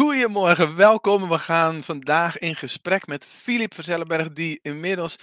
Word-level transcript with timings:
Goedemorgen, 0.00 0.76
welkom. 0.76 1.28
We 1.28 1.38
gaan 1.38 1.82
vandaag 1.82 2.38
in 2.38 2.56
gesprek 2.56 3.06
met 3.06 3.26
Filip 3.26 3.74
Verzellenberg, 3.74 4.32
die 4.32 4.58
inmiddels 4.62 5.16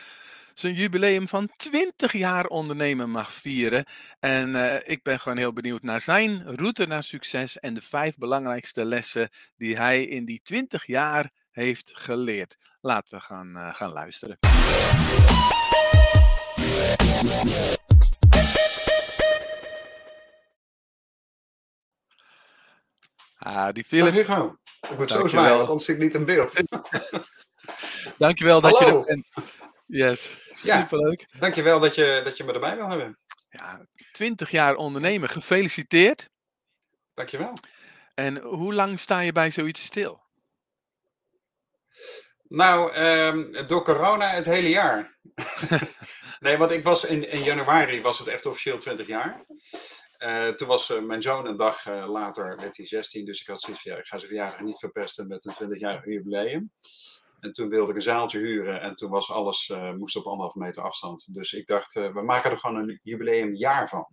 zijn 0.53 0.73
jubileum 0.73 1.27
van 1.27 1.49
20 1.55 2.13
jaar 2.13 2.45
ondernemen 2.45 3.09
mag 3.09 3.33
vieren. 3.33 3.85
En 4.19 4.49
uh, 4.49 4.75
ik 4.83 5.03
ben 5.03 5.19
gewoon 5.19 5.37
heel 5.37 5.53
benieuwd 5.53 5.81
naar 5.81 6.01
zijn 6.01 6.43
route 6.55 6.87
naar 6.87 7.03
succes 7.03 7.59
en 7.59 7.73
de 7.73 7.81
vijf 7.81 8.17
belangrijkste 8.17 8.85
lessen 8.85 9.29
die 9.55 9.77
hij 9.77 10.03
in 10.03 10.25
die 10.25 10.39
20 10.43 10.85
jaar 10.85 11.29
heeft 11.51 11.91
geleerd. 11.93 12.57
Laten 12.81 13.17
we 13.17 13.23
gaan, 13.23 13.53
uh, 13.55 13.75
gaan 13.75 13.91
luisteren. 13.91 14.37
Ah, 23.37 23.71
die 23.71 23.83
Philip. 23.83 24.13
Hugo. 24.13 24.57
Ik 24.89 24.97
moet 24.97 25.11
zo 25.11 25.27
zwaaien, 25.27 25.57
want 25.57 25.67
anders 25.67 25.85
zit 25.85 25.95
ik 25.95 26.01
niet 26.01 26.13
in 26.13 26.25
beeld. 26.25 26.53
Dankjewel 28.17 28.61
dat 28.61 28.77
Hallo. 28.77 28.91
je 28.91 28.97
er 28.97 29.05
bent. 29.05 29.31
Yes, 29.85 30.31
superleuk. 30.49 31.25
Ja, 31.31 31.39
dankjewel 31.39 31.79
dat 31.79 31.95
je, 31.95 32.21
dat 32.23 32.37
je 32.37 32.43
me 32.43 32.53
erbij 32.53 32.75
wil 32.75 32.89
hebben. 32.89 33.17
Ja, 33.49 33.85
20 34.11 34.51
jaar 34.51 34.75
ondernemen, 34.75 35.29
gefeliciteerd. 35.29 36.29
Dankjewel. 37.13 37.53
En 38.13 38.37
hoe 38.37 38.73
lang 38.73 38.99
sta 38.99 39.19
je 39.19 39.31
bij 39.31 39.51
zoiets 39.51 39.83
stil? 39.83 40.25
Nou, 42.47 42.95
um, 42.95 43.67
door 43.67 43.83
corona 43.83 44.29
het 44.29 44.45
hele 44.45 44.69
jaar. 44.69 45.17
nee, 46.39 46.57
want 46.57 46.71
ik 46.71 46.83
was 46.83 47.05
in, 47.05 47.29
in 47.29 47.43
januari 47.43 48.01
was 48.01 48.19
het 48.19 48.27
echt 48.27 48.45
officieel 48.45 48.77
20 48.77 49.07
jaar. 49.07 49.45
Uh, 50.17 50.49
toen 50.49 50.67
was 50.67 50.89
uh, 50.89 51.01
mijn 51.01 51.21
zoon 51.21 51.45
een 51.45 51.57
dag 51.57 51.85
uh, 51.85 52.09
later, 52.09 52.57
werd 52.57 52.77
hij 52.77 52.85
16, 52.85 53.25
dus 53.25 53.41
ik 53.41 53.47
had 53.47 53.61
zoiets 53.61 53.81
van, 53.81 53.91
ja, 53.91 53.97
ik 53.97 54.05
ga 54.05 54.17
zijn 54.17 54.29
verjaardag 54.29 54.59
niet 54.59 54.79
verpesten 54.79 55.27
met 55.27 55.45
een 55.45 55.53
20-jarig 55.53 56.05
jubileum. 56.05 56.71
En 57.39 57.53
toen 57.53 57.69
wilde 57.69 57.89
ik 57.89 57.95
een 57.95 58.01
zaaltje 58.01 58.39
huren 58.39 58.81
en 58.81 58.95
toen 58.95 59.09
was 59.09 59.31
alles, 59.31 59.73
moest 59.97 60.15
op 60.15 60.25
anderhalf 60.25 60.55
meter 60.55 60.83
afstand. 60.83 61.33
Dus 61.33 61.53
ik 61.53 61.67
dacht, 61.67 61.93
we 61.93 62.21
maken 62.21 62.51
er 62.51 62.57
gewoon 62.57 62.75
een 62.75 62.99
jubileumjaar 63.03 63.87
van. 63.87 64.07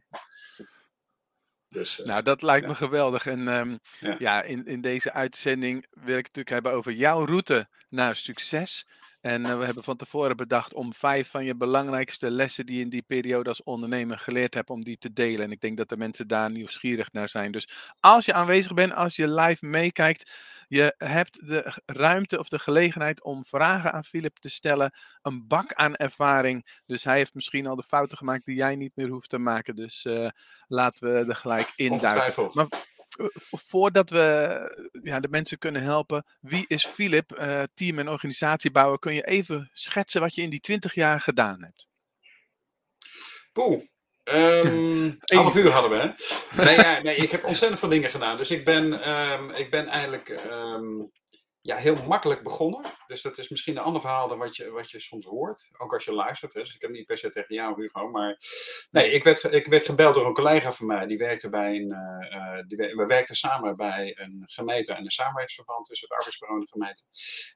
Dus, 1.75 2.01
nou, 2.05 2.23
dat 2.23 2.43
lijkt 2.43 2.67
me 2.67 2.75
geweldig. 2.75 3.27
En 3.27 3.49
um, 3.49 3.79
ja. 4.01 4.17
ja, 4.19 4.43
in, 4.43 4.65
in 4.65 4.81
deze 4.81 5.13
uitzending 5.13 5.87
wil 5.91 6.19
ik 6.19 6.27
het 6.27 6.37
natuurlijk 6.37 6.49
hebben 6.49 6.73
over 6.73 6.93
jouw 6.93 7.25
route 7.25 7.69
naar 7.89 8.17
succes. 8.17 8.87
En 9.25 9.47
uh, 9.47 9.59
we 9.59 9.65
hebben 9.65 9.85
van 9.85 9.97
tevoren 9.97 10.37
bedacht 10.37 10.75
om 10.75 10.95
vijf 10.95 11.31
van 11.31 11.45
je 11.45 11.57
belangrijkste 11.57 12.31
lessen 12.31 12.67
die 12.67 12.77
je 12.77 12.83
in 12.83 12.89
die 12.89 13.03
periode 13.03 13.49
als 13.49 13.63
ondernemer 13.63 14.19
geleerd 14.19 14.55
hebt, 14.55 14.71
om 14.71 14.85
die 14.85 14.99
te 14.99 15.13
delen. 15.13 15.45
En 15.45 15.51
ik 15.51 15.61
denk 15.61 15.77
dat 15.77 15.89
de 15.89 15.97
mensen 15.97 16.29
daar 16.29 16.51
nieuwsgierig 16.51 17.13
naar 17.13 17.29
zijn. 17.29 17.53
Dus 17.53 17.69
als 18.01 18.25
je 18.25 18.33
aanwezig 18.33 18.75
bent, 18.75 18.95
als 18.95 19.17
je 19.17 19.29
live 19.29 19.67
meekijkt, 19.67 20.33
je 20.69 20.95
hebt 20.99 21.49
de 21.49 21.73
ruimte 21.87 22.39
of 22.39 22.49
de 22.49 22.59
gelegenheid 22.59 23.23
om 23.23 23.45
vragen 23.45 23.93
aan 23.93 24.05
Philip 24.05 24.39
te 24.39 24.49
stellen. 24.49 24.93
Een 25.23 25.47
bak 25.47 25.73
aan 25.73 25.97
ervaring. 25.97 26.81
Dus 26.87 27.05
hij 27.05 27.17
heeft 27.17 27.35
misschien 27.35 27.67
al 27.67 27.77
de 27.77 27.83
fouten 27.83 28.17
gemaakt 28.17 28.45
die 28.45 28.57
jij 28.57 28.77
niet 28.77 28.93
meer 28.95 29.09
hoeft 29.09 29.29
te 29.29 29.39
maken. 29.39 29.77
Dus 29.77 30.05
uh, 30.05 30.29
laten 30.67 31.13
we 31.13 31.31
er 31.31 31.37
gelijk 31.37 31.73
in 31.77 31.99
duiken. 31.99 32.51
Maar 32.53 32.69
voordat 33.51 34.11
we 34.11 34.89
ja, 35.03 35.21
de 35.21 35.29
mensen 35.29 35.59
kunnen 35.59 35.83
helpen, 35.83 36.25
wie 36.41 36.65
is 36.67 36.87
Philip, 36.87 37.39
uh, 37.39 37.63
team 37.75 37.99
en 37.99 38.09
organisatie 38.09 38.71
bouwen? 38.71 38.99
Kun 38.99 39.15
je 39.15 39.27
even 39.27 39.71
schetsen 39.73 40.21
wat 40.21 40.35
je 40.35 40.43
in 40.43 40.51
die 40.51 40.61
20 40.61 40.95
jaar 40.95 41.21
gedaan 41.21 41.63
hebt? 41.63 41.89
Poeh, 43.53 43.83
Um, 44.25 45.19
half 45.21 45.57
uur 45.57 45.71
hadden 45.71 45.91
we, 45.91 45.97
hè? 45.97 46.65
Nee, 46.65 46.77
ja, 46.77 47.03
nee, 47.03 47.17
ik 47.17 47.31
heb 47.31 47.45
ontzettend 47.45 47.81
veel 47.81 47.89
dingen 47.89 48.11
gedaan. 48.11 48.37
Dus 48.37 48.51
ik 48.51 48.65
ben, 48.65 49.11
um, 49.11 49.51
ik 49.51 49.71
ben 49.71 49.87
eigenlijk 49.87 50.29
um, 50.51 51.11
ja, 51.65 51.77
heel 51.77 51.97
makkelijk 52.07 52.43
begonnen. 52.43 52.85
Dus 53.07 53.23
dat 53.23 53.39
is 53.39 53.49
misschien 53.49 53.77
een 53.77 53.83
ander 53.83 54.01
verhaal 54.01 54.29
dan 54.29 54.39
wat 54.39 54.57
je, 54.57 54.71
wat 54.71 54.91
je 54.91 54.99
soms 54.99 55.25
hoort. 55.25 55.71
Ook 55.79 55.95
als 55.95 56.05
je 56.05 56.13
luistert. 56.13 56.53
Dus 56.53 56.75
ik 56.75 56.81
heb 56.81 56.91
niet 56.91 57.07
per 57.07 57.19
se 57.19 57.29
tegen 57.29 57.55
jou, 57.55 57.83
Hugo. 57.83 58.11
Maar 58.11 58.39
nee, 58.91 59.11
ik 59.11 59.25
werd, 59.25 59.53
ik 59.53 59.67
werd 59.67 59.85
gebeld 59.85 60.15
door 60.15 60.27
een 60.27 60.35
collega 60.35 60.73
van 60.73 60.87
mij. 60.87 61.07
Die 61.07 61.19
werkte 61.19 61.51
bij 61.51 61.75
een. 61.75 61.89
Uh, 62.33 62.63
die, 62.67 62.77
we 62.77 63.05
werkten 63.07 63.35
samen 63.35 63.77
bij 63.77 64.19
een 64.19 64.43
gemeente 64.47 64.93
en 64.93 65.05
een 65.05 65.11
samenwerkingsverband 65.11 65.87
tussen 65.87 66.09
het 66.09 66.17
arbeidsbureau 66.17 66.61
en 66.61 66.67
de 66.67 66.73
gemeente. 66.73 67.03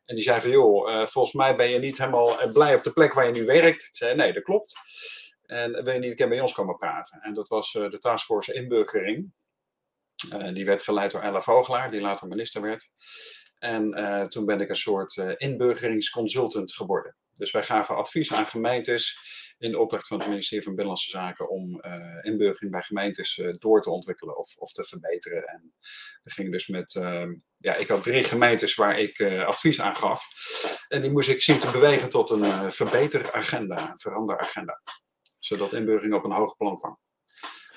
En 0.04 0.14
die 0.14 0.24
zei 0.24 0.40
van 0.40 0.50
joh, 0.50 0.90
uh, 0.90 1.06
volgens 1.06 1.34
mij 1.34 1.56
ben 1.56 1.68
je 1.68 1.78
niet 1.78 1.98
helemaal 1.98 2.40
eh, 2.40 2.52
blij 2.52 2.74
op 2.74 2.82
de 2.82 2.92
plek 2.92 3.12
waar 3.12 3.26
je 3.26 3.32
nu 3.32 3.44
werkt. 3.44 3.82
Ik 3.82 3.96
zei 3.96 4.14
nee, 4.14 4.32
dat 4.32 4.42
klopt. 4.42 4.74
En 5.42 5.84
wil 5.84 5.94
je 5.94 5.98
niet 5.98 6.20
een 6.20 6.28
bij 6.28 6.40
ons 6.40 6.52
komen 6.52 6.76
praten? 6.76 7.20
En 7.20 7.34
dat 7.34 7.48
was 7.48 7.72
de 7.72 7.98
taskforce 7.98 8.54
inburgering. 8.54 9.32
Die 10.52 10.64
werd 10.64 10.82
geleid 10.82 11.10
door 11.10 11.20
Ella 11.20 11.40
Vogelaar, 11.40 11.90
die 11.90 12.00
later 12.00 12.28
minister 12.28 12.62
werd. 12.62 12.90
En 13.58 13.98
uh, 13.98 14.22
toen 14.22 14.44
ben 14.44 14.60
ik 14.60 14.68
een 14.68 14.76
soort 14.76 15.16
uh, 15.16 15.32
inburgeringsconsultant 15.36 16.74
geworden. 16.74 17.16
Dus 17.34 17.50
wij 17.50 17.62
gaven 17.62 17.96
advies 17.96 18.32
aan 18.32 18.46
gemeentes 18.46 19.18
in 19.58 19.70
de 19.70 19.78
opdracht 19.78 20.06
van 20.06 20.18
het 20.18 20.28
ministerie 20.28 20.64
van 20.64 20.74
Binnenlandse 20.74 21.10
Zaken 21.10 21.50
om 21.50 21.84
uh, 21.84 22.18
inburgering 22.22 22.72
bij 22.72 22.82
gemeentes 22.82 23.42
door 23.58 23.82
te 23.82 23.90
ontwikkelen 23.90 24.38
of, 24.38 24.56
of, 24.56 24.72
te 24.72 24.84
verbeteren. 24.84 25.44
En 25.44 25.74
we 26.22 26.30
gingen 26.30 26.52
dus 26.52 26.66
met, 26.66 26.94
ehm, 26.94 27.34
ja, 27.56 27.74
ik 27.74 27.88
had 27.88 28.02
drie 28.02 28.24
gemeentes 28.24 28.74
waar 28.74 28.98
ik 28.98 29.22
advies 29.22 29.80
aan 29.80 29.96
gaf. 29.96 30.26
En 30.88 31.00
die 31.00 31.10
moest 31.10 31.28
ik 31.28 31.42
zien 31.42 31.58
te 31.58 31.70
bewegen 31.70 32.08
tot 32.08 32.30
een 32.30 32.72
verbeteragenda, 32.72 33.90
een 33.90 33.98
veranderagenda. 33.98 34.82
Zodat 35.38 35.72
inburgering 35.72 36.14
op 36.14 36.24
een 36.24 36.32
hoger 36.32 36.56
plan 36.56 36.78
kwam. 36.78 36.98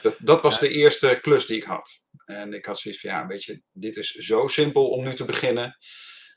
Dat, 0.02 0.16
dat 0.20 0.42
was 0.42 0.60
de 0.60 0.70
eerste 0.70 1.20
klus 1.22 1.46
die 1.46 1.58
ik 1.58 1.64
had. 1.64 2.01
En 2.32 2.54
ik 2.54 2.66
had 2.66 2.80
zoiets 2.80 3.02
van, 3.02 3.10
ja, 3.10 3.28
weet 3.28 3.44
je, 3.44 3.62
dit 3.72 3.98
is 3.98 4.10
zo 4.10 4.48
simpel 4.48 4.90
om 4.90 5.04
nu 5.04 5.14
te 5.14 5.26
beginnen. 5.26 5.78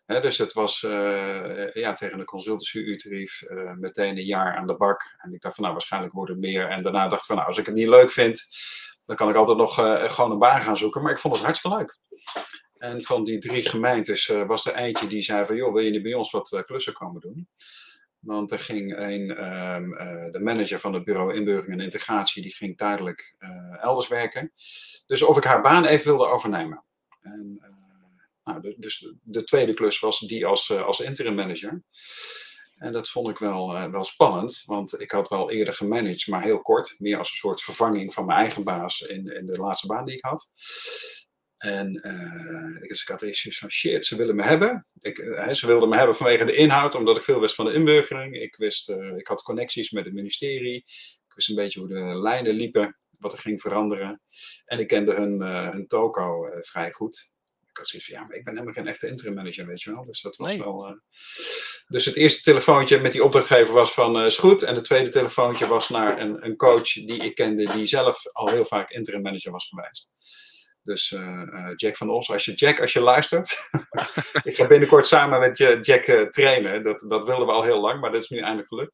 dus 0.07 0.39
het 0.39 0.53
was 0.53 0.83
uh, 0.83 1.73
ja, 1.73 1.93
tegen 1.93 2.19
de 2.19 2.25
consultancy-uurtarief 2.25 3.43
uh, 3.43 3.73
meteen 3.73 4.17
een 4.17 4.25
jaar 4.25 4.57
aan 4.57 4.67
de 4.67 4.77
bak. 4.77 5.15
En 5.19 5.35
ik 5.35 5.41
dacht 5.41 5.55
van, 5.55 5.63
nou, 5.63 5.77
waarschijnlijk 5.77 6.15
wordt 6.15 6.31
het 6.31 6.41
meer. 6.41 6.69
En 6.69 6.83
daarna 6.83 7.09
dacht 7.09 7.21
ik 7.21 7.27
van, 7.27 7.37
nou, 7.37 7.49
als 7.49 7.59
ik 7.59 7.67
het 7.67 7.75
niet 7.75 7.89
leuk 7.89 8.11
vind, 8.11 8.47
dan 9.05 9.17
kan 9.17 9.29
ik 9.29 9.35
altijd 9.35 9.59
nog 9.59 9.79
uh, 9.79 10.11
gewoon 10.11 10.31
een 10.31 10.39
baan 10.39 10.63
gaan 10.63 10.77
zoeken. 10.77 11.03
Maar 11.03 11.13
ik 11.13 11.19
vond 11.19 11.35
het 11.35 11.45
hartstikke 11.45 11.77
leuk. 11.77 11.99
En 12.79 13.03
van 13.03 13.25
die 13.25 13.39
drie 13.39 13.69
gemeentes 13.69 14.27
was 14.27 14.67
er 14.67 14.75
eentje 14.75 15.07
die 15.07 15.23
zei 15.23 15.47
van, 15.47 15.57
joh, 15.57 15.73
wil 15.73 15.83
je 15.83 15.91
niet 15.91 16.03
bij 16.03 16.15
ons 16.15 16.31
wat 16.31 16.63
klussen 16.67 16.93
komen 16.93 17.21
doen? 17.21 17.49
Want 18.25 18.51
er 18.51 18.59
ging 18.59 18.97
een, 18.99 19.45
um, 19.45 19.93
uh, 19.93 20.33
de 20.33 20.41
manager 20.41 20.79
van 20.79 20.95
het 20.95 21.05
bureau 21.05 21.35
inburgering 21.35 21.79
en 21.79 21.85
integratie, 21.85 22.43
die 22.43 22.55
ging 22.55 22.77
tijdelijk 22.77 23.37
uh, 23.39 23.83
elders 23.83 24.09
werken. 24.09 24.53
Dus 25.07 25.23
of 25.23 25.37
ik 25.37 25.45
haar 25.45 25.63
baan 25.63 25.85
even 25.85 26.07
wilde 26.07 26.27
overnemen. 26.27 26.85
En, 27.21 27.59
uh, 27.61 27.69
nou, 28.45 28.61
de, 28.61 28.75
dus 28.79 28.99
de, 28.99 29.17
de, 29.23 29.45
tweede 29.45 29.75
klus 29.75 30.01
was 30.01 30.19
die 30.19 30.47
als, 30.47 30.73
als 30.73 31.01
interim 31.01 31.35
manager. 31.35 31.83
En 32.75 32.93
dat 32.93 33.09
vond 33.09 33.29
ik 33.29 33.39
wel, 33.39 33.91
wel 33.91 34.05
spannend, 34.05 34.63
want 34.67 35.01
ik 35.01 35.11
had 35.11 35.29
wel 35.29 35.51
eerder 35.51 35.75
gemanaged, 35.75 36.27
maar 36.27 36.43
heel 36.43 36.61
kort. 36.61 36.95
Meer 36.99 37.19
als 37.19 37.31
een 37.31 37.37
soort 37.37 37.63
vervanging 37.63 38.13
van 38.13 38.27
mijn 38.27 38.39
eigen 38.39 38.65
baas 38.65 39.01
in, 39.01 39.27
in 39.27 39.47
de 39.47 39.59
laatste 39.59 39.87
baan 39.87 40.05
die 40.05 40.17
ik 40.17 40.25
had. 40.25 40.51
En 41.65 42.01
uh, 42.07 42.91
ik 42.91 43.03
had 43.07 43.23
eerst 43.23 43.59
van 43.59 43.71
shit, 43.71 44.07
ze 44.07 44.17
willen 44.17 44.37
me 44.37 44.43
hebben. 44.43 44.87
Ik, 45.01 45.19
uh, 45.19 45.53
ze 45.53 45.67
wilden 45.67 45.89
me 45.89 45.97
hebben 45.97 46.17
vanwege 46.17 46.45
de 46.45 46.55
inhoud, 46.55 46.95
omdat 46.95 47.17
ik 47.17 47.23
veel 47.23 47.41
wist 47.41 47.55
van 47.55 47.65
de 47.65 47.73
inburgering. 47.73 48.41
Ik, 48.41 48.57
wist, 48.57 48.89
uh, 48.89 49.17
ik 49.17 49.27
had 49.27 49.43
connecties 49.43 49.91
met 49.91 50.05
het 50.05 50.15
ministerie. 50.15 50.77
Ik 51.27 51.35
wist 51.35 51.49
een 51.49 51.55
beetje 51.55 51.81
hoe 51.81 51.89
de 51.89 52.19
lijnen 52.19 52.55
liepen, 52.55 52.97
wat 53.19 53.33
er 53.33 53.39
ging 53.39 53.61
veranderen. 53.61 54.21
En 54.65 54.79
ik 54.79 54.87
kende 54.87 55.15
hun, 55.15 55.41
hun 55.43 55.87
toko 55.87 56.49
vrij 56.61 56.93
goed. 56.93 57.33
Ik 57.69 57.77
had 57.77 57.89
zoiets 57.89 58.09
van, 58.09 58.19
ja, 58.19 58.27
maar 58.27 58.37
ik 58.37 58.45
ben 58.45 58.53
helemaal 58.53 58.75
geen 58.75 58.87
echte 58.87 59.09
interim 59.09 59.35
manager, 59.35 59.67
weet 59.67 59.83
je 59.83 59.93
wel. 59.93 60.05
Dus 60.05 60.21
dat 60.21 60.37
was 60.37 60.49
nee. 60.49 60.59
wel... 60.59 61.01
Dus 61.87 62.05
het 62.05 62.17
eerste 62.17 62.43
telefoontje 62.43 63.01
met 63.01 63.13
die 63.13 63.25
opdrachtgever 63.25 63.75
was 63.75 63.93
van, 63.93 64.21
is 64.21 64.37
goed. 64.37 64.63
En 64.63 64.75
het 64.75 64.85
tweede 64.85 65.09
telefoontje 65.09 65.67
was 65.67 65.89
naar 65.89 66.21
een, 66.21 66.45
een 66.45 66.57
coach 66.57 66.93
die 66.93 67.23
ik 67.25 67.35
kende, 67.35 67.73
die 67.73 67.87
zelf 67.87 68.27
al 68.33 68.49
heel 68.49 68.65
vaak 68.65 68.91
interim 68.91 69.23
manager 69.23 69.53
was 69.53 69.69
geweest. 69.69 70.13
Dus 70.85 71.11
uh, 71.11 71.71
Jack 71.77 71.97
van 71.97 72.11
Os, 72.11 72.31
als 72.31 72.45
je, 72.45 72.55
Jack, 72.55 72.81
als 72.81 72.93
je 72.93 73.01
luistert. 73.01 73.69
ik 74.43 74.57
ga 74.57 74.67
binnenkort 74.67 75.07
samen 75.07 75.41
met 75.41 75.59
Jack 75.87 76.07
uh, 76.07 76.23
trainen. 76.23 76.83
Dat, 76.83 77.05
dat 77.09 77.27
wilden 77.27 77.47
we 77.47 77.53
al 77.53 77.63
heel 77.63 77.81
lang, 77.81 78.01
maar 78.01 78.13
dat 78.13 78.23
is 78.23 78.29
nu 78.29 78.39
eindelijk 78.39 78.69
gelukt. 78.69 78.93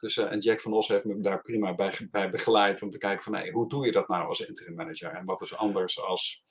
Dus, 0.00 0.16
en 0.16 0.38
Jack 0.38 0.60
van 0.60 0.72
Os 0.72 0.88
heeft 0.88 1.04
me 1.04 1.20
daar 1.20 1.42
prima 1.42 1.74
bij, 1.74 2.08
bij 2.10 2.30
begeleid 2.30 2.82
om 2.82 2.90
te 2.90 2.98
kijken 2.98 3.22
van 3.22 3.48
hoe 3.48 3.68
doe 3.68 3.86
je 3.86 3.92
dat 3.92 4.08
nou 4.08 4.26
als 4.26 4.40
interim 4.40 4.74
manager? 4.74 5.10
En 5.10 5.24
wat 5.24 5.40
is 5.40 5.56
anders 5.56 6.00
als 6.00 6.42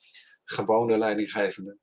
gewone 0.44 0.98
leidinggevende? 0.98 1.78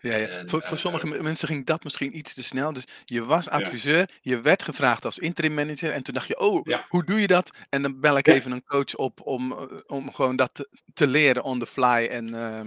Ja, 0.00 0.16
ja. 0.16 0.26
En, 0.26 0.48
voor, 0.48 0.62
voor 0.62 0.72
uh, 0.72 0.78
sommige 0.78 1.06
mensen 1.06 1.48
ging 1.48 1.66
dat 1.66 1.84
misschien 1.84 2.16
iets 2.16 2.34
te 2.34 2.42
snel. 2.42 2.72
Dus 2.72 2.84
je 3.04 3.24
was 3.24 3.48
adviseur, 3.48 4.10
je 4.20 4.40
werd 4.40 4.62
gevraagd 4.62 5.04
als 5.04 5.18
interim 5.18 5.54
manager. 5.54 5.92
En 5.92 6.02
toen 6.02 6.14
dacht 6.14 6.28
je, 6.28 6.38
oh, 6.38 6.66
hoe 6.88 7.04
doe 7.04 7.20
je 7.20 7.26
dat? 7.26 7.50
En 7.68 7.82
dan 7.82 8.00
bel 8.00 8.18
ik 8.18 8.26
even 8.26 8.52
een 8.52 8.64
coach 8.64 8.94
op 8.94 9.20
om, 9.20 9.52
om 9.86 10.14
gewoon 10.14 10.36
dat 10.36 10.54
te, 10.54 10.68
te 10.94 11.06
leren 11.06 11.42
on 11.42 11.58
the 11.58 11.66
fly. 11.66 12.08
En, 12.10 12.28
uh, 12.28 12.60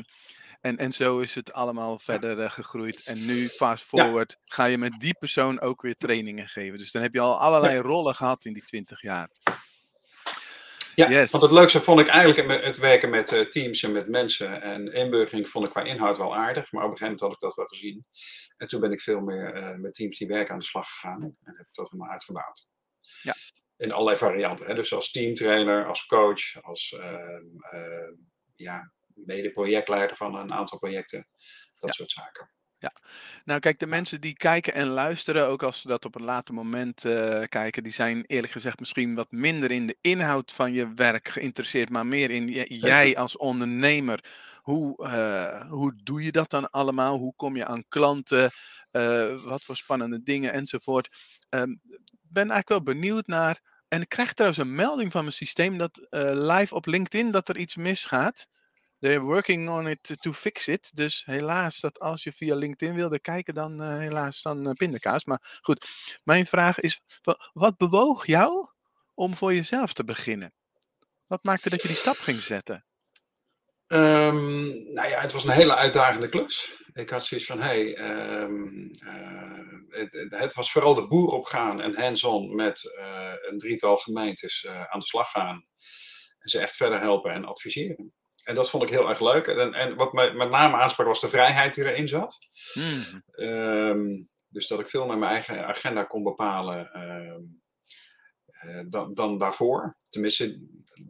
en, 0.62 0.78
en 0.78 0.92
zo 0.92 1.20
is 1.20 1.36
het 1.36 1.54
allemaal 1.54 2.00
verder 2.00 2.40
uh, 2.40 2.50
gegroeid. 2.50 3.02
En 3.04 3.26
nu, 3.26 3.48
fast 3.48 3.84
forward, 3.84 4.38
ga 4.46 4.66
je 4.66 4.78
met 4.78 5.00
die 5.00 5.16
persoon 5.20 5.60
ook 5.60 5.82
weer 5.82 5.98
trainingen 5.98 6.48
geven. 6.48 6.78
Dus 6.78 6.92
dan 6.92 7.02
heb 7.02 7.14
je 7.14 7.20
al 7.20 7.40
allerlei 7.40 7.80
rollen 7.80 8.16
gehad 8.16 8.46
in 8.46 8.54
die 8.54 8.64
20 8.64 9.02
jaar. 9.02 9.30
Ja, 10.96 11.10
want 11.10 11.44
het 11.44 11.52
leukste 11.52 11.82
vond 11.82 12.00
ik 12.00 12.08
eigenlijk 12.08 12.64
het 12.64 12.78
werken 12.78 13.10
met 13.10 13.32
uh, 13.32 13.50
teams 13.50 13.84
en 13.84 13.92
met 13.92 14.08
mensen. 14.08 14.62
En 14.62 14.94
inburgering 14.94 15.50
vond 15.50 15.66
ik 15.66 15.72
qua 15.72 15.84
inhoud 15.84 16.18
wel 16.18 16.36
aardig, 16.36 16.72
maar 16.72 16.84
op 16.84 16.92
een 16.92 16.98
gegeven 16.98 17.06
moment 17.06 17.20
had 17.20 17.32
ik 17.32 17.40
dat 17.40 17.56
wel 17.56 17.66
gezien. 17.66 18.06
En 18.58 18.68
toen 18.68 18.80
ben 18.80 18.92
ik 18.92 19.02
veel 19.02 19.22
meer 19.22 19.56
uh, 19.56 19.76
met 19.76 19.94
teams 19.94 20.18
die 20.18 20.28
werken 20.28 20.54
aan 20.54 20.60
de 20.60 20.66
slag 20.66 20.90
gegaan 20.90 21.22
en 21.24 21.38
heb 21.44 21.68
ik 21.68 21.74
dat 21.74 21.90
helemaal 21.90 22.12
uitgebouwd. 22.12 22.68
Ja. 23.22 23.36
In 23.78 23.92
allerlei 23.92 24.18
varianten. 24.18 24.66
Hè? 24.66 24.74
Dus 24.74 24.94
als 24.94 25.12
teamtrainer, 25.12 25.88
als 25.88 26.06
coach, 26.06 26.62
als 26.62 26.96
uh, 27.00 27.82
ja, 28.56 28.92
mede-projectleider 29.14 30.16
van 30.16 30.36
een 30.36 30.54
aantal 30.54 30.80
projecten. 30.80 31.28
Dat 31.80 31.96
soort 31.96 32.12
zaken. 32.12 32.50
Ja, 32.84 32.94
nou 33.46 33.60
kijk, 33.60 33.80
de 33.80 33.88
mensen 33.88 34.22
die 34.22 34.34
kijken 34.34 34.74
en 34.74 34.88
luisteren, 34.88 35.48
ook 35.48 35.64
als 35.64 35.82
ze 35.82 35.88
dat 35.88 36.06
op 36.06 36.16
een 36.16 36.24
later 36.24 36.54
moment 36.54 37.06
uh, 37.06 37.44
kijken, 37.50 37.84
die 37.84 37.92
zijn 37.92 38.24
eerlijk 38.26 38.54
gezegd 38.54 38.80
misschien 38.80 39.16
wat 39.16 39.32
minder 39.32 39.72
in 39.72 39.88
de 39.88 39.98
inhoud 40.02 40.52
van 40.52 40.74
je 40.74 40.94
werk 40.94 41.28
geïnteresseerd, 41.28 41.90
maar 41.90 42.06
meer 42.06 42.32
in 42.32 42.48
jij 42.68 43.18
als 43.18 43.38
ondernemer. 43.38 44.24
Hoe, 44.62 45.06
uh, 45.06 45.70
hoe 45.70 45.94
doe 46.04 46.24
je 46.24 46.32
dat 46.32 46.50
dan 46.50 46.70
allemaal? 46.70 47.18
Hoe 47.18 47.34
kom 47.36 47.56
je 47.56 47.66
aan 47.66 47.88
klanten? 47.88 48.52
Uh, 48.92 49.44
wat 49.44 49.66
voor 49.66 49.76
spannende 49.76 50.24
dingen 50.24 50.54
enzovoort. 50.54 51.06
Ik 51.50 51.60
um, 51.60 51.82
ben 52.22 52.50
eigenlijk 52.50 52.70
wel 52.70 52.84
benieuwd 52.84 53.28
naar. 53.28 53.62
En 53.88 54.02
ik 54.02 54.10
krijg 54.10 54.34
trouwens 54.34 54.62
een 54.62 54.76
melding 54.76 55.12
van 55.12 55.22
mijn 55.22 55.34
systeem 55.34 55.78
dat 55.78 56.08
live 56.34 56.76
op 56.76 56.86
LinkedIn 56.86 57.32
dat 57.32 57.50
er 57.50 57.58
iets 57.58 57.76
misgaat. 57.76 58.48
They're 59.04 59.22
working 59.22 59.70
on 59.70 59.88
it 59.88 60.22
to 60.22 60.34
fix 60.34 60.68
it. 60.68 60.96
Dus 60.96 61.24
helaas, 61.26 61.80
dat 61.80 62.00
als 62.00 62.24
je 62.24 62.32
via 62.32 62.56
LinkedIn 62.56 62.96
wilde 62.96 63.20
kijken, 63.20 63.54
dan 63.54 63.82
uh, 63.82 63.98
helaas 63.98 64.42
dan 64.42 64.68
uh, 64.68 64.72
pindakaas. 64.72 65.26
Maar 65.26 65.60
goed, 65.62 65.86
mijn 66.24 66.46
vraag 66.46 66.80
is, 66.80 67.02
wat 67.54 67.78
bewoog 67.78 68.26
jou 68.26 68.68
om 69.14 69.36
voor 69.36 69.54
jezelf 69.54 69.94
te 69.94 70.04
beginnen? 70.04 70.54
Wat 71.28 71.44
maakte 71.44 71.70
dat 71.70 71.82
je 71.82 71.88
die 71.88 71.98
stap 71.98 72.18
ging 72.18 72.42
zetten? 72.42 72.86
Um, 73.88 74.94
nou 74.94 75.10
ja, 75.10 75.22
het 75.22 75.32
was 75.32 75.44
een 75.44 75.52
hele 75.52 75.76
uitdagende 75.76 76.30
klus. 76.30 76.84
Ik 76.94 77.10
had 77.10 77.26
zoiets 77.26 77.48
van, 77.48 77.62
hey, 77.62 77.98
um, 77.98 78.92
uh, 79.06 79.80
het, 79.90 80.26
het, 80.30 80.54
was 80.54 80.72
vooral 80.72 80.96
de 80.96 81.08
boer 81.08 81.32
opgaan 81.32 81.82
en 81.82 81.96
hands-on 81.96 82.56
met 82.56 82.82
een 83.50 83.58
drietal 83.58 83.98
gemeentes 83.98 84.68
aan 84.68 85.00
de 85.00 85.06
slag 85.06 85.32
gaan. 85.32 85.66
En 86.40 86.50
ze 86.50 86.60
echt 86.60 86.76
verder 86.76 87.00
helpen 87.00 87.32
en 87.32 87.46
adviseren 87.46 88.14
en 88.44 88.56
dat 88.56 88.70
vond 88.70 88.84
ik 88.84 88.90
heel 88.90 89.10
erg 89.10 89.20
leuk. 89.20 89.48
En, 89.48 89.74
en 89.74 89.96
wat 89.96 90.14
mij 90.14 90.34
met 90.34 90.50
name 90.50 90.78
aansprak 90.78 91.08
was 91.08 91.22
de 91.22 91.30
vrijheid 91.30 91.74
die 91.74 91.84
erin 91.84 92.08
zat. 92.08 92.38
Hmm. 92.74 93.24
Ehm, 93.32 94.24
dus 94.48 94.68
dat 94.68 94.80
ik 94.80 94.90
veel 94.90 95.06
met 95.06 95.18
mijn 95.18 95.32
eigen 95.32 95.66
agenda 95.66 96.04
kon 96.04 96.24
bepalen 96.24 96.92
ehm, 96.92 97.42
eh, 98.46 98.84
dan, 98.88 99.14
dan 99.14 99.38
daarvoor. 99.38 99.98
Tenminste, 100.10 100.60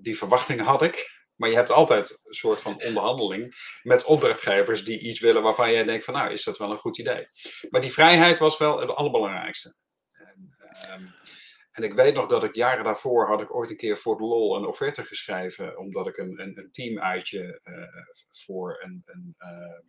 die 0.01 0.17
verwachtingen 0.17 0.65
had 0.65 0.81
ik. 0.81 1.21
Maar 1.35 1.49
je 1.49 1.55
hebt 1.55 1.71
altijd 1.71 2.09
een 2.09 2.33
soort 2.33 2.61
van 2.61 2.81
onderhandeling 2.85 3.55
met 3.81 4.03
opdrachtgevers 4.03 4.85
die 4.85 4.99
iets 4.99 5.19
willen 5.19 5.41
waarvan 5.41 5.71
jij 5.71 5.83
denkt 5.83 6.05
van 6.05 6.13
nou, 6.13 6.31
is 6.31 6.43
dat 6.43 6.57
wel 6.57 6.71
een 6.71 6.77
goed 6.77 6.97
idee. 6.97 7.25
Maar 7.69 7.81
die 7.81 7.91
vrijheid 7.91 8.39
was 8.39 8.57
wel 8.57 8.79
het 8.79 8.89
allerbelangrijkste. 8.89 9.75
En, 10.11 10.55
ehm, 10.79 11.03
en 11.73 11.83
ik 11.83 11.93
weet 11.93 12.13
nog 12.13 12.27
dat 12.27 12.43
ik 12.43 12.55
jaren 12.55 12.83
daarvoor 12.83 13.27
had 13.27 13.41
ik 13.41 13.55
ooit 13.55 13.69
een 13.69 13.77
keer 13.77 13.97
voor 13.97 14.17
de 14.17 14.23
lol 14.23 14.55
een 14.55 14.65
offerte 14.65 15.03
geschreven, 15.03 15.77
omdat 15.77 16.07
ik 16.07 16.17
een, 16.17 16.41
een, 16.41 16.57
een 16.57 16.71
teamuitje 16.71 17.61
uh, 17.63 17.83
voor, 18.29 18.77
een, 18.81 19.03
een 19.05 19.35
uh, 19.39 19.79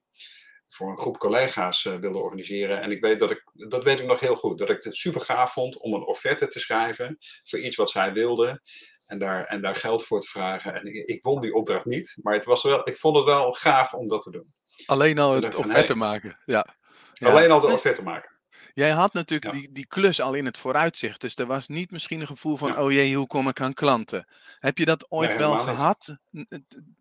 voor 0.68 0.90
een 0.90 0.98
groep 0.98 1.18
collega's 1.18 1.84
uh, 1.84 1.94
wilde 1.94 2.18
organiseren. 2.18 2.80
En 2.80 2.90
ik 2.90 3.00
weet 3.00 3.18
dat 3.18 3.30
ik, 3.30 3.42
dat 3.52 3.84
weet 3.84 4.00
ik 4.00 4.06
nog 4.06 4.20
heel 4.20 4.36
goed, 4.36 4.58
dat 4.58 4.70
ik 4.70 4.84
het 4.84 4.96
super 4.96 5.20
gaaf 5.20 5.52
vond 5.52 5.78
om 5.78 5.94
een 5.94 6.06
offerte 6.06 6.46
te 6.46 6.60
schrijven 6.60 7.18
voor 7.44 7.58
iets 7.58 7.76
wat 7.76 7.90
zij 7.90 8.12
wilden. 8.12 8.62
En 9.06 9.18
daar, 9.18 9.44
en 9.44 9.60
daar 9.60 9.76
geld 9.76 10.04
voor 10.04 10.20
te 10.20 10.28
vragen. 10.28 10.74
En 10.74 10.86
ik, 10.86 11.06
ik 11.06 11.22
won 11.22 11.40
die 11.40 11.54
opdracht 11.54 11.84
niet, 11.84 12.16
maar 12.22 12.34
het 12.34 12.44
was 12.44 12.62
wel, 12.62 12.88
ik 12.88 12.96
vond 12.96 13.16
het 13.16 13.24
wel 13.24 13.52
gaaf 13.52 13.94
om 13.94 14.08
dat 14.08 14.22
te 14.22 14.30
doen. 14.30 14.46
Alleen 14.86 15.18
al 15.18 15.32
het 15.32 15.54
offerte 15.54 15.94
maken, 15.94 16.40
ja. 16.44 16.66
ja. 17.12 17.28
Alleen 17.28 17.50
al 17.50 17.60
de 17.60 17.66
offerte 17.66 18.02
maken. 18.02 18.33
Jij 18.74 18.90
had 18.90 19.12
natuurlijk 19.12 19.52
die, 19.52 19.72
die 19.72 19.86
klus 19.86 20.20
al 20.20 20.34
in 20.34 20.44
het 20.44 20.58
vooruitzicht. 20.58 21.20
Dus 21.20 21.36
er 21.36 21.46
was 21.46 21.68
niet 21.68 21.90
misschien 21.90 22.20
een 22.20 22.26
gevoel 22.26 22.56
van, 22.56 22.78
oh 22.78 22.92
jee, 22.92 23.16
hoe 23.16 23.26
kom 23.26 23.48
ik 23.48 23.60
aan 23.60 23.74
klanten? 23.74 24.28
Heb 24.58 24.78
je 24.78 24.84
dat 24.84 25.10
ooit 25.10 25.36
wel 25.36 25.52
gehad? 25.52 26.16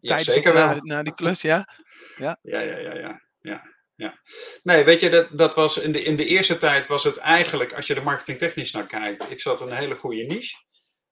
Tijdens 0.02 0.32
zeker 0.32 0.54
wel. 0.54 0.78
Naar, 0.82 1.04
die 1.04 1.14
klus, 1.14 1.42
ja? 1.42 1.68
Ja, 2.16 2.40
ja, 2.42 2.60
ja, 2.60 2.78
ja. 2.78 3.22
ja. 3.42 3.62
ja. 3.96 4.22
Nee, 4.64 4.84
weet 4.84 5.02
je, 5.02 5.10
dat, 5.10 5.38
dat 5.38 5.56
was 5.56 5.78
in 5.78 5.92
de, 5.92 6.04
in 6.04 6.16
de 6.16 6.26
eerste 6.26 6.58
tijd 6.58 6.88
was 6.88 7.04
het 7.04 7.18
eigenlijk, 7.18 7.74
als 7.74 7.88
je 7.88 7.96
er 7.96 8.04
marketingtechnisch 8.04 8.72
naar 8.72 8.88
kijkt, 8.88 9.32
ik 9.32 9.42
zat 9.42 9.62
een 9.62 9.72
hele 9.72 9.96
goede 9.96 10.24
niche. 10.24 10.56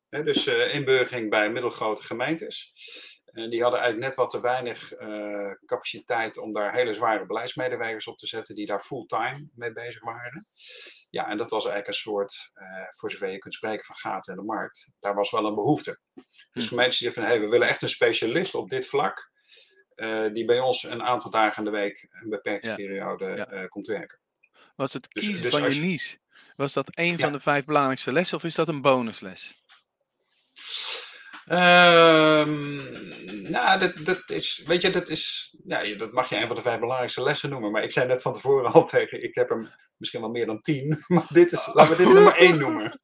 Hè, 0.09 0.23
dus 0.23 0.47
uh, 0.47 0.73
inburgering 0.73 1.29
bij 1.29 1.49
middelgrote 1.49 2.03
gemeentes. 2.03 2.71
En 3.31 3.49
die 3.49 3.61
hadden 3.61 3.79
eigenlijk 3.79 4.09
net 4.09 4.17
wat 4.17 4.29
te 4.29 4.41
weinig 4.41 4.99
uh, 4.99 5.51
capaciteit 5.65 6.37
om 6.37 6.53
daar 6.53 6.73
hele 6.73 6.93
zware 6.93 7.25
beleidsmedewerkers 7.25 8.07
op 8.07 8.17
te 8.17 8.27
zetten 8.27 8.55
die 8.55 8.65
daar 8.65 8.79
fulltime 8.79 9.49
mee 9.55 9.71
bezig 9.71 10.03
waren. 10.03 10.45
Ja, 11.09 11.27
en 11.27 11.37
dat 11.37 11.49
was 11.49 11.65
eigenlijk 11.65 11.87
een 11.87 12.11
soort, 12.11 12.51
uh, 12.53 12.67
voor 12.89 13.11
zover 13.11 13.29
je 13.29 13.37
kunt 13.37 13.53
spreken 13.53 13.85
van 13.85 13.95
gaten 13.95 14.33
in 14.33 14.39
de 14.39 14.45
markt, 14.45 14.91
daar 14.99 15.15
was 15.15 15.31
wel 15.31 15.45
een 15.45 15.55
behoefte. 15.55 15.99
Dus 16.51 16.63
hm. 16.63 16.69
gemeenten 16.69 16.99
die 16.99 17.11
van, 17.11 17.23
hé, 17.23 17.29
hey, 17.29 17.39
we 17.39 17.47
willen 17.47 17.67
echt 17.67 17.81
een 17.81 17.89
specialist 17.89 18.55
op 18.55 18.69
dit 18.69 18.87
vlak, 18.87 19.31
uh, 19.95 20.33
die 20.33 20.45
bij 20.45 20.59
ons 20.59 20.83
een 20.83 21.03
aantal 21.03 21.31
dagen 21.31 21.65
in 21.65 21.71
de 21.71 21.77
week, 21.77 22.07
een 22.09 22.29
beperkte 22.29 22.73
periode, 22.75 23.67
komt 23.69 23.87
werken. 23.87 24.19
Was 24.75 24.93
het 24.93 25.07
dus- 25.11 25.23
kiezen 25.23 25.41
dus, 25.41 25.51
van 25.51 25.73
je 25.73 25.79
niche, 25.79 26.17
was 26.55 26.73
dat 26.73 26.87
een 26.89 27.19
van 27.19 27.31
de 27.31 27.39
vijf 27.39 27.65
belangrijkste 27.65 28.11
lessen 28.11 28.37
of 28.37 28.43
is 28.43 28.55
dat 28.55 28.67
een 28.67 28.81
bonusles? 28.81 29.63
Um, 31.47 32.75
nou, 33.49 33.79
dat, 33.79 33.97
dat 34.03 34.29
is, 34.29 34.63
weet 34.65 34.81
je, 34.81 34.89
dat 34.89 35.09
is, 35.09 35.53
ja, 35.65 35.95
dat 35.95 36.11
mag 36.11 36.29
je 36.29 36.35
een 36.35 36.47
van 36.47 36.55
de 36.55 36.61
vijf 36.61 36.79
belangrijkste 36.79 37.23
lessen 37.23 37.49
noemen. 37.49 37.71
Maar 37.71 37.83
ik 37.83 37.91
zei 37.91 38.07
net 38.07 38.21
van 38.21 38.33
tevoren 38.33 38.71
al 38.71 38.85
tegen, 38.95 39.23
ik 39.23 39.35
heb 39.35 39.49
hem 39.49 39.69
misschien 39.97 40.21
wel 40.21 40.29
meer 40.29 40.45
dan 40.45 40.61
tien. 40.61 41.03
Maar 41.07 41.25
dit 41.29 41.51
is, 41.51 41.69
laten 41.73 41.97
we 41.97 42.03
dit 42.03 42.13
nummer 42.13 42.35
één 42.35 42.57
noemen. 42.57 42.99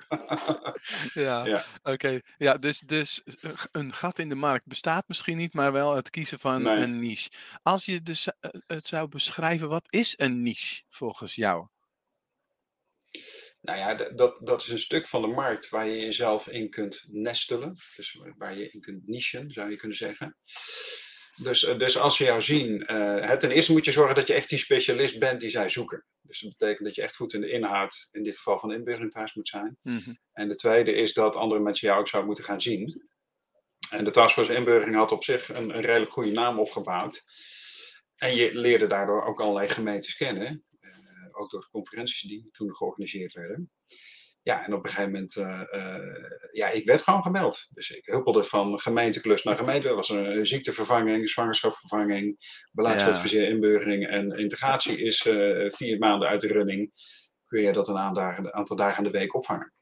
ja, 1.14 1.46
ja. 1.46 1.66
oké. 1.84 2.20
Ja, 2.38 2.58
dus, 2.58 2.80
dus 2.80 3.22
een 3.72 3.94
gat 3.94 4.20
in 4.20 4.30
de 4.30 4.36
markt 4.36 4.66
bestaat 4.66 5.08
misschien 5.08 5.38
niet, 5.38 5.54
maar 5.54 5.72
wel 5.72 5.96
het 5.96 6.10
kiezen 6.10 6.40
van 6.40 6.66
een 6.66 7.00
niche. 7.00 7.30
Als 7.64 7.86
je 7.86 8.02
dus 8.02 8.28
eh, 8.28 8.50
het 8.68 8.88
zou 8.88 9.08
beschrijven, 9.08 9.70
wat 9.70 9.94
is 9.94 10.14
een 10.18 10.42
niche 10.42 10.84
volgens 10.90 11.36
jou? 11.36 11.68
Nou 13.68 13.80
ja, 13.80 13.94
dat, 13.94 14.38
dat 14.40 14.62
is 14.62 14.68
een 14.68 14.80
stuk 14.80 15.08
van 15.08 15.22
de 15.22 15.28
markt 15.28 15.70
waar 15.70 15.88
je 15.88 16.00
jezelf 16.00 16.48
in 16.48 16.70
kunt 16.70 17.06
nestelen. 17.08 17.76
Dus 17.96 18.20
waar 18.38 18.58
je 18.58 18.70
in 18.70 18.82
kunt 18.82 19.08
nichen, 19.08 19.52
zou 19.52 19.70
je 19.70 19.76
kunnen 19.76 19.98
zeggen. 19.98 20.38
Dus, 21.36 21.66
eh, 21.66 21.78
dus 21.78 21.98
als 21.98 22.18
ze 22.18 22.24
jou 22.24 22.42
zien, 22.42 22.92
uh, 22.92 23.32
ten 23.32 23.52
eerste 23.52 23.72
moet 23.72 23.86
je 23.86 23.92
zorgen 23.92 24.16
dat 24.16 24.28
je 24.28 24.34
echt 24.34 24.50
die 24.50 24.58
specialist 24.58 25.20
bent 25.20 25.42
die 25.42 25.50
zij 25.50 25.70
zoeken. 25.70 26.06
Dus 26.22 26.40
dat 26.40 26.58
betekent 26.58 26.86
dat 26.86 26.96
je 26.96 27.02
echt 27.02 27.16
goed 27.16 27.34
in 27.34 27.42
de 27.42 27.50
inhoud, 27.50 28.10
in 28.12 28.24
dit 28.24 28.38
geval 28.38 28.60
van 28.60 28.74
inburgering 28.74 29.12
thuis 29.12 29.34
moet 29.34 29.48
zijn. 29.48 29.78
Mhm. 29.82 30.14
En 30.32 30.48
de 30.48 30.56
tweede 30.56 30.92
is 30.92 31.14
dat 31.14 31.36
andere 31.36 31.62
mensen 31.62 31.88
jou 31.88 32.00
ook 32.00 32.08
zouden 32.08 32.32
moeten 32.32 32.50
gaan 32.50 32.62
zien. 32.62 33.10
En 33.90 34.04
de 34.04 34.12
Taskforce 34.12 34.54
Inburgering 34.54 34.96
had 34.96 35.12
op 35.12 35.24
zich 35.24 35.50
een, 35.50 35.76
een 35.76 35.82
redelijk 35.82 36.12
goede 36.12 36.32
naam 36.32 36.60
opgebouwd. 36.60 37.24
En 38.16 38.36
je 38.36 38.56
leerde 38.56 38.88
daardoor 38.88 39.24
ook 39.24 39.42
allerlei 39.42 39.70
gemeentes 39.70 40.16
kennen 40.16 40.66
ook 41.38 41.50
door 41.50 41.62
de 41.62 41.70
conferenties 41.70 42.22
die 42.22 42.48
toen 42.52 42.76
georganiseerd 42.76 43.34
werden. 43.34 43.72
Ja, 44.42 44.66
en 44.66 44.74
op 44.74 44.84
een 44.84 44.90
gegeven 44.90 45.12
moment, 45.12 45.36
uh, 45.36 45.62
uh, 45.72 46.30
ja, 46.52 46.70
ik 46.70 46.86
werd 46.86 47.02
gewoon 47.02 47.22
gemeld. 47.22 47.68
Dus 47.70 47.90
ik 47.90 48.06
huppelde 48.06 48.44
van 48.44 48.80
gemeenteklus 48.80 49.44
naar 49.44 49.58
gemeente. 49.58 49.88
Er 49.88 49.96
was 49.96 50.10
een 50.10 50.46
ziektevervanging, 50.46 51.30
zwangerschapsvervanging, 51.30 52.38
beleidsadviseer, 52.72 53.42
ja. 53.42 53.48
inburgering 53.48 54.08
en 54.08 54.32
integratie 54.32 54.98
is 54.98 55.26
uh, 55.26 55.70
vier 55.70 55.98
maanden 55.98 56.28
uit 56.28 56.42
de 56.42 56.48
running. 56.48 56.92
Kun 57.46 57.62
je 57.62 57.74
dat 57.74 57.88
een 57.88 57.98
aantal 57.98 58.76
dagen 58.76 58.98
aan 58.98 59.04
de 59.04 59.10
week 59.10 59.36
opvangen. 59.36 59.74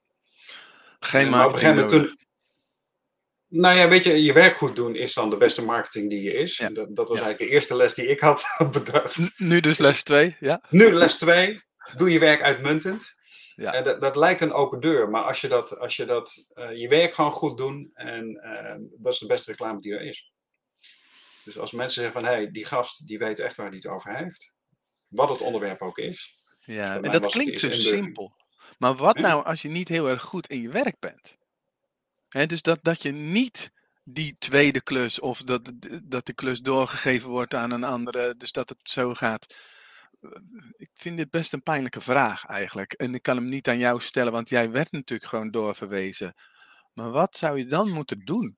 Geen 1.00 1.30
maar 1.30 1.46
op 1.46 1.52
een 1.52 1.58
gegeven 1.58 1.84
moment 1.84 2.08
toen, 2.08 2.25
nou 3.56 3.78
ja, 3.78 3.88
weet 3.88 4.04
je, 4.04 4.24
je 4.24 4.34
werk 4.34 4.58
goed 4.58 4.76
doen 4.76 4.96
is 4.96 5.14
dan 5.14 5.30
de 5.30 5.38
beste 5.38 5.66
marketing 5.66 6.10
die 6.10 6.22
je 6.22 6.34
is. 6.34 6.58
Dat, 6.58 6.96
dat, 6.96 7.10
was 7.10 7.20
eigenlijk 7.20 7.38
de 7.38 7.50
eerste 7.50 7.76
les 7.76 7.94
die 7.94 8.08
ik 8.08 8.20
had 8.20 8.46
bedacht. 8.72 9.40
Nu 9.40 9.60
dus 9.60 9.78
les 9.78 10.04
2, 10.04 10.38
ja? 10.40 10.62
Nu 10.70 10.92
les 10.92 11.16
2. 11.16 11.64
Doe 11.96 12.12
je 12.12 12.20
werk 12.20 12.42
uitmuntend. 12.42 13.16
Ja. 13.56 13.74
En 13.74 13.84
dat, 13.84 14.02
dat 14.02 14.16
lijkt 14.16 14.42
een 14.42 14.54
open 14.54 14.80
deur, 14.80 15.10
maar 15.10 15.24
als 15.24 15.42
je 15.42 15.48
dat, 15.48 15.80
als 15.80 15.96
je, 15.96 16.06
dat 16.06 16.48
uh, 16.56 16.78
je 16.78 16.88
werk 16.88 17.14
gewoon 17.14 17.32
goed 17.32 17.58
doen, 17.58 17.92
en 17.94 18.42
uh, 18.44 18.88
dat 18.98 19.14
is 19.14 19.20
de 19.20 19.26
beste 19.26 19.52
reclame 19.52 19.82
die 19.82 19.94
er 19.94 20.02
is. 20.02 20.32
Dus 21.44 21.58
als 21.58 21.72
mensen 21.72 22.02
zeggen 22.02 22.22
van, 22.22 22.32
hé, 22.32 22.36
hey, 22.36 22.52
die 22.52 22.66
gast, 22.66 23.08
die 23.08 23.18
weet 23.18 23.40
echt 23.40 23.56
waar 23.56 23.68
hij 23.68 23.76
het 23.76 23.88
over 23.88 24.18
heeft. 24.18 24.54
Wat 25.08 25.30
het 25.30 25.42
onderwerp 25.42 25.82
ook 25.82 25.98
is. 25.98 26.44
Ja, 26.60 27.02
en 27.02 27.12
dat 27.12 27.32
klinkt 27.32 27.60
zo 27.60 27.70
simpel. 27.70 28.36
Maar 28.78 28.96
wat 28.96 29.18
nou 29.18 29.46
als 29.46 29.62
je 29.62 29.70
niet 29.70 29.88
heel 29.88 30.10
erg 30.10 30.22
goed 30.22 30.48
in 30.48 30.62
je 30.62 30.70
werk 30.70 31.00
bent? 31.00 31.38
Dus 32.44 32.62
dat, 32.62 32.80
dat 32.82 33.02
je 33.02 33.12
niet 33.12 33.72
die 34.04 34.36
tweede 34.40 34.82
klus 34.82 35.20
of 35.20 35.42
dat, 35.42 35.72
dat 36.04 36.26
de 36.26 36.34
klus 36.34 36.62
doorgegeven 36.62 37.30
wordt 37.30 37.54
aan 37.54 37.72
een 37.72 37.84
andere, 37.84 38.36
dus 38.36 38.52
dat 38.52 38.70
het 38.70 38.90
zo 38.90 39.14
gaat. 39.14 39.56
Ik 40.78 40.90
vind 40.94 41.18
dit 41.18 41.30
best 41.30 41.54
een 41.54 41.64
pijnlijke 41.64 42.02
vraag 42.02 42.46
eigenlijk. 42.46 42.94
En 42.94 43.14
ik 43.14 43.22
kan 43.22 43.36
hem 43.36 43.50
niet 43.50 43.68
aan 43.68 43.78
jou 43.78 44.02
stellen, 44.02 44.32
want 44.32 44.50
jij 44.50 44.72
werd 44.72 44.92
natuurlijk 44.92 45.30
gewoon 45.30 45.52
doorverwezen. 45.52 46.34
Maar 46.94 47.12
wat 47.12 47.38
zou 47.38 47.58
je 47.58 47.66
dan 47.66 47.92
moeten 47.92 48.20
doen? 48.20 48.58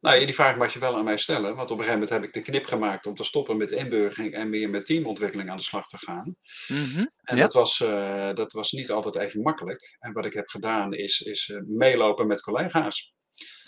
Nou, 0.00 0.24
die 0.24 0.34
vraag 0.34 0.56
mag 0.56 0.72
je 0.72 0.78
wel 0.78 0.96
aan 0.96 1.04
mij 1.04 1.18
stellen, 1.18 1.56
want 1.56 1.70
op 1.70 1.78
een 1.78 1.84
gegeven 1.84 1.92
moment 1.92 2.10
heb 2.10 2.24
ik 2.24 2.32
de 2.32 2.50
knip 2.50 2.66
gemaakt 2.66 3.06
om 3.06 3.14
te 3.14 3.24
stoppen 3.24 3.56
met 3.56 3.70
inburgering 3.70 4.34
en 4.34 4.48
meer 4.48 4.70
met 4.70 4.86
teamontwikkeling 4.86 5.50
aan 5.50 5.56
de 5.56 5.62
slag 5.62 5.88
te 5.88 5.98
gaan. 5.98 6.36
Mhm, 6.68 7.06
en 7.22 7.36
dat, 7.36 7.52
was, 7.52 7.80
uh, 7.80 8.34
dat 8.34 8.52
was 8.52 8.72
niet 8.72 8.90
altijd 8.90 9.16
even 9.16 9.42
makkelijk. 9.42 9.96
En 9.98 10.12
wat 10.12 10.24
ik 10.24 10.32
heb 10.32 10.48
gedaan 10.48 10.92
is, 10.92 11.20
is 11.20 11.48
uh, 11.48 11.60
meelopen 11.66 12.26
met 12.26 12.42
collega's. 12.42 13.12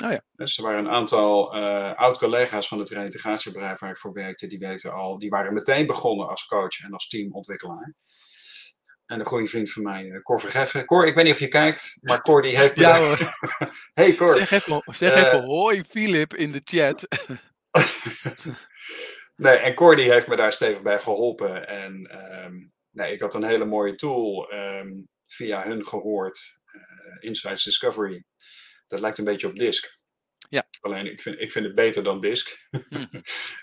Oh 0.05 0.11
ja. 0.11 0.25
Dus 0.33 0.57
er 0.57 0.65
waren 0.65 0.79
een 0.79 0.91
aantal 0.91 1.57
uh, 1.57 1.93
oud-collega's 1.95 2.69
van 2.69 2.79
het 2.79 2.89
reintegratiebedrijf 2.89 3.79
waar 3.79 3.91
ik 3.91 3.99
voor 3.99 4.13
werkte, 4.13 4.47
die, 4.47 4.59
weten 4.59 4.93
al, 4.93 5.19
die 5.19 5.31
waren 5.31 5.53
meteen 5.53 5.87
begonnen 5.87 6.29
als 6.29 6.47
coach 6.47 6.81
en 6.85 6.93
als 6.93 7.09
teamontwikkelaar. 7.09 7.95
En 9.07 9.21
een 9.21 9.27
goede 9.27 9.47
vriend 9.47 9.73
van 9.73 9.83
mij, 9.83 10.05
uh, 10.05 10.23
Cor 10.23 10.41
Vergeffen. 10.41 10.85
Cor, 10.85 11.07
ik 11.07 11.15
weet 11.15 11.25
niet 11.25 11.33
of 11.33 11.39
je 11.39 11.49
kijkt, 11.49 11.99
maar 12.01 12.23
Cor 12.23 12.43
die 12.43 12.59
heeft... 12.59 12.79
ja 12.87 12.99
hoor. 12.99 13.35
hey 13.95 14.15
Cor. 14.15 14.29
Zeg 14.29 14.51
even, 14.51 14.83
zeg 14.87 15.15
uh, 15.15 15.21
even 15.21 15.45
hoi 15.45 15.85
Filip 15.85 16.35
in 16.35 16.53
de 16.53 16.61
chat. 16.65 17.09
nee, 19.37 19.57
en 19.57 19.75
Cor 19.75 19.97
die 19.97 20.13
heeft 20.13 20.29
me 20.29 20.37
daar 20.37 20.53
stevig 20.53 20.83
bij 20.83 21.01
geholpen. 21.01 21.69
En 21.69 22.17
um, 22.45 22.73
nee, 22.91 23.13
ik 23.13 23.21
had 23.21 23.35
een 23.35 23.45
hele 23.45 23.65
mooie 23.65 23.95
tool 23.95 24.53
um, 24.53 25.09
via 25.27 25.63
hun 25.63 25.87
gehoord. 25.87 26.57
Uh, 26.73 27.29
Insights 27.29 27.65
Discovery. 27.65 28.25
Dat 28.89 29.01
lijkt 29.01 29.19
een 29.19 29.25
beetje 29.25 29.47
op 29.47 29.59
Disk. 29.59 29.99
Ja. 30.49 30.67
Alleen 30.81 31.07
ik 31.07 31.21
vind, 31.21 31.41
ik 31.41 31.53
vind 31.53 31.65
het 31.65 31.75
beter 31.75 32.03
dan 32.03 32.21
Disk. 32.21 32.69
Mhm. 32.89 33.21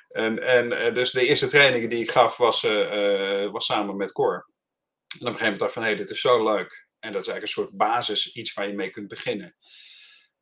en, 0.08 0.40
en 0.40 0.94
dus 0.94 1.12
de 1.12 1.28
eerste 1.28 1.48
trainingen 1.48 1.90
die 1.90 2.04
ik 2.04 2.12
gaf 2.12 2.38
was, 2.38 2.62
was 3.52 3.66
samen 3.66 3.96
met 3.96 4.12
Cor. 4.12 4.52
En 5.14 5.20
op 5.20 5.34
een 5.34 5.40
gegeven 5.40 5.44
moment 5.44 5.60
dacht 5.60 5.74
van, 5.74 5.82
hé, 5.82 5.88
hey, 5.88 5.98
dit 5.98 6.10
is 6.10 6.22
zo 6.22 6.44
leuk. 6.44 6.88
En 7.00 7.12
dat 7.12 7.22
is 7.22 7.28
eigenlijk 7.28 7.42
een 7.42 7.64
soort 7.64 7.78
basis, 7.78 8.34
iets 8.34 8.54
waar 8.54 8.68
je 8.68 8.74
mee 8.74 8.90
kunt 8.90 9.08
beginnen. 9.08 9.56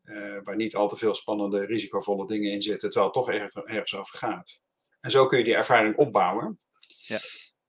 Uh, 0.04 0.38
waar 0.44 0.56
niet 0.56 0.76
al 0.76 0.88
te 0.90 0.98
veel 0.98 1.16
spannende, 1.16 1.66
risicovolle 1.66 2.28
dingen 2.28 2.52
in 2.52 2.62
zitten, 2.62 2.90
terwijl 2.90 3.06
het 3.06 3.14
toch 3.14 3.32
ergens, 3.32 3.56
ergens 3.56 3.96
over 3.96 4.18
gaat. 4.18 4.60
En 5.02 5.12
zo 5.12 5.26
kun 5.26 5.38
je 5.38 5.44
die 5.44 5.56
ervaring 5.56 5.96
opbouwen. 5.96 6.60
Ja. 7.08 7.20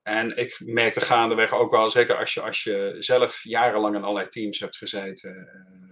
En 0.03 0.37
ik 0.37 0.61
merkte 0.65 1.01
gaandeweg 1.01 1.53
ook 1.53 1.71
wel, 1.71 1.91
zeker 1.91 2.17
als 2.17 2.35
je, 2.35 2.41
als 2.41 2.63
je 2.63 2.97
zelf 2.99 3.43
jarenlang 3.43 3.97
in 3.97 4.03
allerlei 4.03 4.29
teams 4.29 4.59
hebt 4.59 4.77
gezeten 4.77 5.31
uh, 5.31 5.92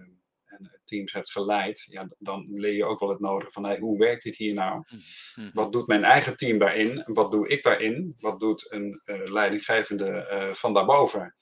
teams 0.91 1.13
hebt 1.13 1.31
geleid, 1.31 1.85
ja, 1.89 2.07
dan 2.17 2.47
leer 2.51 2.73
je 2.73 2.85
ook 2.85 2.99
wel 2.99 3.09
het 3.09 3.19
nodige 3.19 3.51
van 3.51 3.65
hey, 3.65 3.79
hoe 3.79 3.97
werkt 3.97 4.23
dit 4.23 4.35
hier 4.35 4.53
nou? 4.53 4.83
Mm-hmm. 4.87 5.51
Wat 5.53 5.71
doet 5.71 5.87
mijn 5.87 6.03
eigen 6.03 6.35
team 6.35 6.57
daarin? 6.59 7.03
Wat 7.05 7.31
doe 7.31 7.47
ik 7.47 7.63
daarin? 7.63 8.15
Wat 8.19 8.39
doet 8.39 8.71
een 8.71 9.01
uh, 9.05 9.31
leidinggevende 9.31 10.27
uh, 10.31 10.53
van 10.53 10.73
daarboven 10.73 11.35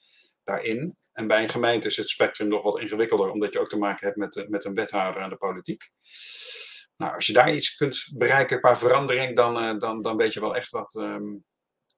daarin? 0.44 0.96
En 1.12 1.26
bij 1.26 1.42
een 1.42 1.48
gemeente 1.48 1.86
is 1.86 1.96
het 1.96 2.08
spectrum 2.08 2.48
nog 2.48 2.62
wat 2.62 2.80
ingewikkelder, 2.80 3.30
omdat 3.30 3.52
je 3.52 3.60
ook 3.60 3.68
te 3.68 3.78
maken 3.78 4.06
hebt 4.06 4.18
met, 4.18 4.46
met 4.48 4.64
een 4.64 4.74
wethouder 4.74 5.22
aan 5.22 5.30
de 5.30 5.36
politiek. 5.36 5.90
Nou, 6.96 7.14
als 7.14 7.26
je 7.26 7.32
daar 7.32 7.54
iets 7.54 7.74
kunt 7.74 8.08
bereiken 8.14 8.60
qua 8.60 8.76
verandering, 8.76 9.36
dan, 9.36 9.64
uh, 9.64 9.80
dan, 9.80 10.02
dan 10.02 10.16
weet 10.16 10.32
je 10.32 10.40
wel 10.40 10.56
echt 10.56 10.70
wat, 10.70 10.94
um, 10.94 11.44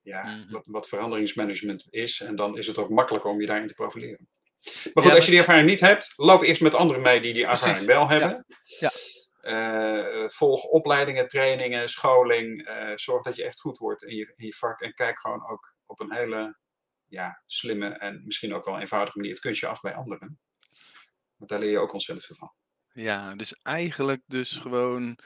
ja, 0.01 0.23
mm-hmm. 0.23 0.51
wat, 0.51 0.65
wat 0.65 0.87
veranderingsmanagement 0.87 1.85
is. 1.89 2.21
En 2.21 2.35
dan 2.35 2.57
is 2.57 2.67
het 2.67 2.77
ook 2.77 2.89
makkelijker 2.89 3.29
om 3.29 3.41
je 3.41 3.47
daarin 3.47 3.67
te 3.67 3.73
profileren. 3.73 4.27
Maar 4.93 5.03
goed, 5.03 5.13
als 5.13 5.25
je 5.25 5.31
die 5.31 5.39
ervaring 5.39 5.67
niet 5.67 5.79
hebt, 5.79 6.13
loop 6.15 6.41
eerst 6.41 6.61
met 6.61 6.73
anderen 6.73 7.01
mee 7.01 7.21
die 7.21 7.33
die 7.33 7.45
ervaring 7.45 7.85
wel 7.85 8.09
hebben. 8.09 8.45
Ja. 8.79 8.91
Uh, 9.41 10.29
volg 10.29 10.63
opleidingen, 10.63 11.27
trainingen, 11.27 11.89
scholing. 11.89 12.69
Uh, 12.69 12.91
zorg 12.95 13.23
dat 13.23 13.35
je 13.35 13.43
echt 13.43 13.59
goed 13.59 13.77
wordt 13.77 14.03
in 14.03 14.15
je, 14.15 14.33
in 14.35 14.45
je 14.45 14.53
vak. 14.53 14.81
En 14.81 14.93
kijk 14.93 15.19
gewoon 15.19 15.49
ook 15.49 15.75
op 15.85 15.99
een 15.99 16.13
hele 16.13 16.57
ja, 17.05 17.41
slimme 17.45 17.87
en 17.87 18.21
misschien 18.25 18.53
ook 18.53 18.65
wel 18.65 18.79
eenvoudige 18.79 19.17
manier 19.17 19.31
het 19.33 19.41
kunstje 19.41 19.67
af 19.67 19.81
bij 19.81 19.95
anderen. 19.95 20.39
Want 21.35 21.49
daar 21.49 21.59
leer 21.59 21.71
je 21.71 21.79
ook 21.79 21.93
ontzettend 21.93 22.27
veel 22.27 22.35
van. 22.35 22.53
Ja, 23.03 23.35
dus 23.35 23.53
eigenlijk 23.61 24.21
dus 24.25 24.51
gewoon 24.51 25.17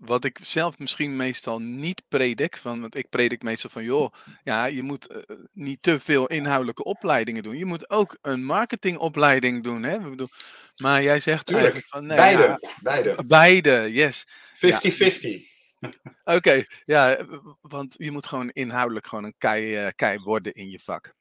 wat 0.00 0.24
ik 0.24 0.38
zelf 0.42 0.78
misschien 0.78 1.16
meestal 1.16 1.58
niet 1.58 2.02
predik, 2.08 2.56
van, 2.56 2.80
want 2.80 2.94
ik 2.94 3.08
predik 3.08 3.42
meestal 3.42 3.70
van, 3.70 3.84
joh, 3.84 4.14
ja, 4.42 4.64
je 4.64 4.82
moet 4.82 5.12
uh, 5.12 5.36
niet 5.52 5.82
te 5.82 6.00
veel 6.00 6.26
inhoudelijke 6.26 6.84
opleidingen 6.84 7.42
doen. 7.42 7.58
Je 7.58 7.64
moet 7.64 7.90
ook 7.90 8.18
een 8.22 8.44
marketingopleiding 8.44 9.62
doen. 9.62 9.82
Hè? 9.82 10.00
Bedoel, 10.00 10.28
maar 10.76 11.02
jij 11.02 11.20
zegt 11.20 11.46
Tuurlijk. 11.46 11.72
eigenlijk 11.72 11.94
van, 11.94 12.06
nee, 12.06 12.16
beide, 12.16 12.58
ja, 12.60 12.74
beide. 12.82 13.24
Beide, 13.26 13.92
yes. 13.92 14.26
50-50. 14.54 14.58
Ja. 14.60 15.48
Oké, 16.24 16.36
okay, 16.36 16.66
ja, 16.84 17.26
want 17.60 17.94
je 17.98 18.10
moet 18.10 18.26
gewoon 18.26 18.50
inhoudelijk 18.50 19.06
gewoon 19.06 19.24
een 19.24 19.34
kei, 19.38 19.84
uh, 19.84 19.90
kei 19.96 20.18
worden 20.18 20.52
in 20.52 20.70
je 20.70 20.78
vak. 20.78 21.14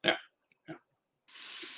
Ja. 0.00 0.20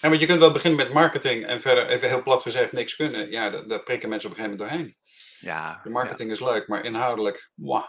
want 0.01 0.21
je 0.21 0.27
kunt 0.27 0.39
wel 0.39 0.53
beginnen 0.53 0.79
met 0.79 0.93
marketing 0.93 1.47
en 1.47 1.61
verder, 1.61 1.87
even 1.87 2.09
heel 2.09 2.23
plat 2.23 2.43
gezegd, 2.43 2.73
niks 2.73 2.97
kunnen. 2.97 3.31
Ja, 3.31 3.51
daar 3.51 3.83
prikken 3.83 4.09
mensen 4.09 4.31
op 4.31 4.37
een 4.37 4.43
gegeven 4.43 4.59
moment 4.59 4.79
doorheen. 4.79 4.97
Ja, 5.39 5.81
de 5.83 5.91
marketing 5.91 6.31
is 6.31 6.41
leuk, 6.41 6.69
maar 6.69 6.85
inhoudelijk, 6.85 7.51
mwah. 7.55 7.85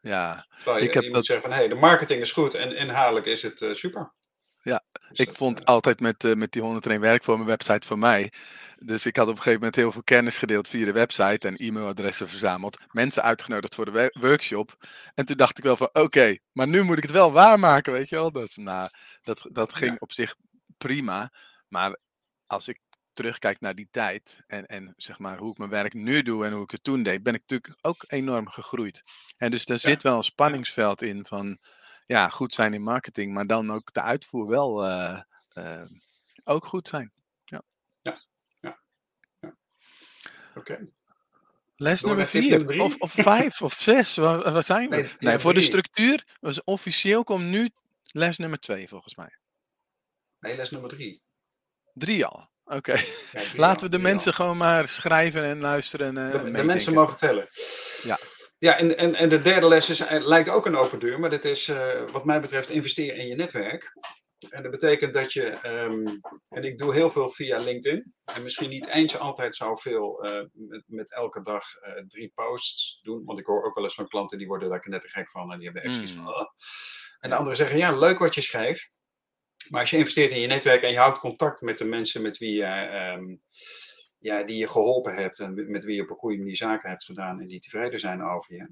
Ja, 0.00 0.46
Terwijl 0.56 0.78
je, 0.78 0.84
ik 0.84 0.94
heb 0.94 1.02
je 1.02 1.08
dat... 1.08 1.16
moet 1.16 1.26
zeggen 1.26 1.48
van, 1.48 1.56
hé, 1.56 1.64
hey, 1.64 1.74
de 1.74 1.80
marketing 1.80 2.20
is 2.20 2.32
goed 2.32 2.54
en 2.54 2.76
inhoudelijk 2.76 3.26
is 3.26 3.42
het 3.42 3.60
uh, 3.60 3.74
super. 3.74 4.12
Ja, 4.58 4.84
dus 5.08 5.18
ik 5.18 5.32
vond 5.32 5.60
uh, 5.60 5.64
altijd 5.64 6.00
met, 6.00 6.24
uh, 6.24 6.34
met 6.34 6.52
die 6.52 6.62
101 6.62 7.00
werk 7.00 7.24
voor 7.24 7.34
mijn 7.34 7.48
website 7.48 7.86
voor 7.86 7.98
mij. 7.98 8.32
Dus 8.76 9.06
ik 9.06 9.16
had 9.16 9.26
op 9.26 9.30
een 9.30 9.36
gegeven 9.36 9.58
moment 9.58 9.76
heel 9.76 9.92
veel 9.92 10.02
kennis 10.02 10.38
gedeeld 10.38 10.68
via 10.68 10.84
de 10.84 10.92
website 10.92 11.46
en 11.48 11.56
e-mailadressen 11.56 12.28
verzameld. 12.28 12.78
Mensen 12.90 13.22
uitgenodigd 13.22 13.74
voor 13.74 13.84
de 13.84 14.16
workshop. 14.20 14.74
En 15.14 15.24
toen 15.24 15.36
dacht 15.36 15.58
ik 15.58 15.64
wel 15.64 15.76
van, 15.76 15.88
oké, 15.92 16.36
maar 16.52 16.68
nu 16.68 16.82
moet 16.82 16.96
ik 16.96 17.02
het 17.02 17.12
wel 17.12 17.32
waarmaken, 17.32 17.92
weet 17.92 18.08
je 18.08 18.16
wel. 18.16 18.32
Dus, 18.32 18.56
nou, 18.56 18.88
dat, 19.22 19.48
dat 19.52 19.74
ging 19.74 19.90
ja. 19.90 19.96
op 19.98 20.12
zich 20.12 20.34
prima. 20.78 21.32
Maar 21.68 21.98
als 22.46 22.68
ik 22.68 22.80
terugkijk 23.12 23.60
naar 23.60 23.74
die 23.74 23.88
tijd 23.90 24.42
en, 24.46 24.66
en 24.66 24.94
zeg 24.96 25.18
maar 25.18 25.38
hoe 25.38 25.50
ik 25.50 25.58
mijn 25.58 25.70
werk 25.70 25.94
nu 25.94 26.22
doe 26.22 26.44
en 26.46 26.52
hoe 26.52 26.62
ik 26.62 26.70
het 26.70 26.84
toen 26.84 27.02
deed, 27.02 27.22
ben 27.22 27.34
ik 27.34 27.40
natuurlijk 27.40 27.78
ook 27.80 28.04
enorm 28.06 28.48
gegroeid. 28.48 29.02
En 29.36 29.50
dus 29.50 29.64
daar 29.64 29.78
ja. 29.82 29.88
zit 29.88 30.02
wel 30.02 30.16
een 30.16 30.22
spanningsveld 30.22 31.02
in 31.02 31.26
van 31.26 31.58
ja, 32.06 32.28
goed 32.28 32.52
zijn 32.52 32.74
in 32.74 32.82
marketing, 32.82 33.32
maar 33.32 33.46
dan 33.46 33.70
ook 33.70 33.92
de 33.92 34.00
uitvoer 34.00 34.46
wel 34.46 34.88
uh, 34.88 35.20
uh, 35.58 35.84
ook 36.44 36.64
goed 36.64 36.88
zijn. 36.88 37.12
Ja, 37.44 37.62
ja, 38.00 38.22
ja. 38.60 38.80
ja. 39.40 39.56
Oké. 40.54 40.58
Okay. 40.72 40.92
Les 41.76 42.00
Door 42.00 42.08
nummer 42.08 42.26
vier, 42.26 42.80
of, 42.82 42.96
of 42.96 43.12
vijf, 43.12 43.62
of 43.62 43.72
zes, 43.72 44.16
waar, 44.16 44.52
waar 44.52 44.64
zijn 44.64 44.88
we? 44.88 44.96
Nee, 44.96 45.10
nee 45.18 45.38
voor 45.38 45.54
de 45.54 45.60
structuur, 45.60 46.36
was 46.40 46.64
officieel 46.64 47.24
komt 47.24 47.44
nu 47.44 47.70
les 48.04 48.38
nummer 48.38 48.58
twee 48.58 48.88
volgens 48.88 49.14
mij. 49.14 49.36
Nee, 50.40 50.56
les 50.56 50.70
nummer 50.70 50.90
drie. 50.90 51.22
Drie 51.94 52.24
al. 52.26 52.51
Oké. 52.64 52.76
Okay. 52.76 53.04
Laten 53.56 53.84
we 53.84 53.96
de 53.96 54.02
mensen 54.02 54.34
gewoon 54.34 54.56
maar 54.56 54.88
schrijven 54.88 55.44
en 55.44 55.60
luisteren. 55.60 56.18
Uh, 56.18 56.32
de, 56.32 56.50
de 56.50 56.64
mensen 56.64 56.94
mogen 56.94 57.16
tellen. 57.16 57.48
Ja. 58.02 58.18
Ja, 58.58 58.78
en, 58.78 58.96
en, 58.96 59.14
en 59.14 59.28
de 59.28 59.42
derde 59.42 59.68
les 59.68 59.90
is, 59.90 60.00
eh, 60.00 60.26
lijkt 60.26 60.48
ook 60.48 60.66
een 60.66 60.76
open 60.76 60.98
deur, 60.98 61.20
maar 61.20 61.30
dat 61.30 61.44
is 61.44 61.68
uh, 61.68 62.10
wat 62.10 62.24
mij 62.24 62.40
betreft 62.40 62.70
investeren 62.70 63.16
in 63.16 63.26
je 63.26 63.34
netwerk. 63.34 63.92
En 64.50 64.62
dat 64.62 64.70
betekent 64.70 65.14
dat 65.14 65.32
je, 65.32 65.58
um, 65.66 66.20
en 66.48 66.64
ik 66.64 66.78
doe 66.78 66.94
heel 66.94 67.10
veel 67.10 67.28
via 67.28 67.58
LinkedIn, 67.58 68.14
en 68.24 68.42
misschien 68.42 68.70
niet 68.70 68.86
eens 68.86 69.18
altijd 69.18 69.56
zoveel 69.56 70.26
uh, 70.26 70.44
met, 70.52 70.82
met 70.86 71.12
elke 71.12 71.42
dag 71.42 71.64
uh, 71.82 71.92
drie 72.08 72.32
posts 72.34 73.00
doen, 73.02 73.24
want 73.24 73.38
ik 73.38 73.46
hoor 73.46 73.64
ook 73.64 73.74
wel 73.74 73.84
eens 73.84 73.94
van 73.94 74.08
klanten 74.08 74.38
die 74.38 74.46
worden 74.46 74.68
daar 74.68 74.84
net 74.88 75.00
te 75.00 75.08
gek 75.08 75.30
van 75.30 75.52
en 75.52 75.58
die 75.58 75.64
hebben 75.64 75.82
echt 75.82 75.94
zoiets 75.94 76.14
mm. 76.14 76.24
van. 76.24 76.34
Oh. 76.34 76.46
En 77.18 77.30
de 77.30 77.36
anderen 77.36 77.56
zeggen, 77.56 77.78
ja, 77.78 77.96
leuk 77.96 78.18
wat 78.18 78.34
je 78.34 78.40
schrijft, 78.40 78.92
maar 79.68 79.80
als 79.80 79.90
je 79.90 79.96
investeert 79.96 80.30
in 80.30 80.40
je 80.40 80.46
netwerk 80.46 80.82
en 80.82 80.90
je 80.90 80.98
houdt 80.98 81.18
contact 81.18 81.60
met 81.60 81.78
de 81.78 81.84
mensen 81.84 82.22
met 82.22 82.38
wie 82.38 82.54
je, 82.54 83.14
um, 83.16 83.42
ja, 84.18 84.42
die 84.42 84.56
je 84.56 84.68
geholpen 84.68 85.14
hebt 85.14 85.38
en 85.38 85.70
met 85.70 85.84
wie 85.84 85.94
je 85.94 86.02
op 86.02 86.10
een 86.10 86.16
goede 86.16 86.38
manier 86.38 86.56
zaken 86.56 86.90
hebt 86.90 87.04
gedaan 87.04 87.40
en 87.40 87.46
die 87.46 87.60
tevreden 87.60 88.00
zijn 88.00 88.22
over 88.22 88.54
je, 88.54 88.68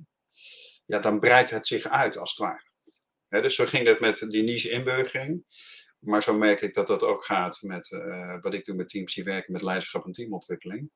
ja, 0.86 0.98
dan 0.98 1.20
breidt 1.20 1.50
het 1.50 1.66
zich 1.66 1.86
uit 1.86 2.16
als 2.16 2.30
het 2.30 2.38
ware. 2.38 2.68
Dus 3.42 3.54
zo 3.54 3.66
ging 3.66 3.86
dat 3.86 4.00
met 4.00 4.26
die 4.28 4.42
niche-inburgering. 4.42 5.44
Maar 6.00 6.22
zo 6.22 6.38
merk 6.38 6.60
ik 6.60 6.74
dat 6.74 6.86
dat 6.86 7.02
ook 7.02 7.24
gaat 7.24 7.58
met 7.62 7.90
uh, 7.90 8.40
wat 8.40 8.54
ik 8.54 8.64
doe 8.64 8.74
met 8.74 8.88
teams 8.88 9.14
die 9.14 9.24
werken 9.24 9.52
met 9.52 9.62
leiderschap 9.62 10.04
en 10.04 10.12
teamontwikkeling. 10.12 10.90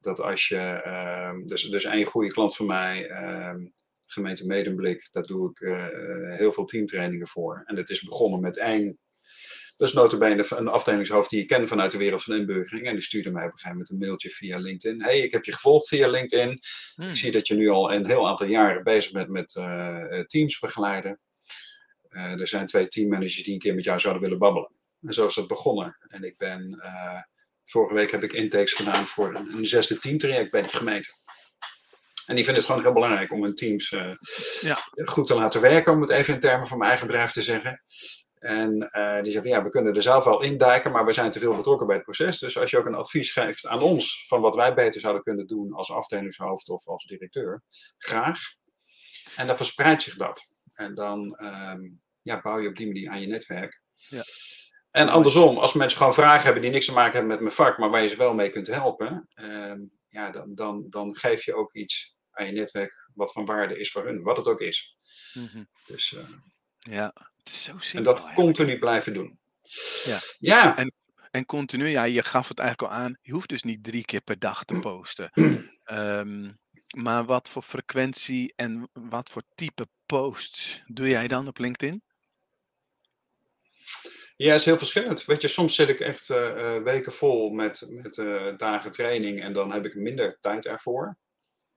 Dat 0.00 0.20
als 0.20 0.48
je, 0.48 0.82
uh, 0.86 1.46
dus, 1.46 1.62
dus 1.62 1.84
een 1.84 2.04
goede 2.04 2.32
klant 2.32 2.56
van 2.56 2.66
mij, 2.66 3.10
uh, 3.10 3.54
gemeente 4.06 4.46
Medemblik, 4.46 5.08
daar 5.12 5.22
doe 5.22 5.50
ik 5.50 5.60
uh, 5.60 5.86
heel 6.36 6.52
veel 6.52 6.64
teamtrainingen 6.64 7.26
voor. 7.26 7.62
En 7.64 7.76
het 7.76 7.90
is 7.90 8.02
begonnen 8.02 8.40
met 8.40 8.56
één 8.56 8.98
dat 9.80 9.88
is 9.88 9.94
notabene 9.94 10.44
een 10.48 10.68
afdelingshoofd 10.68 11.30
die 11.30 11.40
ik 11.40 11.46
ken 11.46 11.68
vanuit 11.68 11.90
de 11.90 11.98
wereld 11.98 12.22
van 12.22 12.36
inburgering. 12.36 12.86
En 12.86 12.92
die 12.92 13.02
stuurde 13.02 13.30
mij 13.30 13.44
op 13.44 13.52
een 13.52 13.58
gegeven 13.58 13.76
moment 13.76 13.90
een 13.90 13.98
mailtje 13.98 14.30
via 14.30 14.58
LinkedIn. 14.58 15.02
hey, 15.02 15.18
ik 15.18 15.32
heb 15.32 15.44
je 15.44 15.52
gevolgd 15.52 15.88
via 15.88 16.08
LinkedIn. 16.08 16.60
Hmm. 16.94 17.08
Ik 17.08 17.16
zie 17.16 17.32
dat 17.32 17.46
je 17.46 17.54
nu 17.54 17.68
al 17.68 17.92
een 17.92 18.06
heel 18.06 18.28
aantal 18.28 18.46
jaren 18.46 18.82
bezig 18.82 19.12
bent 19.12 19.28
met 19.28 19.54
uh, 19.54 20.20
teams 20.20 20.58
begeleiden. 20.58 21.20
Uh, 22.10 22.40
er 22.40 22.48
zijn 22.48 22.66
twee 22.66 22.86
teammanagers 22.86 23.42
die 23.42 23.52
een 23.52 23.58
keer 23.58 23.74
met 23.74 23.84
jou 23.84 24.00
zouden 24.00 24.22
willen 24.22 24.38
babbelen. 24.38 24.72
En 25.02 25.14
zo 25.14 25.26
is 25.26 25.34
dat 25.34 25.48
begonnen. 25.48 25.96
En 26.08 26.22
ik 26.22 26.36
ben, 26.36 26.80
uh, 26.82 27.20
vorige 27.64 27.94
week 27.94 28.10
heb 28.10 28.22
ik 28.22 28.32
intakes 28.32 28.72
gedaan 28.72 29.06
voor 29.06 29.34
een, 29.34 29.54
een 29.54 29.66
zesde 29.66 29.98
teamtraject 29.98 30.50
bij 30.50 30.62
de 30.62 30.68
gemeente. 30.68 31.10
En 32.26 32.34
die 32.34 32.44
vinden 32.44 32.62
het 32.62 32.64
gewoon 32.64 32.82
heel 32.82 32.92
belangrijk 32.92 33.32
om 33.32 33.42
hun 33.42 33.54
teams 33.54 33.90
uh, 33.90 34.14
ja. 34.60 34.78
goed 35.04 35.26
te 35.26 35.34
laten 35.34 35.60
werken, 35.60 35.92
om 35.92 36.00
het 36.00 36.10
even 36.10 36.34
in 36.34 36.40
termen 36.40 36.66
van 36.66 36.78
mijn 36.78 36.90
eigen 36.90 37.08
bedrijf 37.08 37.32
te 37.32 37.42
zeggen. 37.42 37.82
En 38.40 38.70
die 39.22 39.32
zei 39.32 39.42
van 39.42 39.50
ja, 39.50 39.62
we 39.62 39.70
kunnen 39.70 39.96
er 39.96 40.02
zelf 40.02 40.24
wel 40.24 40.42
indijken, 40.42 40.92
maar 40.92 41.04
we 41.04 41.12
zijn 41.12 41.30
te 41.30 41.38
veel 41.38 41.56
betrokken 41.56 41.86
bij 41.86 41.96
het 41.96 42.04
proces. 42.04 42.38
Dus 42.38 42.58
als 42.58 42.70
je 42.70 42.78
ook 42.78 42.86
een 42.86 42.94
advies 42.94 43.32
geeft 43.32 43.66
aan 43.66 43.82
ons 43.82 44.26
van 44.26 44.40
wat 44.40 44.54
wij 44.54 44.74
beter 44.74 45.00
zouden 45.00 45.22
kunnen 45.22 45.46
doen 45.46 45.72
als 45.72 45.92
afdelingshoofd 45.92 46.68
of 46.68 46.86
als 46.86 47.04
directeur, 47.04 47.62
graag. 47.98 48.40
En 49.36 49.46
dan 49.46 49.56
verspreidt 49.56 50.02
zich 50.02 50.16
dat. 50.16 50.52
En 50.74 50.94
dan 50.94 51.36
ehm, 51.36 51.80
ja, 52.22 52.40
bouw 52.40 52.58
je 52.58 52.68
op 52.68 52.76
die 52.76 52.86
manier 52.86 53.10
aan 53.10 53.20
je 53.20 53.26
netwerk. 53.26 53.80
Ja. 54.08 54.24
En 54.90 55.08
andersom, 55.08 55.58
als 55.58 55.72
mensen 55.72 55.98
gewoon 55.98 56.14
vragen 56.14 56.44
hebben 56.44 56.62
die 56.62 56.70
niks 56.70 56.86
te 56.86 56.92
maken 56.92 57.12
hebben 57.12 57.30
met 57.30 57.40
mijn 57.40 57.52
vak, 57.52 57.78
maar 57.78 57.90
waar 57.90 58.02
je 58.02 58.08
ze 58.08 58.16
wel 58.16 58.34
mee 58.34 58.50
kunt 58.50 58.66
helpen, 58.66 59.28
ehm, 59.34 59.80
ja, 60.08 60.30
dan, 60.30 60.54
dan, 60.54 60.86
dan 60.88 61.16
geef 61.16 61.44
je 61.44 61.54
ook 61.54 61.74
iets 61.74 62.16
aan 62.30 62.46
je 62.46 62.52
netwerk 62.52 63.08
wat 63.14 63.32
van 63.32 63.44
waarde 63.44 63.78
is 63.78 63.90
voor 63.90 64.04
hun, 64.04 64.22
wat 64.22 64.36
het 64.36 64.46
ook 64.46 64.60
is. 64.60 64.96
Mhm. 65.34 65.64
Dus, 65.86 66.12
uh, 66.12 66.28
ja, 66.78 67.12
het 67.44 67.52
is 67.52 67.62
zo 67.62 67.78
simpel. 67.78 67.98
En 67.98 68.02
dat 68.02 68.24
eigenlijk. 68.24 68.56
continu 68.56 68.78
blijven 68.78 69.12
doen. 69.14 69.38
Ja. 70.04 70.18
ja. 70.38 70.76
En, 70.76 70.92
en 71.30 71.46
continu, 71.46 71.86
ja, 71.86 72.04
je 72.04 72.22
gaf 72.22 72.48
het 72.48 72.58
eigenlijk 72.58 72.92
al 72.92 72.98
aan, 72.98 73.18
je 73.22 73.32
hoeft 73.32 73.48
dus 73.48 73.62
niet 73.62 73.84
drie 73.84 74.04
keer 74.04 74.20
per 74.20 74.38
dag 74.38 74.64
te 74.64 74.78
posten. 74.78 75.30
um, 75.84 76.58
maar 77.04 77.24
wat 77.24 77.48
voor 77.48 77.62
frequentie 77.62 78.52
en 78.56 78.88
wat 78.92 79.30
voor 79.30 79.42
type 79.54 79.86
posts 80.06 80.82
doe 80.86 81.08
jij 81.08 81.28
dan 81.28 81.48
op 81.48 81.58
LinkedIn? 81.58 82.02
Ja, 84.36 84.54
is 84.54 84.64
heel 84.64 84.78
verschillend. 84.78 85.24
Weet 85.24 85.42
je, 85.42 85.48
soms 85.48 85.74
zit 85.74 85.88
ik 85.88 86.00
echt 86.00 86.28
uh, 86.28 86.76
weken 86.76 87.12
vol 87.12 87.50
met, 87.50 87.86
met 87.88 88.16
uh, 88.16 88.56
dagen 88.56 88.90
training 88.90 89.42
en 89.42 89.52
dan 89.52 89.72
heb 89.72 89.84
ik 89.84 89.94
minder 89.94 90.38
tijd 90.40 90.66
ervoor. 90.66 91.16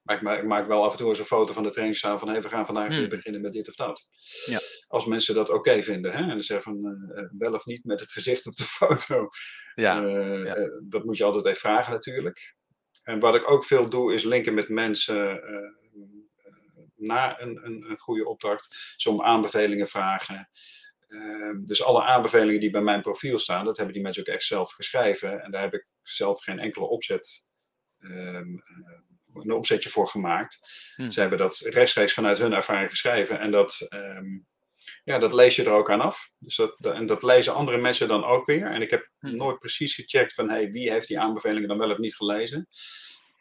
Maar 0.04 0.16
ik 0.16 0.22
maak, 0.22 0.40
ik 0.40 0.48
maak 0.48 0.68
wel 0.68 0.84
af 0.84 0.92
en 0.92 0.98
toe 0.98 1.08
eens 1.08 1.20
een 1.20 1.26
foto 1.26 1.54
van 1.54 1.64
de 1.64 1.70
trainingszaal 1.70 2.20
van 2.20 2.28
hey, 2.28 2.42
we 2.42 2.50
gaan 2.50 2.66
vandaag 2.66 2.88
weer 2.88 3.00
hmm. 3.00 3.10
beginnen 3.10 3.42
met 3.42 3.54
dit 3.54 3.68
of 3.68 3.76
dat. 3.76 4.08
Ja. 4.46 4.60
Als 4.88 5.06
mensen 5.06 5.36
dat 5.36 5.50
oké 5.50 5.84
vinden 5.84 6.12
hè, 6.12 6.18
en 6.18 6.28
dan 6.28 6.42
zeggen 6.42 6.74
van 6.74 7.32
wel 7.38 7.54
of 7.54 7.66
niet 7.66 7.84
met 7.84 8.00
het 8.00 8.12
gezicht 8.12 8.48
op 8.48 8.56
de 8.56 8.64
foto. 8.80 9.28
Ja. 9.74 10.02
ja. 10.44 10.56
dat 10.84 11.04
moet 11.04 11.18
je 11.18 11.24
altijd 11.24 11.46
even 11.46 11.60
vragen 11.60 11.92
natuurlijk. 11.92 12.56
En 13.04 13.20
wat 13.20 13.36
ik 13.36 13.50
ook 13.50 13.66
veel 13.66 13.90
doe, 13.90 14.14
is 14.14 14.24
linken 14.24 14.54
met 14.54 14.70
mensen 14.70 15.42
na 17.04 17.42
een, 17.42 17.66
een, 17.66 17.90
een, 17.90 17.98
goede 17.98 18.28
opdracht. 18.28 18.94
Dus 18.96 19.08
om 19.08 19.22
aanbevelingen 19.22 19.88
vragen. 19.88 20.50
Uh, 21.08 21.56
dus 21.66 21.84
alle 21.84 22.04
aanbevelingen 22.04 22.60
die 22.60 22.70
bij 22.70 22.82
mijn 22.82 23.02
profiel 23.02 23.40
staan, 23.40 23.66
dat 23.66 23.78
hebben 23.78 23.94
die 23.94 24.04
mensen 24.04 24.22
ook 24.22 24.34
echt 24.34 24.44
zelf 24.44 24.72
geschreven. 24.72 25.44
En 25.44 25.52
daar 25.52 25.62
heb 25.62 25.74
ik 25.74 25.88
zelf 26.02 26.44
geen 26.44 26.60
enkele 26.60 26.86
opzet, 26.86 27.46
ehm, 28.00 28.58
een 29.34 29.52
opzetje 29.52 29.90
voor 29.90 30.08
gemaakt. 30.08 30.60
Hmm. 30.96 31.12
Ze 31.12 31.20
hebben 31.20 31.38
dat 31.38 31.58
rechtstreeks 31.58 32.14
vanuit 32.14 32.38
hun 32.38 32.54
ervaring 32.54 32.90
geschreven. 32.90 33.40
En 33.40 33.52
dat, 33.52 33.88
um, 33.90 34.48
ja, 35.04 35.18
dat 35.18 35.34
lees 35.34 35.56
je 35.56 35.64
er 35.64 35.72
ook 35.72 35.92
aan 35.92 36.02
af. 36.02 36.32
Dus 36.40 36.56
dat, 36.56 36.80
en 36.80 37.06
dat 37.06 37.24
lezen 37.24 37.54
andere 37.54 37.78
mensen 37.78 38.08
dan 38.08 38.24
ook 38.24 38.46
weer. 38.46 38.66
En 38.66 38.82
ik 38.82 38.90
heb 38.90 39.10
hm. 39.20 39.36
nooit 39.36 39.60
precies 39.60 39.96
gecheckt 39.96 40.34
van 40.34 40.50
hey, 40.50 40.72
wie 40.72 40.92
heeft 40.92 41.08
die 41.08 41.20
aanbevelingen 41.20 41.68
dan 41.68 41.78
wel 41.78 41.92
of 41.92 41.98
niet 41.98 42.16
gelezen. 42.16 42.68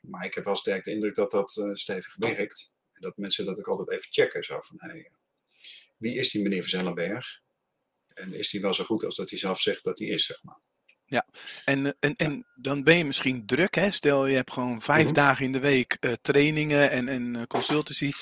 Maar 0.00 0.24
ik 0.24 0.34
heb 0.34 0.44
wel 0.44 0.56
sterk 0.56 0.84
de 0.84 0.90
indruk 0.90 1.14
dat 1.14 1.30
dat 1.30 1.56
uh, 1.56 1.74
stevig 1.74 2.16
werkt. 2.16 2.74
En 2.92 3.00
dat 3.00 3.16
mensen 3.16 3.44
dat 3.44 3.58
ook 3.58 3.68
altijd 3.68 3.90
even 3.90 4.12
checken. 4.12 4.42
Zo 4.44 4.60
van 4.60 4.76
hey, 4.80 5.10
wie 5.96 6.18
is 6.18 6.30
die 6.30 6.42
meneer 6.42 6.68
Zellenberg? 6.68 7.40
En 8.14 8.34
is 8.34 8.50
die 8.50 8.60
wel 8.60 8.74
zo 8.74 8.84
goed 8.84 9.04
als 9.04 9.16
dat 9.16 9.30
hij 9.30 9.38
zelf 9.38 9.60
zegt 9.60 9.84
dat 9.84 9.98
hij 9.98 10.08
is, 10.08 10.26
zeg 10.26 10.42
maar. 10.42 10.60
Ja, 11.12 11.26
en, 11.64 11.96
en, 12.00 12.14
en 12.16 12.46
dan 12.54 12.82
ben 12.82 12.96
je 12.96 13.04
misschien 13.04 13.46
druk, 13.46 13.74
hè? 13.74 13.90
Stel 13.90 14.26
je 14.26 14.34
hebt 14.34 14.52
gewoon 14.52 14.80
vijf 14.80 15.04
mhm. 15.04 15.12
dagen 15.12 15.44
in 15.44 15.52
de 15.52 15.60
week 15.60 15.96
uh, 16.00 16.12
trainingen 16.22 16.90
en, 16.90 17.08
en 17.08 17.34
uh, 17.34 17.42
consultancy. 17.48 18.12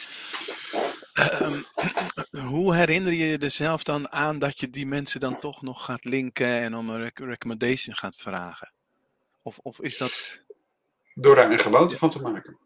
Ehm, 1.12 1.60
hoe 2.50 2.74
herinner 2.74 3.12
je 3.12 3.38
jezelf 3.38 3.82
dan 3.82 4.12
aan 4.12 4.38
dat 4.38 4.60
je 4.60 4.70
die 4.70 4.86
mensen 4.86 5.20
dan 5.20 5.38
toch 5.38 5.62
nog 5.62 5.84
gaat 5.84 6.04
linken 6.04 6.46
en 6.46 6.74
om 6.74 6.88
een 6.88 7.10
recommendation 7.14 7.96
gaat 7.96 8.16
vragen? 8.16 8.72
Of, 9.42 9.58
of 9.58 9.80
is 9.80 9.98
dat. 9.98 10.44
Door 11.14 11.34
daar 11.34 11.50
een 11.50 11.58
gewoonte 11.58 11.96
van 11.96 12.10
te 12.10 12.20
maken. 12.20 12.58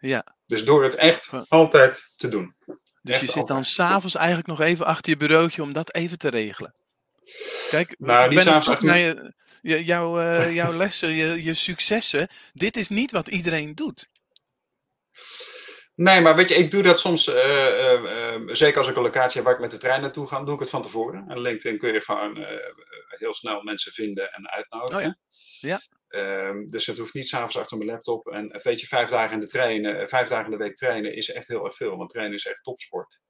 Ja. 0.00 0.24
Dus 0.46 0.64
door 0.64 0.84
het 0.84 0.94
echt 0.94 1.30
altijd 1.48 2.12
te 2.16 2.28
doen. 2.28 2.54
Dus 3.02 3.20
je 3.20 3.30
zit 3.30 3.46
dan 3.46 3.64
s'avonds 3.64 4.14
eigenlijk 4.14 4.46
nog 4.46 4.60
even 4.60 4.86
achter 4.86 5.12
je 5.12 5.18
bureautje 5.18 5.62
om 5.62 5.72
dat 5.72 5.94
even 5.94 6.18
te 6.18 6.28
regelen. 6.28 6.74
Kijk, 7.70 7.94
nou, 7.98 8.28
niet 8.28 8.42
s'avonds 8.42 8.68
achter 8.68 8.86
naar 8.86 8.98
je, 8.98 9.06
je, 9.06 9.38
jouw, 9.62 10.20
uh, 10.20 10.54
jouw 10.60 10.72
lessen, 10.72 11.08
je, 11.08 11.42
je 11.44 11.54
successen. 11.54 12.28
Dit 12.52 12.76
is 12.76 12.88
niet 12.88 13.12
wat 13.12 13.28
iedereen 13.28 13.74
doet. 13.74 14.08
Nee, 15.94 16.20
maar 16.20 16.36
weet 16.36 16.48
je, 16.48 16.54
ik 16.54 16.70
doe 16.70 16.82
dat 16.82 17.00
soms, 17.00 17.28
uh, 17.28 17.34
uh, 17.34 18.40
zeker 18.46 18.78
als 18.78 18.88
ik 18.88 18.96
een 18.96 19.02
locatie 19.02 19.36
heb 19.36 19.44
waar 19.44 19.54
ik 19.54 19.60
met 19.60 19.70
de 19.70 19.76
trein 19.76 20.00
naartoe 20.00 20.26
ga, 20.26 20.42
doe 20.42 20.54
ik 20.54 20.60
het 20.60 20.70
van 20.70 20.82
tevoren. 20.82 21.24
En 21.28 21.40
LinkedIn 21.40 21.78
kun 21.78 21.92
je 21.92 22.00
gewoon 22.00 22.46
heel 23.08 23.34
snel 23.34 23.62
mensen 23.62 23.92
vinden 23.92 24.32
en 24.32 24.50
uitnodigen. 24.50 25.06
Oh 25.06 25.14
ja. 25.60 25.80
ja. 25.80 25.80
Um, 26.48 26.68
dus 26.68 26.86
het 26.86 26.98
hoeft 26.98 27.14
niet 27.14 27.28
s'avonds 27.28 27.56
achter 27.56 27.76
mijn 27.76 27.90
laptop. 27.90 28.28
En 28.28 28.60
weet 28.62 28.80
je, 28.80 28.86
vijf 28.86 29.08
dagen 29.08 29.34
in 29.34 29.40
de 29.40 29.46
trainen, 29.46 30.08
vijf 30.08 30.28
dagen 30.28 30.44
in 30.44 30.50
de 30.50 30.64
week 30.64 30.76
trainen 30.76 31.14
is 31.14 31.30
echt 31.30 31.48
heel 31.48 31.64
erg 31.64 31.74
veel. 31.74 31.96
Want 31.96 32.10
trainen 32.10 32.36
is 32.36 32.46
echt 32.46 32.62
topsport. 32.62 33.20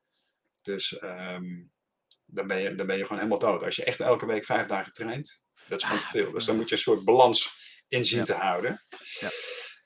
Dus 0.62 1.02
um, 1.02 1.72
dan, 2.26 2.46
ben 2.46 2.58
je, 2.58 2.74
dan 2.74 2.86
ben 2.86 2.96
je 2.96 3.02
gewoon 3.02 3.18
helemaal 3.18 3.38
dood. 3.38 3.62
Als 3.62 3.76
je 3.76 3.84
echt 3.84 4.00
elke 4.00 4.26
week 4.26 4.44
vijf 4.44 4.66
dagen 4.66 4.92
traint, 4.92 5.42
dat 5.70 5.80
is 5.80 5.85
gewoon 5.85 6.00
te 6.00 6.06
veel. 6.06 6.33
Dus 6.33 6.44
dan 6.44 6.56
moet 6.56 6.68
je 6.68 6.74
een 6.74 6.80
soort 6.80 7.04
balans 7.04 7.54
in 7.88 8.04
zien 8.04 8.24
te 8.24 8.33
houden. 8.33 8.83
Ja. 9.20 9.28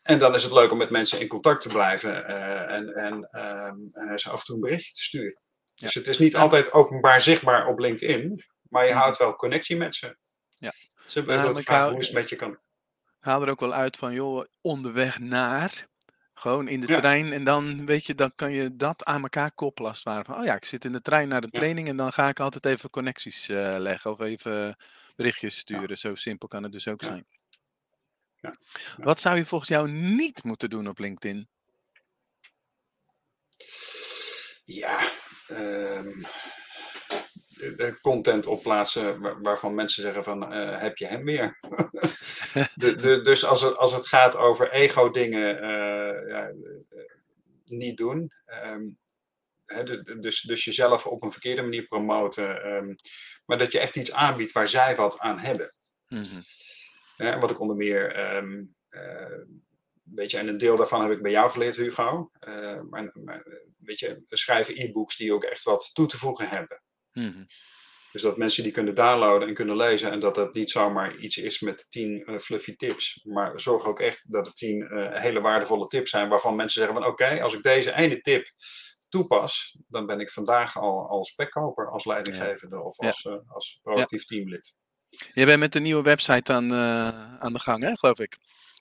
En 0.03 0.19
dan 0.19 0.35
is 0.35 0.43
het 0.43 0.53
leuk 0.53 0.71
om 0.71 0.79
met 0.79 0.91
mensen 0.91 1.21
in 1.21 1.29
contact 1.29 1.63
te 1.63 1.69
blijven 1.69 2.31
uh, 2.31 2.71
en, 2.71 2.95
en 2.95 3.29
uh, 3.33 4.17
ze 4.17 4.31
af 4.31 4.41
en 4.41 4.45
toe 4.45 4.55
een 4.55 4.61
berichtje 4.61 4.93
te 4.93 5.03
sturen. 5.03 5.41
Dus 5.75 5.95
het 5.95 6.09
is 6.09 6.19
niet 6.19 6.37
altijd 6.37 6.73
openbaar 6.73 7.21
zichtbaar 7.21 7.67
op 7.67 7.79
LinkedIn, 7.79 8.45
maar 8.63 8.85
je 8.85 8.91
mhm. 8.91 9.01
houdt 9.01 9.19
wel 9.19 9.37
connectie 9.37 9.77
met 9.77 9.95
ze. 9.95 10.17
Ja. 10.59 10.73
Ze 11.07 11.19
hebben 11.19 11.63
vragen 11.63 11.91
hoe 11.91 12.01
het 12.01 12.13
met 12.13 12.29
je 12.29 12.37
kan. 12.37 12.59
Haal 13.19 13.43
er 13.43 13.49
ook 13.49 13.61
wel 13.61 13.73
uit 13.73 13.97
van, 13.97 14.13
joh, 14.13 14.45
onderweg 14.61 15.19
naar, 15.19 15.87
gewoon 16.35 16.69
in 16.69 16.81
de 16.81 16.87
trein. 16.87 17.33
En 17.33 17.45
dan, 17.45 17.87
weet 17.87 18.07
je, 18.07 18.15
dan 18.15 18.33
kan 18.35 18.53
je 18.53 18.77
dat 18.77 19.05
aan 19.05 19.23
elkaar 19.23 19.53
koppelen 19.53 19.91
als 19.91 19.99
het 19.99 20.09
ware. 20.09 20.25
Van, 20.25 20.37
oh 20.37 20.45
ja, 20.45 20.55
ik 20.55 20.65
zit 20.65 20.85
in 20.85 20.93
de 20.93 21.03
trein 21.03 21.29
naar 21.29 21.41
de 21.41 21.51
training 21.51 21.89
en 21.89 21.97
dan 21.97 22.13
ga 22.13 22.29
ik 22.29 22.41
altijd 22.41 22.67
even 22.67 22.91
connecties 22.91 23.49
uh, 23.49 23.75
leggen 23.79 24.11
of 24.11 24.21
even 24.21 24.77
berichtjes 25.15 25.57
sturen. 25.57 25.99
Zo 25.99 26.15
simpel 26.15 26.49
kan 26.49 26.63
het 26.63 26.73
dus 26.73 26.89
ook 26.89 27.03
zijn. 27.03 27.27
Ja. 28.41 28.57
Wat 28.97 29.21
zou 29.21 29.37
je 29.37 29.45
volgens 29.45 29.71
jou 29.71 29.91
niet 29.91 30.45
moeten 30.45 30.71
doen 30.71 30.89
op 30.89 30.99
LinkedIn? 30.99 31.49
Ja, 34.65 35.11
um, 35.49 36.27
de, 37.57 37.99
content 38.01 38.47
opplaatsen 38.47 39.43
waarvan 39.43 39.75
mensen 39.75 40.03
zeggen 40.03 40.25
van 40.25 40.53
uh, 40.53 40.81
heb 40.81 40.97
je 40.97 41.07
hem 41.07 41.25
weer? 41.25 41.59
de, 42.75 42.97
de, 42.97 43.21
dus 43.23 43.45
als 43.45 43.63
het, 43.63 43.77
als 43.77 43.93
het 43.93 44.07
gaat 44.07 44.37
over 44.37 44.71
ego 44.71 45.11
dingen 45.11 45.57
uh, 45.65 46.29
ja, 46.29 46.51
niet 47.65 47.97
doen. 47.97 48.33
Um, 48.65 48.99
dus, 50.21 50.41
dus 50.41 50.65
jezelf 50.65 51.07
op 51.07 51.23
een 51.23 51.33
verkeerde 51.33 51.63
manier 51.63 51.87
promoten. 51.87 52.75
Um, 52.75 52.95
maar 53.45 53.59
dat 53.59 53.73
je 53.73 53.79
echt 53.79 53.97
iets 53.97 54.13
aanbiedt 54.13 54.53
waar 54.53 54.69
zij 54.69 54.97
wat 54.97 55.19
aan 55.19 55.39
hebben. 55.39 55.75
Mm 56.09 56.25
-hmm. 56.25 56.43
En 57.17 57.41
wat 57.41 57.51
ik 57.51 57.61
onder 57.61 57.77
meer, 57.77 58.35
um, 58.37 58.75
weet 60.05 60.31
je, 60.31 60.39
en 60.39 60.49
een 60.49 60.57
deel 60.57 60.77
daarvan 60.77 61.03
heb 61.03 61.11
ik 61.11 61.23
bij 61.23 61.31
jou 61.31 61.51
geleerd, 61.51 61.77
Hugo. 61.77 62.31
Uh, 62.49 62.81
maar, 62.91 63.11
maar, 63.25 63.47
weet 63.79 63.99
je, 63.99 64.25
schrijven 64.29 64.81
e-books 64.81 65.17
die 65.17 65.35
ook 65.35 65.45
echt 65.45 65.63
wat 65.63 65.91
toe 65.93 66.07
te 66.07 66.17
voegen 66.17 66.49
hebben. 66.49 66.83
Mm 67.13 67.45
Dus 68.13 68.23
dat 68.23 68.37
mensen 68.37 68.63
die 68.63 68.73
kunnen 68.73 68.95
downloaden 68.95 69.49
en 69.49 69.55
kunnen 69.55 69.77
lezen 69.77 70.11
en 70.11 70.21
dat 70.21 70.35
dat 70.35 70.55
niet 70.55 70.71
zomaar 70.71 71.17
iets 71.17 71.37
is 71.37 71.61
met 71.61 71.87
tien 71.91 72.31
uh, 72.31 72.39
fluffy 72.39 72.77
tips. 72.77 73.21
Maar 73.25 73.61
zorg 73.61 73.85
ook 73.85 74.01
echt 74.01 74.33
dat 74.33 74.47
het 74.47 74.57
tien 74.57 74.81
uh, 74.81 75.21
hele 75.21 75.41
waardevolle 75.41 75.87
tips 75.87 76.11
zijn 76.11 76.29
waarvan 76.29 76.57
mensen 76.57 76.81
zeggen 76.81 77.03
van 77.03 77.11
oké, 77.11 77.43
als 77.43 77.55
ik 77.55 77.63
deze 77.63 77.95
ene 77.95 78.21
tip 78.21 78.51
toepas, 79.15 79.77
dan 79.89 80.07
ben 80.07 80.21
ik 80.21 80.31
vandaag 80.31 80.79
al 80.79 81.09
als 81.09 81.29
spekkoper, 81.29 81.91
als 81.91 82.05
leidinggevende 82.05 82.81
of 82.81 82.99
als, 82.99 83.23
ja. 83.23 83.43
als 83.49 83.79
proactief 83.83 84.21
ja. 84.21 84.27
teamlid. 84.27 84.75
Je 85.33 85.45
bent 85.45 85.61
met 85.61 85.73
de 85.73 85.81
nieuwe 85.81 86.03
website 86.03 86.53
aan, 86.53 86.73
uh, 86.73 87.39
aan 87.39 87.53
de 87.53 87.59
gang, 87.59 87.83
hè, 87.83 87.95
geloof 87.97 88.19
ik. 88.19 88.39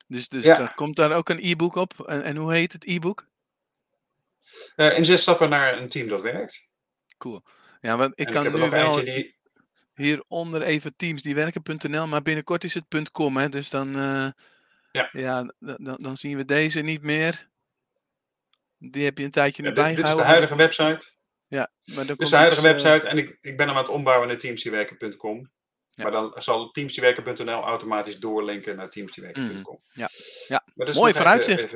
Dus, 0.08 0.28
dus 0.28 0.44
ja. 0.44 0.68
komt 0.68 0.96
daar 0.96 1.12
ook 1.12 1.30
een 1.30 1.40
e-book 1.42 1.76
op. 1.76 2.00
En, 2.00 2.24
en, 2.24 2.36
hoe 2.36 2.54
heet 2.54 2.72
het 2.72 2.86
e-book? 2.86 3.28
Uh, 4.76 4.98
in 4.98 5.06
zes 5.06 5.22
stappen 5.22 5.50
naar 5.50 5.78
een 5.78 5.90
team 5.90 6.08
dat 6.08 6.22
werkt. 6.22 6.68
Cool. 7.18 7.44
Ja, 7.82 7.98
want 7.98 8.20
ik 8.20 8.26
en 8.28 8.34
kan 8.34 8.46
ik 8.46 8.54
nu 8.54 8.70
wel 8.70 8.96
die... 8.96 9.36
hieronder 9.94 10.62
even 10.62 10.96
teamsdiewerken.nl, 10.96 12.08
maar 12.08 12.22
binnenkort 12.22 12.64
is 12.64 12.74
het 12.74 13.12
.com, 13.12 13.38
hè. 13.38 13.50
Dus 13.50 13.70
dan, 13.70 13.88
uh, 13.88 14.30
ja. 14.92 15.10
Ja, 15.12 15.54
dan, 15.60 15.98
dan 16.02 16.18
zien 16.18 16.38
we 16.38 16.46
deze 16.46 16.82
niet 16.82 17.02
meer. 17.02 17.52
Die 18.92 19.04
heb 19.06 19.18
je 19.18 19.24
een 19.24 19.32
tijdje 19.32 19.64
niet 19.64 19.74
bijgehouden. 19.74 20.06
Dit 20.06 20.16
is 20.16 20.22
de 20.22 20.28
huidige 20.28 20.56
website. 20.56 21.16
Ja, 21.48 21.72
maar 21.96 22.06
dan 22.06 22.16
dus 22.16 22.30
de 22.30 22.36
huidige 22.36 22.62
website 22.62 23.08
en 23.08 23.18
ik, 23.18 23.38
ik 23.40 23.58
ben 23.58 23.68
hem 23.68 23.76
aan 23.76 23.84
het 23.84 23.92
ombouwen 23.92 24.28
naar 24.28 24.38
teamsdiewerken.com. 24.38 25.52
Maar 25.96 26.12
dan 26.12 26.34
zal 26.36 26.72
teamsdiewerken.nl 26.72 27.64
automatisch 27.64 28.20
doorlinken 28.20 28.76
naar 28.76 28.90
teamsdiewerken.com. 28.90 29.80
Mm, 29.84 29.90
ja, 29.94 30.10
ja. 30.48 30.64
mooi 30.94 31.14
vooruitzicht. 31.14 31.76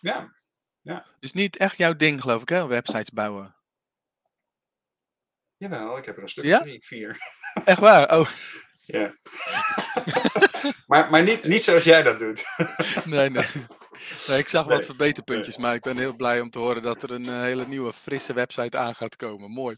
ja, 0.00 0.34
ja. 0.80 1.06
Dus 1.18 1.32
niet 1.32 1.56
echt 1.56 1.78
jouw 1.78 1.96
ding, 1.96 2.20
geloof 2.20 2.42
ik, 2.42 2.48
hè? 2.48 2.66
Websites 2.66 3.10
bouwen. 3.10 3.56
Jawel, 5.56 5.98
ik 5.98 6.04
heb 6.04 6.16
er 6.16 6.22
een 6.22 6.28
stuk 6.28 6.44
ja? 6.44 6.60
drie, 6.60 6.86
vier. 6.86 7.18
Echt 7.64 7.78
waar? 7.78 8.18
Oh. 8.18 8.28
Ja. 8.84 9.16
maar 10.86 11.10
maar 11.10 11.22
niet, 11.22 11.44
niet 11.44 11.64
zoals 11.64 11.84
jij 11.84 12.02
dat 12.02 12.18
doet. 12.18 12.44
nee, 13.04 13.30
nee. 13.30 13.44
nee. 14.26 14.38
Ik 14.38 14.48
zag 14.48 14.66
wat 14.66 14.84
verbeterpuntjes, 14.84 15.56
maar 15.56 15.74
ik 15.74 15.82
ben 15.82 15.98
heel 15.98 16.16
blij 16.16 16.40
om 16.40 16.50
te 16.50 16.58
horen 16.58 16.82
dat 16.82 17.02
er 17.02 17.10
een 17.10 17.42
hele 17.42 17.66
nieuwe, 17.66 17.92
frisse 17.92 18.32
website 18.32 18.76
aan 18.76 18.94
gaat 18.94 19.16
komen. 19.16 19.50
Mooi. 19.50 19.76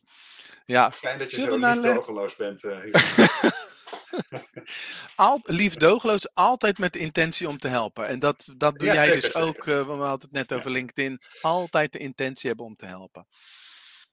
Ja. 0.64 0.92
Fijn 0.92 1.18
dat 1.18 1.30
je 1.30 1.40
zo 1.40 1.56
liefdogeloos 1.56 2.36
bent. 2.36 2.64
Uh, 2.64 2.76
Al, 5.16 5.40
liefdogeloos, 5.42 6.34
altijd 6.34 6.78
met 6.78 6.92
de 6.92 6.98
intentie 6.98 7.48
om 7.48 7.58
te 7.58 7.68
helpen. 7.68 8.06
En 8.06 8.18
dat, 8.18 8.52
dat 8.56 8.78
doe 8.78 8.88
jij 8.88 9.14
dus 9.14 9.34
ook, 9.34 9.66
uh, 9.66 9.86
we 9.86 9.92
hadden 9.92 10.28
het 10.30 10.32
net 10.32 10.52
over 10.52 10.70
LinkedIn, 10.70 11.20
altijd 11.40 11.92
de 11.92 11.98
intentie 11.98 12.48
hebben 12.48 12.66
om 12.66 12.76
te 12.76 12.86
helpen. 12.86 13.26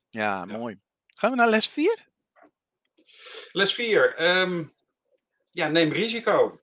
Ja, 0.10 0.46
mooi. 0.46 0.80
Gaan 1.08 1.32
we 1.32 1.36
naar 1.36 1.50
les 1.50 1.68
4? 1.68 2.08
Les 3.52 3.74
4. 3.74 4.15
Ehm, 4.15 4.63
ja, 5.52 5.68
neem 5.68 5.91
risico. 5.91 6.60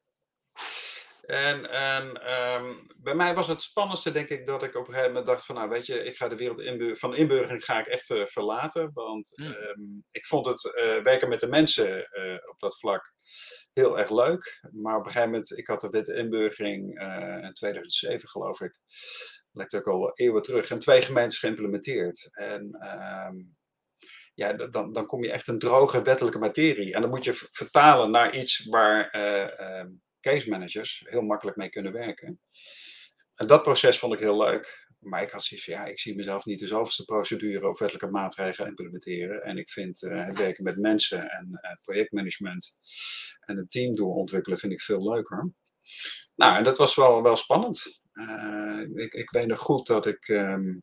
En, 1.32 1.70
en 1.70 2.22
ehm, 2.22 2.74
bij 2.96 3.14
mij 3.14 3.34
was 3.34 3.48
het 3.48 3.62
spannendste, 3.62 4.12
denk 4.12 4.28
ik, 4.28 4.46
dat 4.46 4.62
ik 4.62 4.74
op 4.74 4.80
een 4.86 4.92
gegeven 4.92 5.08
moment 5.08 5.26
dacht 5.26 5.44
van, 5.44 5.54
nou 5.54 5.68
weet 5.68 5.86
je, 5.86 6.04
ik 6.04 6.16
ga 6.16 6.28
de 6.28 6.36
wereld 6.36 6.60
inbur 6.60 6.96
van 6.96 7.14
inburgering 7.14 7.64
ga 7.64 7.80
ik 7.80 7.86
echt 7.86 8.10
uh, 8.10 8.26
verlaten. 8.26 8.90
Want 8.94 9.32
mm. 9.34 9.46
um, 9.46 10.04
ik 10.10 10.26
vond 10.26 10.46
het 10.46 10.64
uh, 10.64 11.02
werken 11.02 11.28
met 11.28 11.40
de 11.40 11.46
mensen 11.46 12.08
uh, 12.12 12.34
op 12.50 12.60
dat 12.60 12.78
vlak 12.78 13.12
heel 13.72 13.98
erg 13.98 14.10
leuk. 14.10 14.68
Maar 14.72 14.96
op 14.96 15.04
een 15.04 15.10
gegeven 15.10 15.30
moment, 15.30 15.58
ik 15.58 15.66
had 15.66 15.80
de 15.80 15.88
wet 15.88 16.08
inburgering 16.08 17.00
in 17.42 17.52
2007 17.52 18.28
geloof 18.28 18.60
ik, 18.60 18.78
lijkt 19.52 19.74
ook 19.74 19.86
al 19.86 20.12
eeuwen 20.14 20.42
terug, 20.42 20.70
en 20.70 20.78
twee 20.78 21.02
gemeentes 21.02 21.38
geïmplementeerd. 21.38 22.28
En 22.32 22.62
um, 23.28 23.56
ja, 24.34 24.52
dan, 24.52 24.92
dan 24.92 25.06
kom 25.06 25.24
je 25.24 25.32
echt 25.32 25.48
een 25.48 25.58
droge 25.58 26.02
wettelijke 26.02 26.38
materie. 26.38 26.94
En 26.94 27.00
dan 27.00 27.10
moet 27.10 27.24
je 27.24 27.48
vertalen 27.50 28.10
naar 28.10 28.36
iets 28.36 28.66
waar 28.66 29.10
case 30.22 30.48
managers 30.48 31.04
heel 31.08 31.22
makkelijk 31.22 31.56
mee 31.56 31.68
kunnen 31.68 31.92
werken. 31.92 32.40
En 33.34 33.46
dat 33.46 33.62
proces 33.62 33.98
vond 33.98 34.14
ik 34.14 34.20
heel 34.20 34.36
leuk. 34.36 34.90
Maar 34.98 35.22
ik 35.22 35.30
had 35.30 35.44
zoiets 35.44 35.66
van, 35.66 35.74
ja, 35.74 35.84
ik 35.84 36.00
zie 36.00 36.16
mezelf 36.16 36.44
niet 36.44 36.58
de 36.58 36.66
zoveelste 36.66 37.04
procedure 37.04 37.68
of 37.68 37.78
wettelijke 37.78 38.10
maatregelen 38.10 38.68
implementeren. 38.68 39.42
En 39.42 39.58
ik 39.58 39.70
vind 39.70 40.02
uh, 40.02 40.26
het 40.26 40.38
werken 40.38 40.64
met 40.64 40.78
mensen 40.78 41.30
en 41.30 41.48
uh, 41.50 41.70
projectmanagement 41.82 42.78
en 43.40 43.58
een 43.58 43.68
team 43.68 43.94
doorontwikkelen 43.94 44.58
vind 44.58 44.72
ik 44.72 44.80
veel 44.80 45.08
leuker. 45.10 45.52
Nou, 46.34 46.56
en 46.56 46.64
dat 46.64 46.78
was 46.78 46.94
wel, 46.94 47.22
wel 47.22 47.36
spannend. 47.36 48.00
Uh, 48.12 48.82
ik, 48.94 49.12
ik 49.12 49.30
weet 49.30 49.46
nog 49.46 49.58
goed 49.58 49.86
dat 49.86 50.06
ik 50.06 50.28
um, 50.28 50.82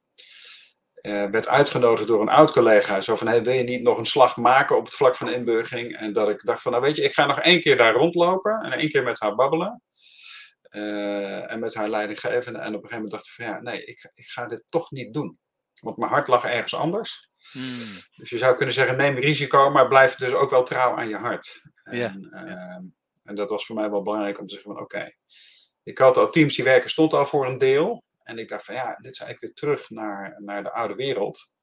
werd 1.01 1.47
uitgenodigd 1.47 2.07
door 2.07 2.21
een 2.21 2.29
oud-collega. 2.29 3.01
Zo 3.01 3.15
van, 3.15 3.27
hey, 3.27 3.43
wil 3.43 3.53
je 3.53 3.63
niet 3.63 3.81
nog 3.81 3.97
een 3.97 4.05
slag 4.05 4.37
maken 4.37 4.77
op 4.77 4.85
het 4.85 4.95
vlak 4.95 5.15
van 5.15 5.29
inburgering? 5.29 5.97
En 5.97 6.13
dat 6.13 6.29
ik 6.29 6.41
dacht 6.43 6.61
van, 6.61 6.71
nou 6.71 6.83
weet 6.83 6.95
je, 6.95 7.03
ik 7.03 7.13
ga 7.13 7.25
nog 7.25 7.39
één 7.39 7.61
keer 7.61 7.77
daar 7.77 7.93
rondlopen 7.93 8.61
en 8.61 8.71
één 8.71 8.89
keer 8.89 9.03
met 9.03 9.19
haar 9.19 9.35
babbelen. 9.35 9.81
Uh, 10.69 11.51
en 11.51 11.59
met 11.59 11.73
haar 11.73 11.89
leidinggevende. 11.89 12.59
En 12.59 12.75
op 12.75 12.83
een 12.83 12.89
gegeven 12.89 12.95
moment 12.95 13.11
dacht 13.11 13.25
ik 13.25 13.31
van, 13.31 13.45
ja, 13.45 13.61
nee, 13.61 13.85
ik, 13.85 14.11
ik 14.13 14.25
ga 14.25 14.45
dit 14.45 14.63
toch 14.65 14.91
niet 14.91 15.13
doen. 15.13 15.39
Want 15.81 15.97
mijn 15.97 16.11
hart 16.11 16.27
lag 16.27 16.45
ergens 16.45 16.75
anders. 16.75 17.29
Hmm. 17.51 18.01
Dus 18.15 18.29
je 18.29 18.37
zou 18.37 18.55
kunnen 18.55 18.75
zeggen, 18.75 18.97
neem 18.97 19.15
risico, 19.15 19.69
maar 19.69 19.87
blijf 19.87 20.15
dus 20.15 20.33
ook 20.33 20.49
wel 20.49 20.63
trouw 20.63 20.97
aan 20.97 21.09
je 21.09 21.15
hart. 21.15 21.61
En, 21.83 21.97
ja. 21.97 22.15
uh, 22.45 22.77
en 23.23 23.35
dat 23.35 23.49
was 23.49 23.65
voor 23.65 23.75
mij 23.75 23.89
wel 23.89 24.03
belangrijk 24.03 24.39
om 24.39 24.47
te 24.47 24.53
zeggen 24.53 24.73
van, 24.73 24.81
oké. 24.81 25.13
Ik 25.83 25.97
had 25.97 26.17
al 26.17 26.29
teams 26.29 26.55
die 26.55 26.65
werken, 26.65 26.89
stond 26.89 27.13
al 27.13 27.25
voor 27.25 27.47
een 27.47 27.57
deel. 27.57 28.03
En 28.29 28.37
ik 28.37 28.47
dacht 28.47 28.65
van 28.65 28.75
ja, 28.75 28.95
dit 28.95 29.13
is 29.13 29.19
eigenlijk 29.19 29.39
weer 29.39 29.53
terug 29.53 29.89
naar, 29.89 30.41
naar 30.41 30.63
de 30.63 30.71
oude 30.71 30.95
wereld. 30.95 31.53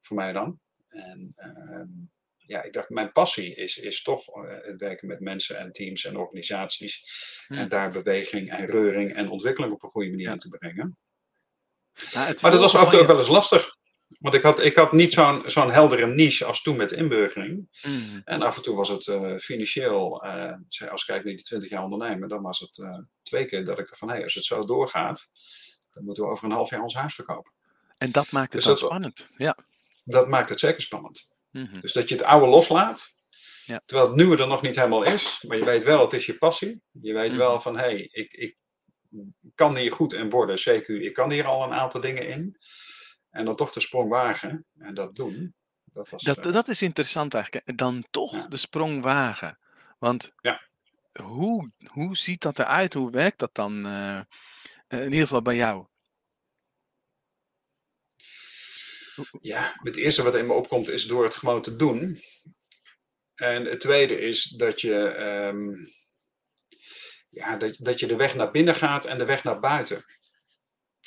Voor 0.00 0.16
mij 0.16 0.32
dan. 0.32 0.60
En 0.88 1.34
uh, 1.36 2.04
ja, 2.36 2.62
ik 2.62 2.72
dacht, 2.72 2.88
mijn 2.88 3.12
passie 3.12 3.54
is, 3.54 3.78
is 3.78 4.02
toch 4.02 4.36
uh, 4.36 4.56
het 4.62 4.80
werken 4.80 5.08
met 5.08 5.20
mensen 5.20 5.58
en 5.58 5.72
teams 5.72 6.04
en 6.04 6.16
organisaties. 6.16 7.04
En 7.48 7.68
daar 7.68 7.90
beweging 7.90 8.50
en 8.50 8.66
reuring 8.66 9.14
en 9.14 9.28
ontwikkeling 9.28 9.72
op 9.72 9.82
een 9.82 9.88
goede 9.88 10.10
manier 10.10 10.30
in 10.30 10.38
te 10.38 10.48
brengen. 10.48 10.98
maar 12.12 12.50
dat 12.50 12.60
was 12.60 12.74
af 12.74 12.84
en 12.84 12.90
toe 12.90 13.00
ook 13.00 13.06
wel 13.06 13.18
eens 13.18 13.28
lastig. 13.28 13.76
Want 14.20 14.34
ik 14.34 14.42
had, 14.42 14.64
ik 14.64 14.76
had 14.76 14.92
niet 14.92 15.12
zo'n 15.12 15.42
zo'n 15.46 15.72
heldere 15.72 16.06
niche 16.06 16.44
als 16.44 16.62
toen 16.62 16.76
met 16.76 16.92
inburgering. 16.92 17.68
Mm. 17.82 18.22
En 18.24 18.42
af 18.42 18.56
en 18.56 18.62
toe 18.62 18.76
was 18.76 18.88
het 18.88 19.06
uh, 19.06 19.36
financieel, 19.36 20.24
uh, 20.26 20.52
als 20.90 21.00
ik 21.00 21.06
kijk 21.06 21.24
naar 21.24 21.34
die 21.34 21.42
20 21.42 21.70
jaar 21.70 21.82
ondernemen, 21.82 22.28
dan 22.28 22.42
was 22.42 22.60
het 22.60 22.78
uh, 22.78 22.98
twee 23.22 23.44
keer 23.44 23.64
dat 23.64 23.78
ik 23.78 23.86
dacht 23.86 23.98
van 23.98 24.08
hé, 24.08 24.14
hey, 24.14 24.24
als 24.24 24.34
het 24.34 24.44
zo 24.44 24.64
doorgaat, 24.64 25.28
dan 25.94 26.04
moeten 26.04 26.24
we 26.24 26.30
over 26.30 26.44
een 26.44 26.50
half 26.50 26.70
jaar 26.70 26.82
ons 26.82 26.94
huis 26.94 27.14
verkopen. 27.14 27.52
En 27.98 28.12
dat 28.12 28.30
maakt 28.30 28.52
het 28.52 28.64
dus 28.64 28.78
spannend. 28.78 29.28
Ja. 29.36 29.58
Dat 30.04 30.28
maakt 30.28 30.48
het 30.48 30.60
zeker 30.60 30.82
spannend. 30.82 31.28
Mhm. 31.50 31.80
Dus 31.80 31.92
dat 31.92 32.08
je 32.08 32.14
het 32.14 32.24
oude 32.24 32.46
loslaat, 32.46 33.14
ja. 33.64 33.80
terwijl 33.84 34.08
het 34.08 34.16
nieuwe 34.16 34.36
er 34.36 34.46
nog 34.46 34.62
niet 34.62 34.76
helemaal 34.76 35.02
is, 35.02 35.44
maar 35.48 35.56
je 35.56 35.64
weet 35.64 35.84
wel, 35.84 36.00
het 36.00 36.12
is 36.12 36.26
je 36.26 36.38
passie. 36.38 36.82
Je 36.90 37.12
weet 37.12 37.30
mhm. 37.30 37.38
wel 37.38 37.60
van, 37.60 37.76
hé, 37.76 37.84
hey, 37.84 38.08
ik, 38.12 38.32
ik 38.32 38.56
kan 39.54 39.76
hier 39.76 39.92
goed 39.92 40.12
in 40.12 40.30
worden, 40.30 40.58
zeker 40.58 41.00
ik 41.00 41.12
kan 41.12 41.30
hier 41.30 41.46
al 41.46 41.62
een 41.62 41.72
aantal 41.72 42.00
dingen 42.00 42.28
in. 42.28 42.58
En 43.30 43.44
dan 43.44 43.56
toch 43.56 43.72
de 43.72 43.80
sprong 43.80 44.08
wagen 44.08 44.66
en 44.78 44.94
dat 44.94 45.14
doen. 45.14 45.54
Dat, 45.84 46.10
was, 46.10 46.22
dat, 46.22 46.46
uh, 46.46 46.52
dat 46.52 46.68
is 46.68 46.82
interessant 46.82 47.34
eigenlijk. 47.34 47.78
Dan 47.78 48.06
toch 48.10 48.46
de 48.46 48.56
sprong 48.56 49.02
wagen. 49.02 49.58
Want 49.98 50.32
ja. 50.40 50.62
hoe, 51.22 51.70
hoe 51.86 52.16
ziet 52.16 52.40
dat 52.40 52.58
eruit? 52.58 52.94
Hoe 52.94 53.10
werkt 53.10 53.38
dat 53.38 53.54
dan? 53.54 53.86
Uh, 53.86 54.20
in 54.98 55.12
ieder 55.12 55.26
geval 55.26 55.42
bij 55.42 55.56
jou. 55.56 55.86
Ja, 59.40 59.80
het 59.82 59.96
eerste 59.96 60.22
wat 60.22 60.34
in 60.34 60.46
me 60.46 60.52
opkomt 60.52 60.88
is 60.88 61.06
door 61.06 61.24
het 61.24 61.34
gewoon 61.34 61.62
te 61.62 61.76
doen. 61.76 62.20
En 63.34 63.64
het 63.64 63.80
tweede 63.80 64.18
is 64.18 64.44
dat 64.44 64.80
je, 64.80 64.94
um, 65.52 65.86
ja, 67.30 67.56
dat, 67.56 67.76
dat 67.78 68.00
je 68.00 68.06
de 68.06 68.16
weg 68.16 68.34
naar 68.34 68.50
binnen 68.50 68.74
gaat 68.74 69.04
en 69.04 69.18
de 69.18 69.24
weg 69.24 69.44
naar 69.44 69.60
buiten. 69.60 70.04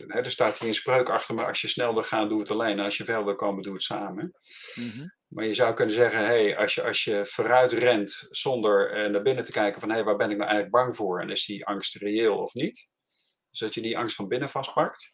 er 0.07 0.31
staat 0.31 0.59
hier 0.59 0.67
een 0.67 0.73
spreuk 0.73 1.09
achter 1.09 1.35
me: 1.35 1.45
als 1.45 1.61
je 1.61 1.67
snel 1.67 1.93
wil 1.93 2.03
gaan, 2.03 2.29
doe 2.29 2.39
het 2.39 2.51
alleen. 2.51 2.79
En 2.79 2.85
als 2.85 2.97
je 2.97 3.03
ver 3.03 3.25
wil 3.25 3.35
komen, 3.35 3.63
doe 3.63 3.73
het 3.73 3.83
samen. 3.83 4.31
Mm 4.75 4.89
-hmm. 4.89 5.15
Maar 5.27 5.45
je 5.45 5.53
zou 5.53 5.73
kunnen 5.73 5.95
zeggen: 5.95 6.25
hey, 6.25 6.57
als, 6.57 6.75
je, 6.75 6.83
als 6.83 7.03
je 7.03 7.25
vooruit 7.25 7.71
rent 7.71 8.27
zonder 8.29 9.05
uh, 9.05 9.11
naar 9.11 9.21
binnen 9.21 9.43
te 9.43 9.51
kijken 9.51 9.79
van 9.79 9.89
hé, 9.89 9.95
hey, 9.95 10.03
waar 10.03 10.15
ben 10.15 10.29
ik 10.29 10.37
nou 10.37 10.49
eigenlijk 10.49 10.71
bang 10.71 10.95
voor? 10.95 11.21
En 11.21 11.29
is 11.29 11.45
die 11.45 11.65
angst 11.65 11.95
reëel 11.95 12.37
of 12.37 12.53
niet? 12.53 12.89
Dus 13.57 13.67
dat 13.67 13.75
je 13.75 13.81
die 13.81 13.97
angst 13.97 14.15
van 14.15 14.27
binnen 14.27 14.49
vastpakt. 14.49 15.09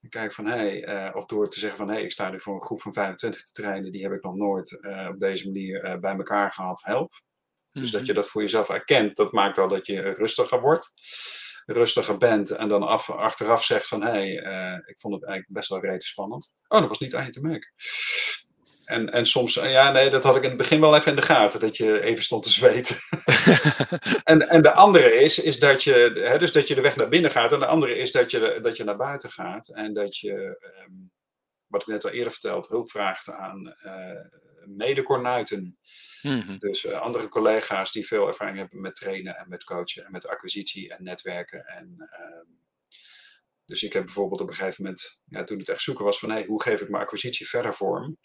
En 0.00 0.08
kijk 0.08 0.32
van, 0.32 0.46
hé, 0.46 0.56
hey, 0.56 1.08
uh, 1.08 1.16
of 1.16 1.26
door 1.26 1.50
te 1.50 1.58
zeggen 1.58 1.78
van, 1.78 1.88
hé, 1.88 1.94
hey, 1.94 2.02
ik 2.02 2.12
sta 2.12 2.30
nu 2.30 2.40
voor 2.40 2.54
een 2.54 2.62
groep 2.62 2.80
van 2.80 2.92
25 2.92 3.44
te 3.44 3.52
trainen, 3.52 3.92
die 3.92 4.02
heb 4.02 4.12
ik 4.12 4.22
nog 4.22 4.34
nooit 4.34 4.78
uh, 4.80 5.08
op 5.08 5.20
deze 5.20 5.44
manier 5.44 5.84
uh, 5.84 5.98
bij 6.00 6.16
elkaar 6.16 6.52
gehad, 6.52 6.82
help. 6.84 7.20
Dus 7.72 7.90
dat 7.90 8.00
mhm. 8.00 8.08
je 8.10 8.14
dat 8.14 8.28
voor 8.28 8.42
jezelf 8.42 8.68
erkent, 8.68 9.16
dat 9.16 9.32
maakt 9.32 9.58
al 9.58 9.68
dat 9.68 9.86
je 9.86 10.00
rustiger 10.00 10.60
wordt, 10.60 10.92
rustiger 11.66 12.16
bent 12.16 12.50
en 12.50 12.68
dan 12.68 12.82
af, 12.82 13.10
achteraf 13.10 13.64
zegt 13.64 13.88
van, 13.88 14.02
hé, 14.02 14.34
hey, 14.34 14.82
ik 14.86 14.98
vond 14.98 15.14
het 15.14 15.24
eigenlijk 15.24 15.52
best 15.52 15.68
wel 15.68 15.80
rete 15.80 16.06
spannend. 16.06 16.56
Oh, 16.68 16.80
dat 16.80 16.88
was 16.88 16.98
niet 16.98 17.14
aan 17.14 17.24
je 17.24 17.30
te 17.30 17.40
merken. 17.40 17.72
En, 18.86 19.12
en 19.12 19.26
soms, 19.26 19.56
eh, 19.56 19.70
ja, 19.70 19.90
nee, 19.90 20.10
dat 20.10 20.24
had 20.24 20.36
ik 20.36 20.42
in 20.42 20.48
het 20.48 20.58
begin 20.58 20.80
wel 20.80 20.96
even 20.96 21.10
in 21.10 21.16
de 21.16 21.22
gaten, 21.22 21.60
dat 21.60 21.76
je 21.76 22.00
even 22.00 22.22
stond 22.22 22.42
te 22.42 22.50
zweten. 22.50 22.96
en, 24.24 24.48
en 24.48 24.62
de 24.62 24.72
andere 24.72 25.14
is, 25.14 25.38
is 25.38 25.58
dat 25.58 25.82
je, 25.82 26.20
hè, 26.24 26.38
dus 26.38 26.52
dat 26.52 26.68
je 26.68 26.74
de 26.74 26.80
weg 26.80 26.96
naar 26.96 27.08
binnen 27.08 27.30
gaat. 27.30 27.52
En 27.52 27.58
de 27.58 27.66
andere 27.66 27.98
is 27.98 28.12
dat 28.12 28.30
je, 28.30 28.58
dat 28.62 28.76
je 28.76 28.84
naar 28.84 28.96
buiten 28.96 29.30
gaat. 29.30 29.68
En 29.68 29.94
dat 29.94 30.18
je, 30.18 30.32
um, 30.86 31.10
wat 31.66 31.80
ik 31.80 31.86
net 31.86 32.04
al 32.04 32.10
eerder 32.10 32.32
vertelde, 32.32 32.68
hulp 32.68 32.90
vraagt 32.90 33.30
aan 33.30 33.76
uh, 33.84 34.20
medecornuiten. 34.64 35.78
Mm 36.22 36.58
Dus 36.58 36.84
uh, 36.84 37.00
andere 37.00 37.28
collega's 37.28 37.92
die 37.92 38.06
veel 38.06 38.26
ervaring 38.26 38.58
hebben 38.58 38.80
met 38.80 38.94
trainen 38.94 39.36
en 39.36 39.48
met 39.48 39.64
coachen 39.64 40.04
en 40.04 40.12
met 40.12 40.26
acquisitie 40.26 40.94
en 40.94 41.04
netwerken. 41.04 41.66
En, 41.66 42.10
um, 42.20 42.64
dus 43.64 43.82
ik 43.82 43.92
heb 43.92 44.04
bijvoorbeeld 44.04 44.40
op 44.40 44.48
een 44.48 44.54
gegeven 44.54 44.82
moment, 44.82 45.22
ja, 45.24 45.44
toen 45.44 45.58
het 45.58 45.68
echt 45.68 45.82
zoeken 45.82 46.04
was 46.04 46.18
van 46.18 46.30
hey, 46.30 46.44
hoe 46.44 46.62
geef 46.62 46.80
ik 46.80 46.88
mijn 46.88 47.02
acquisitie 47.02 47.48
verder 47.48 47.74
vorm, 47.74 48.18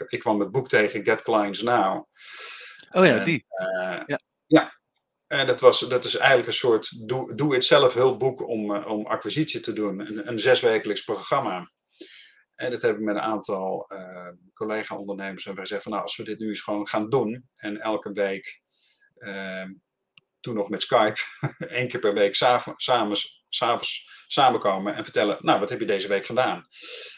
ik, 0.00 0.10
ik 0.10 0.18
kwam 0.18 0.40
het 0.40 0.50
boek 0.50 0.68
tegen, 0.68 1.04
Get 1.04 1.22
Clients 1.22 1.62
Now. 1.62 2.06
Oh 2.90 3.06
ja, 3.06 3.18
die. 3.18 3.46
Uh, 3.50 4.02
ja. 4.06 4.20
ja. 4.46 4.76
En 5.26 5.46
dat, 5.46 5.60
was, 5.60 5.80
dat 5.80 6.04
is 6.04 6.16
eigenlijk 6.16 6.48
een 6.48 6.54
soort 6.54 7.08
doe-it-zelf 7.36 7.94
hulpboek 7.94 8.48
om, 8.48 8.70
uh, 8.70 8.86
om 8.86 9.06
acquisitie 9.06 9.60
te 9.60 9.72
doen. 9.72 10.00
Een, 10.00 10.28
een 10.28 10.38
zeswekelijks 10.38 11.04
programma. 11.04 11.70
En 12.54 12.70
dat 12.70 12.82
heb 12.82 12.94
ik 12.94 13.00
met 13.00 13.14
een 13.14 13.20
aantal 13.20 13.86
uh, 13.88 14.28
collega-ondernemers. 14.54 15.46
En 15.46 15.54
wij 15.54 15.66
zeggen 15.66 15.82
van 15.82 15.92
nou, 15.92 16.04
als 16.04 16.16
we 16.16 16.24
dit 16.24 16.38
nu 16.38 16.48
eens 16.48 16.60
gewoon 16.60 16.88
gaan 16.88 17.08
doen. 17.08 17.48
En 17.56 17.80
elke 17.80 18.12
week, 18.12 18.62
toen 20.40 20.54
nog 20.54 20.68
met 20.68 20.82
Skype, 20.82 21.20
één 21.58 21.88
keer 21.88 22.00
per 22.00 22.14
week 22.14 22.34
samen, 22.76 23.16
samen, 23.48 23.84
samenkomen 24.26 24.94
en 24.94 25.04
vertellen. 25.04 25.38
Nou, 25.40 25.60
wat 25.60 25.68
heb 25.68 25.80
je 25.80 25.86
deze 25.86 26.08
week 26.08 26.26
gedaan? 26.26 26.66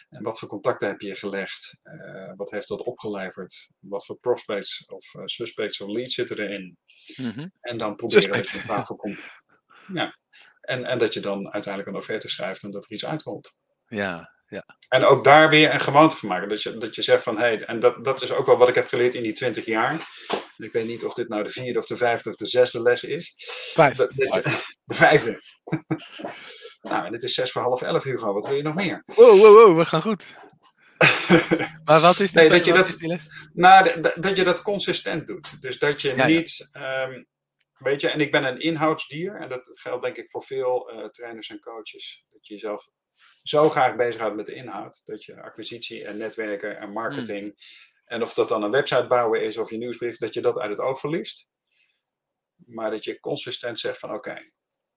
En 0.09 0.23
wat 0.23 0.39
voor 0.39 0.49
contacten 0.49 0.89
heb 0.89 1.01
je 1.01 1.15
gelegd? 1.15 1.79
Uh, 1.83 2.33
wat 2.37 2.51
heeft 2.51 2.69
dat 2.69 2.83
opgeleverd? 2.83 3.69
Wat 3.79 4.07
voor 4.07 4.19
prospects 4.19 4.85
of 4.87 5.15
uh, 5.15 5.23
suspects 5.25 5.81
of 5.81 5.89
leads 5.89 6.15
zitten 6.15 6.39
erin? 6.39 6.79
Mm 7.17 7.31
-hmm. 7.31 7.53
En 7.61 7.77
dan 7.77 7.97
proberen 7.97 8.33
dat 8.33 8.49
je 8.49 8.63
tafel 8.63 8.97
komt. 8.97 9.19
Ja. 9.93 10.19
En, 10.61 10.85
en 10.85 10.99
dat 10.99 11.15
je 11.15 11.21
dan 11.21 11.53
uiteindelijk 11.53 11.95
een 11.95 12.01
offerte 12.03 12.29
schrijft 12.29 12.63
en 12.63 12.71
dat 12.71 12.85
er 12.85 12.93
iets 12.93 13.05
uitkomt. 13.05 13.55
Ja, 13.87 14.33
ja. 14.51 14.65
En 14.89 15.05
ook 15.05 15.25
daar 15.25 15.51
weer 15.51 15.75
een 15.75 15.81
gewoonte 15.81 16.17
van 16.17 16.29
maken. 16.29 16.49
Dat 16.49 16.63
je, 16.63 16.79
dat 16.79 16.95
je 16.95 17.03
zegt 17.03 17.23
van, 17.23 17.37
hé, 17.37 17.43
hey, 17.43 17.65
en 17.65 17.81
dat, 17.81 18.05
dat 18.05 18.23
is 18.23 18.33
ook 18.33 18.47
wel 18.47 18.57
wat 18.57 18.69
ik 18.69 18.75
heb 18.75 18.89
geleerd 18.89 19.15
in 19.15 19.23
die 19.23 19.33
20 19.33 19.65
jaar. 19.65 20.09
ik 20.57 20.73
weet 20.73 20.87
niet 20.87 21.05
of 21.05 21.15
dit 21.15 21.29
nou 21.29 21.43
de 21.43 21.51
vierde 21.51 21.79
of 21.79 21.87
de 21.87 21.97
vijfde 21.97 22.31
of 22.31 22.37
de 22.37 22.47
zesde 22.47 22.83
les 22.83 23.05
is. 23.05 23.35
Vijf. 23.75 23.97
de 23.97 24.71
vijfde. 24.87 25.41
nou, 26.89 27.07
en 27.07 27.13
dit 27.13 27.23
is 27.23 27.35
zes 27.35 27.53
voor 27.53 27.63
half 27.63 27.83
elf, 27.83 28.03
Hugo. 28.03 28.33
Wat 28.33 28.47
wil 28.47 28.57
je 28.57 28.63
nog 28.63 28.75
meer? 28.75 29.03
Wow, 29.07 29.41
wow, 29.41 29.65
wow, 29.65 29.79
we 29.79 29.87
gaan 29.87 30.03
goed. 30.03 30.27
maar 31.85 32.01
wat 32.01 32.21
is, 32.21 32.33
die, 32.33 32.41
nee, 32.41 32.51
dat 32.51 32.65
je 32.65 32.73
dat, 32.73 32.97
die 32.99 33.09
les? 33.09 33.27
Nou, 33.53 34.01
dat, 34.01 34.15
dat 34.17 34.37
je 34.37 34.45
dat 34.45 34.63
consistent 34.63 35.27
doet. 35.27 35.61
Dus 35.61 35.79
dat 35.79 36.03
je 36.03 36.13
niet... 36.13 36.69
Ehm, 36.73 37.23
weet 37.79 38.01
je, 38.01 38.09
en 38.09 38.21
ik 38.21 38.31
ben 38.31 38.45
een 38.45 38.61
inhoudsdier. 38.61 39.37
En 39.37 39.49
dat 39.49 39.63
geldt 39.65 40.03
denk 40.03 40.17
ik 40.17 40.31
voor 40.31 40.43
veel 40.43 40.93
uh, 40.93 41.09
trainers 41.09 41.49
en 41.49 41.61
coaches. 41.61 42.25
Dat 42.31 42.47
je 42.47 42.55
jezelf 42.55 42.89
zo 43.43 43.71
graag 43.71 43.97
bezighoudt 43.97 44.37
met 44.37 44.47
de 44.47 44.55
inhoud. 44.55 45.01
Dat 45.05 45.25
je 45.25 45.43
acquisitie 45.43 46.05
en 46.05 46.17
netwerken 46.17 46.79
en 46.79 46.93
marketing. 46.93 47.41
Hmm. 47.41 47.57
En 48.05 48.23
of 48.23 48.35
dat 48.35 48.49
dan 48.49 48.63
een 48.63 48.71
website 48.71 49.07
bouwen 49.07 49.43
is 49.43 49.57
of 49.57 49.71
je 49.71 49.77
nieuwsbrief, 49.77 50.17
dat 50.17 50.35
je 50.35 50.41
dat 50.41 50.59
uit 50.59 50.71
het 50.71 50.81
oog 50.81 51.01
verliest. 51.01 51.49
Maar 52.57 52.91
dat 52.91 53.05
je 53.05 53.21
consistent 53.21 53.79
zegt 53.79 53.99
van 53.99 54.15
oké, 54.15 54.39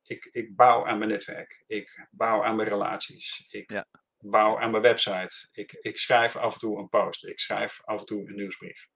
ik, 0.03 0.29
ik 0.31 0.55
bouw 0.55 0.85
aan 0.85 0.97
mijn 0.97 1.09
netwerk. 1.09 1.63
Ik 1.67 2.07
bouw 2.11 2.43
aan 2.43 2.55
mijn 2.55 2.69
relaties. 2.69 3.45
Ik 3.49 3.71
ja. 3.71 3.85
bouw 4.19 4.59
aan 4.59 4.71
mijn 4.71 4.83
website. 4.83 5.47
Ik, 5.51 5.71
ik 5.71 5.97
schrijf 5.97 6.35
af 6.35 6.53
en 6.53 6.59
toe 6.59 6.79
een 6.79 6.89
post. 6.89 7.25
Ik 7.25 7.39
schrijf 7.39 7.81
af 7.83 7.99
en 7.99 8.05
toe 8.05 8.27
een 8.27 8.35
nieuwsbrief. 8.35 8.89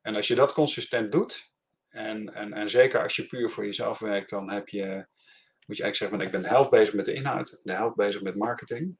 En 0.00 0.14
als 0.14 0.26
je 0.26 0.34
dat 0.34 0.52
consistent 0.52 1.12
doet, 1.12 1.52
en, 1.88 2.34
en, 2.34 2.52
en 2.52 2.70
zeker 2.70 3.02
als 3.02 3.16
je 3.16 3.26
puur 3.26 3.50
voor 3.50 3.64
jezelf 3.64 3.98
werkt, 3.98 4.30
dan 4.30 4.50
heb 4.50 4.68
je, 4.68 5.08
moet 5.68 5.76
je 5.76 5.82
eigenlijk 5.82 5.96
zeggen 5.96 6.18
van 6.18 6.26
ik 6.26 6.32
ben 6.32 6.42
de 6.42 6.48
helft 6.48 6.70
bezig 6.70 6.94
met 6.94 7.04
de 7.04 7.12
inhoud, 7.12 7.60
de 7.62 7.72
helft 7.72 7.96
bezig 7.96 8.22
met 8.22 8.36
marketing. 8.36 8.98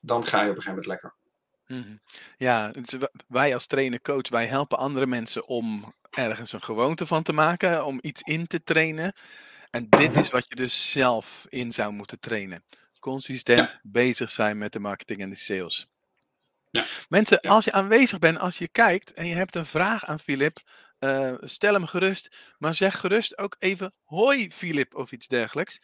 Dan 0.00 0.26
ga 0.26 0.42
je 0.42 0.50
op 0.50 0.56
een 0.56 0.62
gegeven 0.62 0.68
moment 0.68 0.86
lekker. 0.86 1.14
Mhm. 1.66 1.96
Ja, 2.36 2.72
wij 3.28 3.54
als 3.54 3.66
trainer, 3.66 4.00
coach, 4.00 4.28
wij 4.28 4.46
helpen 4.46 4.78
andere 4.78 5.06
mensen 5.06 5.46
om 5.48 5.94
ergens 6.10 6.52
een 6.52 6.62
gewoonte 6.62 7.06
van 7.06 7.22
te 7.22 7.32
maken, 7.32 7.84
om 7.84 7.98
iets 8.00 8.20
in 8.22 8.46
te 8.46 8.64
trainen. 8.64 9.14
En 9.70 9.86
dit 9.88 10.16
is 10.16 10.30
wat 10.30 10.44
je 10.48 10.54
dus 10.54 10.90
zelf 10.90 11.46
in 11.48 11.72
zou 11.72 11.92
moeten 11.92 12.20
trainen. 12.20 12.64
Consistent 12.98 13.78
bezig 13.82 14.30
zijn 14.30 14.58
met 14.58 14.72
de 14.72 14.80
marketing 14.80 15.20
en 15.20 15.30
de 15.30 15.36
sales. 15.36 15.90
Ja. 16.70 16.84
Mensen, 17.08 17.40
als 17.40 17.64
je 17.64 17.72
aanwezig 17.72 18.18
bent, 18.18 18.38
als 18.38 18.58
je 18.58 18.68
kijkt 18.68 19.12
en 19.12 19.26
je 19.26 19.34
hebt 19.34 19.54
een 19.54 19.66
vraag 19.66 20.04
aan 20.04 20.20
Filip, 20.20 20.58
uh, 21.04 21.34
stel 21.40 21.72
hem 21.72 21.86
gerust, 21.86 22.54
maar 22.58 22.74
zeg 22.74 23.00
gerust 23.00 23.38
ook 23.38 23.56
even 23.58 23.94
hoi 24.02 24.50
Filip 24.50 24.94
of 24.94 25.12
iets 25.12 25.26
dergelijks. 25.26 25.80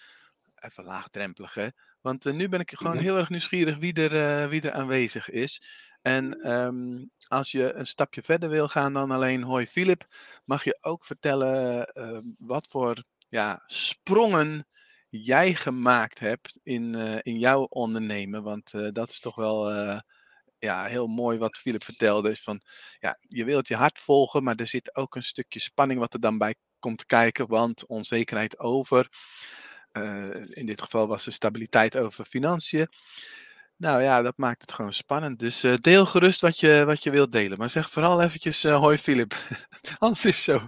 Even 0.54 0.84
laagdrempelig 0.84 1.54
hè, 1.54 1.68
want 2.00 2.26
uh, 2.26 2.32
nu 2.32 2.48
ben 2.48 2.60
ik 2.60 2.70
gewoon 2.70 2.98
heel 2.98 3.16
erg 3.16 3.28
nieuwsgierig 3.28 3.76
wie 3.76 3.94
er, 3.94 4.42
uh, 4.42 4.48
wie 4.48 4.62
er 4.62 4.72
aanwezig 4.72 5.30
is. 5.30 5.62
En 6.02 6.52
um, 6.52 7.10
als 7.28 7.50
je 7.50 7.72
een 7.72 7.86
stapje 7.86 8.22
verder 8.22 8.48
wil 8.48 8.68
gaan 8.68 8.92
dan 8.92 9.10
alleen 9.10 9.42
hoi 9.42 9.66
Filip, 9.66 10.04
mag 10.44 10.64
je 10.64 10.78
ook 10.80 11.04
vertellen 11.04 11.86
wat 12.38 12.68
voor 12.70 13.04
ja, 13.28 13.62
sprongen 13.66 14.66
jij 15.08 15.54
gemaakt 15.54 16.18
hebt 16.18 16.58
in, 16.62 16.94
in 17.22 17.38
jouw 17.38 17.62
ondernemen. 17.62 18.42
Want 18.42 18.94
dat 18.94 19.10
is 19.10 19.20
toch 19.20 19.34
wel 19.34 19.70
ja, 20.58 20.84
heel 20.84 21.06
mooi 21.06 21.38
wat 21.38 21.58
Philip 21.58 21.84
vertelde. 21.84 22.30
Is 22.30 22.42
van, 22.42 22.60
ja, 22.98 23.18
je 23.20 23.44
wilt 23.44 23.68
je 23.68 23.76
hart 23.76 23.98
volgen, 23.98 24.42
maar 24.42 24.56
er 24.56 24.66
zit 24.66 24.96
ook 24.96 25.14
een 25.14 25.22
stukje 25.22 25.60
spanning 25.60 26.00
wat 26.00 26.14
er 26.14 26.20
dan 26.20 26.38
bij 26.38 26.54
komt 26.78 27.06
kijken. 27.06 27.48
Want 27.48 27.86
onzekerheid 27.86 28.58
over, 28.58 29.08
uh, 29.92 30.34
in 30.50 30.66
dit 30.66 30.82
geval 30.82 31.06
was 31.06 31.24
de 31.24 31.30
stabiliteit 31.30 31.96
over 31.96 32.24
financiën. 32.24 32.88
Nou 33.76 34.02
ja, 34.02 34.22
dat 34.22 34.36
maakt 34.36 34.60
het 34.60 34.72
gewoon 34.72 34.92
spannend. 34.92 35.38
Dus 35.38 35.64
uh, 35.64 35.74
deel 35.80 36.06
gerust 36.06 36.40
wat 36.40 36.60
je, 36.60 36.84
wat 36.84 37.02
je 37.02 37.10
wilt 37.10 37.32
delen. 37.32 37.58
Maar 37.58 37.70
zeg 37.70 37.90
vooral 37.90 38.22
eventjes 38.22 38.64
uh, 38.64 38.76
hoi 38.76 38.98
Philip. 38.98 39.34
Anders 39.98 40.24
is 40.24 40.44
zo. 40.44 40.60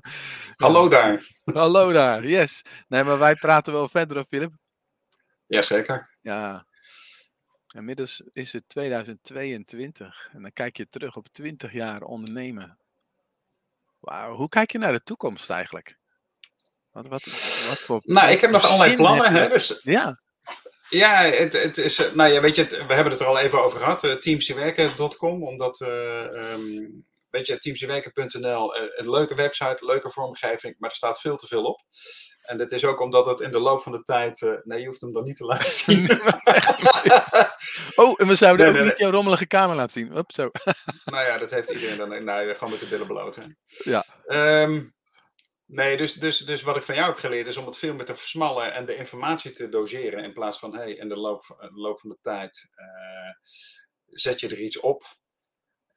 Hallo 0.57 0.89
daar. 0.89 1.27
Hallo 1.45 1.93
daar, 1.93 2.27
yes. 2.27 2.63
Nee, 2.89 3.05
maar 3.05 3.19
wij 3.19 3.35
praten 3.35 3.73
wel 3.73 3.89
verder, 3.89 4.19
of 4.19 4.27
Philip? 4.27 4.53
Jazeker. 5.47 6.17
Ja, 6.21 6.67
Inmiddels 7.75 8.23
is 8.33 8.53
het 8.53 8.69
2022 8.69 10.29
en 10.33 10.43
dan 10.43 10.53
kijk 10.53 10.77
je 10.77 10.89
terug 10.89 11.17
op 11.17 11.29
20 11.29 11.73
jaar 11.73 12.03
ondernemen. 12.03 12.79
Wauw, 14.01 14.35
hoe 14.35 14.49
kijk 14.49 14.73
je 14.73 14.79
naar 14.79 14.93
de 14.93 15.03
toekomst 15.03 15.51
eigenlijk? 15.51 15.99
Wat, 16.91 17.09
wat, 17.09 17.25
wat 17.69 17.79
voor 17.79 18.01
nou, 18.05 18.31
ik 18.31 18.41
heb 18.41 18.51
nog 18.51 18.65
allerlei 18.65 18.97
plannen. 18.97 19.33
Hè, 19.33 19.49
dus, 19.49 19.81
ja. 19.83 20.21
Ja, 20.89 21.23
het, 21.23 21.53
het 21.53 21.79
is, 21.79 21.99
eh, 21.99 22.13
nou 22.13 22.33
ja, 22.33 22.41
weet 22.41 22.57
je, 22.57 22.67
we 22.67 22.95
hebben 22.95 23.13
het 23.13 23.21
er 23.21 23.27
al 23.27 23.39
even 23.39 23.63
over 23.63 23.79
gehad. 23.79 24.05
Uh, 24.05 24.13
teamsdiewerken.com, 24.13 25.45
omdat, 25.45 25.81
uh, 25.81 26.51
um, 26.53 27.07
weet 27.31 27.47
je, 27.47 27.59
teamsdiewerken.nl, 27.59 28.77
een 28.77 29.11
leuke 29.11 29.35
website, 29.35 29.85
leuke 29.85 30.11
vormgeving, 30.11 30.75
maar 30.79 30.91
er 30.91 30.97
staat 30.97 31.21
veel 31.21 31.37
te 31.37 31.47
veel 31.47 31.65
op. 31.65 31.81
En 32.43 32.59
dat 32.59 32.73
is 32.73 32.85
ook 32.85 33.01
omdat 33.01 33.27
het 33.27 33.41
in 33.41 33.51
de 33.51 33.59
loop 33.59 33.81
van 33.81 33.93
de 33.93 34.03
tijd. 34.03 34.41
Uh, 34.41 34.53
nee, 34.63 34.81
je 34.81 34.87
hoeft 34.87 35.01
hem 35.01 35.13
dan 35.13 35.25
niet 35.25 35.37
te 35.37 35.45
laten 35.45 35.71
zien. 35.71 36.11
oh, 38.03 38.15
en 38.17 38.27
we 38.27 38.35
zouden 38.35 38.69
ook 38.69 38.85
niet 38.85 38.99
jouw 38.99 39.11
rommelige 39.11 39.47
kamer 39.47 39.77
laten 39.77 39.93
zien. 39.93 40.25
Zo. 40.27 40.51
nou 41.05 41.27
ja, 41.27 41.39
dat 41.39 41.51
heeft 41.51 41.71
iedereen 41.71 41.97
dan. 41.97 42.25
Nou, 42.25 42.55
gewoon 42.55 42.71
met 42.71 42.81
de 42.81 42.89
billen 42.89 43.07
bloot. 43.07 43.37
Hè. 43.37 43.43
Ja. 43.67 44.05
Um, 44.63 44.95
nee, 45.67 45.97
dus, 45.97 46.15
dus, 46.15 46.39
dus 46.39 46.63
wat 46.63 46.77
ik 46.77 46.83
van 46.83 46.95
jou 46.95 47.09
heb 47.09 47.19
geleerd 47.19 47.47
is 47.47 47.57
om 47.57 47.67
het 47.67 47.79
veel 47.79 47.95
meer 47.95 48.05
te 48.05 48.17
versmallen 48.17 48.75
en 48.75 48.87
de 48.87 48.97
informatie 48.97 49.53
te 49.53 49.69
doseren. 49.69 50.25
In 50.25 50.33
plaats 50.33 50.59
van, 50.59 50.75
hey, 50.75 50.93
in 50.93 51.09
de 51.09 51.17
loop, 51.17 51.45
de 51.59 51.81
loop 51.81 52.01
van 52.01 52.11
de 52.11 52.19
tijd 52.23 52.69
uh, 52.75 53.35
zet 54.07 54.41
je 54.41 54.49
er 54.49 54.61
iets 54.61 54.81
op. 54.81 55.19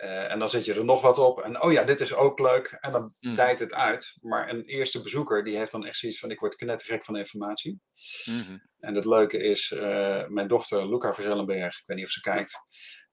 Uh, 0.04 0.32
en 0.32 0.40
dan 0.40 0.50
zet 0.50 0.66
je 0.66 0.74
er 0.74 0.86
nog 0.86 1.02
wat 1.02 1.18
op. 1.18 1.42
En 1.42 1.62
oh 1.62 1.72
ja, 1.72 1.84
dit 1.84 2.02
is 2.02 2.14
ook 2.14 2.40
leuk. 2.40 2.78
En 2.80 2.92
dan 2.92 3.16
mm. 3.20 3.36
dijt 3.36 3.60
het 3.60 3.74
uit. 3.74 4.18
Maar 4.22 4.50
een 4.50 4.64
eerste 4.66 5.02
bezoeker 5.02 5.44
die 5.44 5.58
heeft 5.58 5.72
dan 5.72 5.86
echt 5.86 5.98
zoiets 5.98 6.20
van: 6.20 6.32
ik 6.32 6.40
word 6.40 6.56
knettergek 6.56 7.04
van 7.04 7.16
informatie. 7.16 7.82
Mm 8.26 8.62
En 8.80 8.96
het 8.96 9.06
leuke 9.06 9.38
is, 9.38 9.72
uh, 9.72 10.28
mijn 10.28 10.48
dochter 10.48 10.90
Luca 10.90 11.14
Verzellenberg, 11.14 11.80
ik 11.80 11.84
weet 11.86 11.98
niet 11.98 12.06
of 12.06 12.12
ze 12.12 12.22
kijkt, 12.22 12.60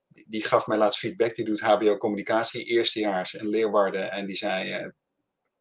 die, 0.07 0.25
die, 0.27 0.43
gaf 0.43 0.67
mij 0.67 0.77
laatst 0.77 0.99
feedback. 0.99 1.35
Die 1.35 1.45
doet 1.45 1.61
HBO 1.61 1.97
communicatie, 1.97 2.65
eerstejaars 2.65 3.33
in 3.33 3.49
Leeuwarden. 3.49 4.11
En 4.11 4.25
die 4.25 4.35
zei: 4.35 4.83
uh, 4.83 4.89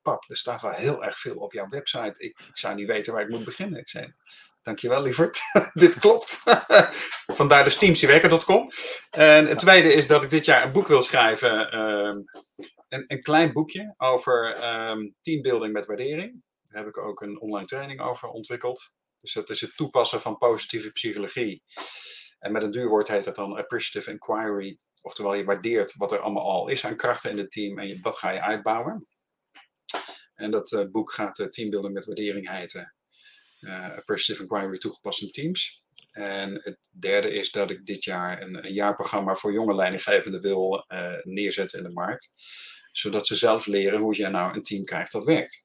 Pap, 0.03 0.25
er 0.31 0.37
staat 0.37 0.61
wel 0.61 0.73
heel 0.73 1.05
erg 1.05 1.19
veel 1.19 1.37
op 1.37 1.53
jouw 1.53 1.69
website. 1.69 2.15
Ik, 2.19 2.39
ik 2.49 2.57
zou 2.57 2.75
niet 2.75 2.87
weten 2.87 3.13
waar 3.13 3.23
ik 3.23 3.29
moet 3.29 3.45
beginnen. 3.45 3.81
Ik 3.81 3.89
zei: 3.89 4.15
Dankjewel, 4.63 5.03
lieverd. 5.03 5.41
dit 5.73 5.99
klopt. 5.99 6.43
Vandaar 7.41 7.65
dus 7.65 7.77
teamsdiewerken.com. 7.77 8.71
En 9.11 9.47
het 9.47 9.59
tweede 9.59 9.93
is 9.93 10.07
dat 10.07 10.23
ik 10.23 10.31
dit 10.31 10.45
jaar 10.45 10.65
een 10.65 10.73
boek 10.73 10.89
wil 10.89 11.03
schrijven. 11.03 11.71
Ehm, 11.71 12.19
een, 12.89 13.05
een, 13.07 13.23
klein 13.23 13.53
boekje 13.53 13.95
over 13.97 14.65
um, 14.89 15.15
teambuilding 15.21 15.73
met 15.73 15.87
waardering. 15.87 16.43
Daar 16.63 16.79
heb 16.79 16.89
ik 16.89 16.99
ook 16.99 17.21
een 17.21 17.41
online 17.41 17.67
training 17.67 18.01
over 18.01 18.29
ontwikkeld. 18.29 18.93
Dus 19.21 19.33
dat 19.33 19.51
is 19.51 19.61
het 19.61 19.77
toepassen 19.77 20.21
van 20.21 20.39
positieve 20.39 20.93
psychologie. 20.93 21.63
En 22.39 22.53
met 22.53 22.63
een 22.63 22.71
duurwoord 22.71 23.09
heet 23.09 23.25
dat 23.25 23.35
dan 23.35 23.57
appreciative 23.57 24.11
inquiry. 24.11 24.79
Oftewel, 25.03 25.35
je 25.35 25.45
waardeert 25.45 25.95
wat 25.97 26.13
er 26.13 26.19
allemaal 26.19 26.51
al 26.51 26.69
is 26.69 26.85
aan 26.85 26.97
krachten 26.97 27.31
in 27.31 27.39
het 27.39 27.51
team 27.51 27.79
en 27.79 27.99
dat 28.01 28.17
ga 28.17 28.31
je 28.31 28.41
uitbouwen. 28.41 29.07
En 30.35 30.51
dat 30.51 30.73
uh, 30.73 30.85
boek 30.91 31.13
gaat 31.13 31.39
uh, 31.39 31.47
Teambuilding 31.47 31.95
met 31.95 32.07
waardering 32.07 32.51
heten 32.51 32.95
uh, 33.61 33.99
Perspective 34.05 34.43
Inquiry 34.43 34.79
toegepast 34.79 35.23
in 35.23 35.31
Teams. 35.31 35.83
En 36.11 36.61
het 36.63 36.79
derde 36.91 37.31
is 37.31 37.51
dat 37.51 37.71
ik 37.71 37.87
dit 37.87 38.05
jaar 38.05 38.43
een, 38.43 38.67
een 38.67 38.73
jaarprogramma 38.73 39.35
voor 39.35 39.53
jonge 39.53 39.75
leidinggevenden 39.75 40.41
wil 40.41 40.85
uh, 40.89 41.13
neerzetten 41.23 41.79
in 41.79 41.85
de 41.85 41.93
markt. 41.93 42.33
Zodat 42.93 43.27
ze 43.27 43.37
zelf 43.37 43.67
leren 43.67 43.99
hoe 43.99 44.17
je 44.17 44.29
nou 44.29 44.55
een 44.55 44.63
team 44.63 44.85
krijgt 44.85 45.13
dat 45.13 45.25
werkt. 45.25 45.65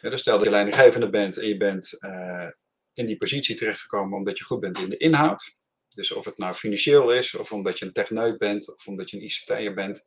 Dus 0.00 0.20
stel 0.20 0.36
dat 0.36 0.46
je 0.46 0.52
leidinggevende 0.52 1.10
bent 1.10 1.36
en 1.36 1.48
je 1.48 1.56
bent 1.56 1.96
uh, 2.00 2.48
in 2.92 3.06
die 3.06 3.16
positie 3.16 3.56
terechtgekomen 3.56 4.18
omdat 4.18 4.38
je 4.38 4.44
goed 4.44 4.60
bent 4.60 4.78
in 4.78 4.88
de 4.88 4.96
inhoud. 4.96 5.56
Dus 5.94 6.12
of 6.12 6.24
het 6.24 6.38
nou 6.38 6.54
financieel 6.54 7.12
is, 7.12 7.34
of 7.34 7.52
omdat 7.52 7.78
je 7.78 7.84
een 7.84 7.92
techneut 7.92 8.38
bent, 8.38 8.74
of 8.74 8.86
omdat 8.86 9.10
je 9.10 9.16
een 9.16 9.22
ICT'er 9.22 9.74
bent. 9.74 10.04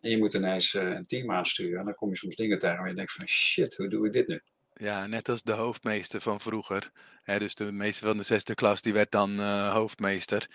En 0.00 0.10
je 0.10 0.18
moet 0.18 0.34
ineens 0.34 0.74
uh, 0.74 0.82
een 0.82 1.06
team 1.06 1.32
aansturen. 1.32 1.78
En 1.78 1.84
dan 1.84 1.94
kom 1.94 2.10
je 2.10 2.16
soms 2.16 2.36
dingen 2.36 2.58
tegen 2.58 2.76
waar 2.76 2.88
je 2.88 2.94
denkt 2.94 3.12
van 3.12 3.28
shit, 3.28 3.76
hoe 3.76 3.88
doe 3.88 4.06
ik 4.06 4.12
dit 4.12 4.26
nu? 4.26 4.40
Ja, 4.78 5.06
net 5.06 5.28
als 5.28 5.42
de 5.42 5.52
hoofdmeester 5.52 6.20
van 6.20 6.40
vroeger. 6.40 6.90
Hè, 7.22 7.38
dus 7.38 7.54
de 7.54 7.72
meester 7.72 8.06
van 8.06 8.16
de 8.16 8.22
zesde 8.22 8.54
klas, 8.54 8.82
die 8.82 8.92
werd 8.92 9.10
dan 9.10 9.30
uh, 9.30 9.72
hoofdmeester. 9.72 10.46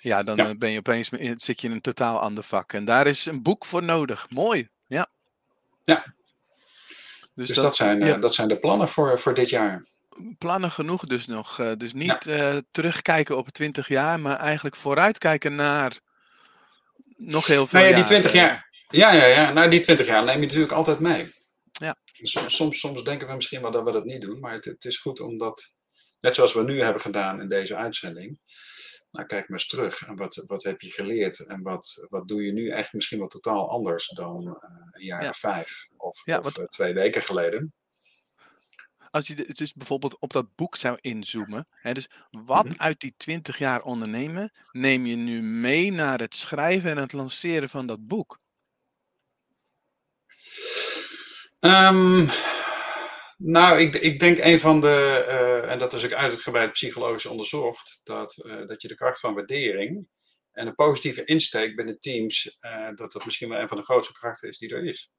Ja, 0.00 0.22
dan 0.22 0.36
ja. 0.36 0.48
Eh, 0.48 0.58
ben 0.58 0.70
je 0.70 0.78
opeens, 0.78 1.08
zit 1.36 1.60
je 1.60 1.66
in 1.66 1.72
een 1.72 1.80
totaal 1.80 2.18
ander 2.18 2.44
vak. 2.44 2.72
En 2.72 2.84
daar 2.84 3.06
is 3.06 3.26
een 3.26 3.42
boek 3.42 3.64
voor 3.64 3.82
nodig. 3.82 4.26
Mooi, 4.30 4.68
ja. 4.86 5.06
Ja. 5.84 6.04
Dus, 7.34 7.46
dus 7.46 7.56
dat, 7.56 7.64
dat, 7.64 7.76
zijn, 7.76 8.02
uh, 8.02 8.20
dat 8.20 8.34
zijn 8.34 8.48
de 8.48 8.58
plannen 8.58 8.88
voor, 8.88 9.18
voor 9.18 9.34
dit 9.34 9.48
jaar. 9.48 9.84
Plannen 10.38 10.70
genoeg 10.70 11.06
dus 11.06 11.26
nog. 11.26 11.74
Dus 11.76 11.92
niet 11.92 12.24
ja. 12.24 12.60
terugkijken 12.70 13.36
op 13.36 13.48
20 13.48 13.88
jaar, 13.88 14.20
maar 14.20 14.38
eigenlijk 14.38 14.76
vooruitkijken 14.76 15.54
naar 15.54 15.98
nog 17.16 17.46
heel 17.46 17.66
veel 17.66 17.80
nou 17.80 17.90
ja, 17.90 17.96
die 17.96 18.04
20 18.04 18.32
jaar. 18.32 18.68
Ja, 18.88 19.12
ja, 19.12 19.24
ja. 19.24 19.52
Nou, 19.52 19.70
die 19.70 19.80
20 19.80 20.06
jaar 20.06 20.24
neem 20.24 20.40
je 20.40 20.46
natuurlijk 20.46 20.72
altijd 20.72 20.98
mee. 20.98 21.32
Soms, 22.26 22.56
soms, 22.56 22.78
soms 22.78 23.04
denken 23.04 23.28
we 23.28 23.34
misschien 23.34 23.60
wel 23.60 23.70
dat 23.70 23.84
we 23.84 23.92
dat 23.92 24.04
niet 24.04 24.20
doen, 24.20 24.40
maar 24.40 24.52
het, 24.52 24.64
het 24.64 24.84
is 24.84 24.98
goed 24.98 25.20
omdat, 25.20 25.74
net 26.20 26.34
zoals 26.34 26.54
we 26.54 26.62
nu 26.62 26.82
hebben 26.82 27.02
gedaan 27.02 27.40
in 27.40 27.48
deze 27.48 27.76
uitzending, 27.76 28.38
nou 29.10 29.26
kijk 29.26 29.48
maar 29.48 29.58
eens 29.58 29.68
terug 29.68 30.06
en 30.06 30.16
wat, 30.16 30.44
wat 30.46 30.62
heb 30.62 30.80
je 30.80 30.90
geleerd 30.90 31.46
en 31.46 31.62
wat, 31.62 32.06
wat 32.08 32.28
doe 32.28 32.44
je 32.44 32.52
nu 32.52 32.70
echt 32.70 32.92
misschien 32.92 33.18
wel 33.18 33.28
totaal 33.28 33.70
anders 33.70 34.08
dan 34.08 34.46
uh, 34.46 34.54
een 34.90 35.04
jaar 35.04 35.28
of 35.28 35.36
vijf 35.36 35.88
of, 35.96 36.22
of 36.26 36.52
twee 36.68 36.94
weken 36.94 37.22
geleden 37.22 37.74
als 39.14 39.26
je 39.26 39.34
dus 39.52 39.72
bijvoorbeeld 39.72 40.18
op 40.18 40.32
dat 40.32 40.54
boek 40.54 40.76
zou 40.76 40.98
inzoomen, 41.00 41.66
hè, 41.70 41.92
dus 41.92 42.10
wat 42.30 42.64
mhm. 42.64 42.80
uit 42.80 43.00
die 43.00 43.14
20 43.16 43.58
jaar 43.58 43.82
ondernemen 43.82 44.52
neem 44.72 45.06
je 45.06 45.16
nu 45.16 45.42
mee 45.42 45.92
naar 45.92 46.20
het 46.20 46.34
schrijven 46.34 46.90
en 46.90 46.96
het 46.96 47.12
lanceren 47.12 47.68
van 47.68 47.86
dat 47.86 48.06
boek? 48.06 48.38
Um, 51.64 52.28
nou, 53.36 53.78
ik, 53.78 53.94
ik 53.94 54.18
denk 54.18 54.38
een 54.38 54.60
van 54.60 54.80
de, 54.80 55.24
uh, 55.28 55.70
en 55.70 55.78
dat 55.78 55.92
is 55.92 56.04
ook 56.04 56.12
uitgebreid 56.12 56.72
psychologisch 56.72 57.26
onderzocht, 57.26 58.00
dat, 58.02 58.42
uh, 58.46 58.66
dat 58.66 58.82
je 58.82 58.88
de 58.88 58.94
kracht 58.94 59.20
van 59.20 59.34
waardering 59.34 60.06
en 60.52 60.66
een 60.66 60.74
positieve 60.74 61.24
insteek 61.24 61.76
binnen 61.76 61.98
teams, 61.98 62.58
uh, 62.60 62.88
dat 62.94 63.12
dat 63.12 63.24
misschien 63.24 63.48
wel 63.48 63.60
een 63.60 63.68
van 63.68 63.76
de 63.76 63.82
grootste 63.82 64.12
krachten 64.12 64.48
is 64.48 64.58
die 64.58 64.74
er 64.74 64.84
is. 64.84 65.12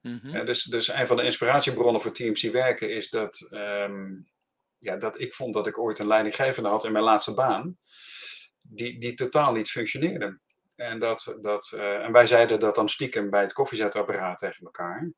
Mm 0.00 0.44
dus, 0.44 0.62
dus 0.62 0.88
een 0.88 1.06
van 1.06 1.16
de 1.16 1.22
inspiratiebronnen 1.22 2.00
voor 2.00 2.12
teams 2.12 2.40
die 2.40 2.50
werken 2.50 2.90
is 2.90 3.10
dat, 3.10 3.48
um, 3.50 4.28
ja, 4.78 4.96
dat 4.96 5.20
ik 5.20 5.34
vond 5.34 5.54
dat 5.54 5.66
ik 5.66 5.78
ooit 5.78 5.98
een 5.98 6.06
leidinggevende 6.06 6.68
had 6.68 6.84
in 6.84 6.92
mijn 6.92 7.04
laatste 7.04 7.34
baan, 7.34 7.78
die, 8.60 9.00
die 9.00 9.14
totaal 9.14 9.52
niet 9.52 9.70
functioneerde. 9.70 10.40
En, 10.76 10.98
dat, 10.98 11.36
dat, 11.40 11.72
en 11.72 12.12
wij 12.12 12.26
zeiden 12.26 12.60
dat 12.60 12.74
dan 12.74 12.88
stiekem 12.88 13.30
bij 13.30 13.40
het 13.40 13.52
koffiezetapparaat 13.52 14.38
tegen 14.38 14.64
elkaar. 14.64 15.12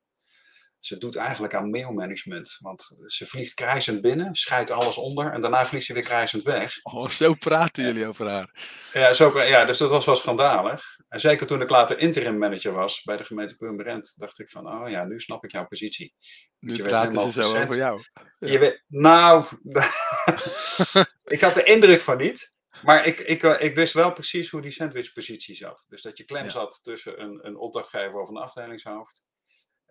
Ze 0.85 0.99
doet 0.99 1.17
eigenlijk 1.17 1.55
aan 1.55 1.71
mailmanagement. 1.71 2.57
Want 2.61 2.97
ze 3.07 3.27
vliegt 3.27 3.55
krijzend 3.55 4.01
binnen, 4.01 4.35
scheidt 4.35 4.71
alles 4.71 4.97
onder 4.97 5.33
en 5.33 5.41
daarna 5.41 5.67
vliegt 5.67 5.85
ze 5.85 5.93
weer 5.93 6.03
krijzend 6.03 6.43
weg. 6.43 6.83
Oh, 6.83 7.09
zo 7.09 7.35
praten 7.35 7.85
jullie 7.85 8.07
over 8.07 8.29
haar. 8.29 8.51
Ja, 8.93 9.13
zo, 9.13 9.43
ja, 9.43 9.65
dus 9.65 9.79
dat 9.79 9.91
was 9.91 10.05
wel 10.05 10.17
schandalig. 10.17 10.97
En 11.09 11.21
zeker 11.21 11.47
toen 11.47 11.61
ik 11.61 11.69
later 11.69 11.99
interim 11.99 12.39
manager 12.39 12.73
was 12.73 13.03
bij 13.03 13.17
de 13.17 13.25
gemeente 13.25 13.57
Purmerend, 13.57 14.15
dacht 14.17 14.39
ik 14.39 14.49
van, 14.49 14.69
oh 14.69 14.91
ja, 14.91 15.05
nu 15.05 15.21
snap 15.21 15.45
ik 15.45 15.53
jouw 15.53 15.67
positie. 15.67 16.15
Nu 16.59 16.83
praten 16.83 17.33
ze 17.33 17.43
zo 17.43 17.63
over 17.63 17.77
jou. 17.77 18.03
Je 18.39 18.59
weet, 18.59 18.83
nou, 18.87 19.45
ik 21.35 21.41
had 21.41 21.55
de 21.55 21.65
indruk 21.65 22.01
van 22.01 22.17
niet. 22.17 22.53
Maar 22.83 23.07
ik, 23.07 23.19
ik, 23.19 23.43
eh, 23.43 23.63
ik 23.63 23.75
wist 23.75 23.93
wel 23.93 24.13
precies 24.13 24.51
hoe 24.51 24.61
die 24.61 24.71
sandwichpositie 24.71 25.55
zat. 25.55 25.85
Dus 25.89 26.03
dat 26.03 26.19
je 26.19 26.25
klem 26.25 26.51
zat 26.51 26.81
tussen 26.83 27.21
een, 27.21 27.47
een 27.47 27.57
opdrachtgever 27.57 28.21
of 28.21 28.29
een 28.29 28.37
afdelingshoofd 28.37 29.25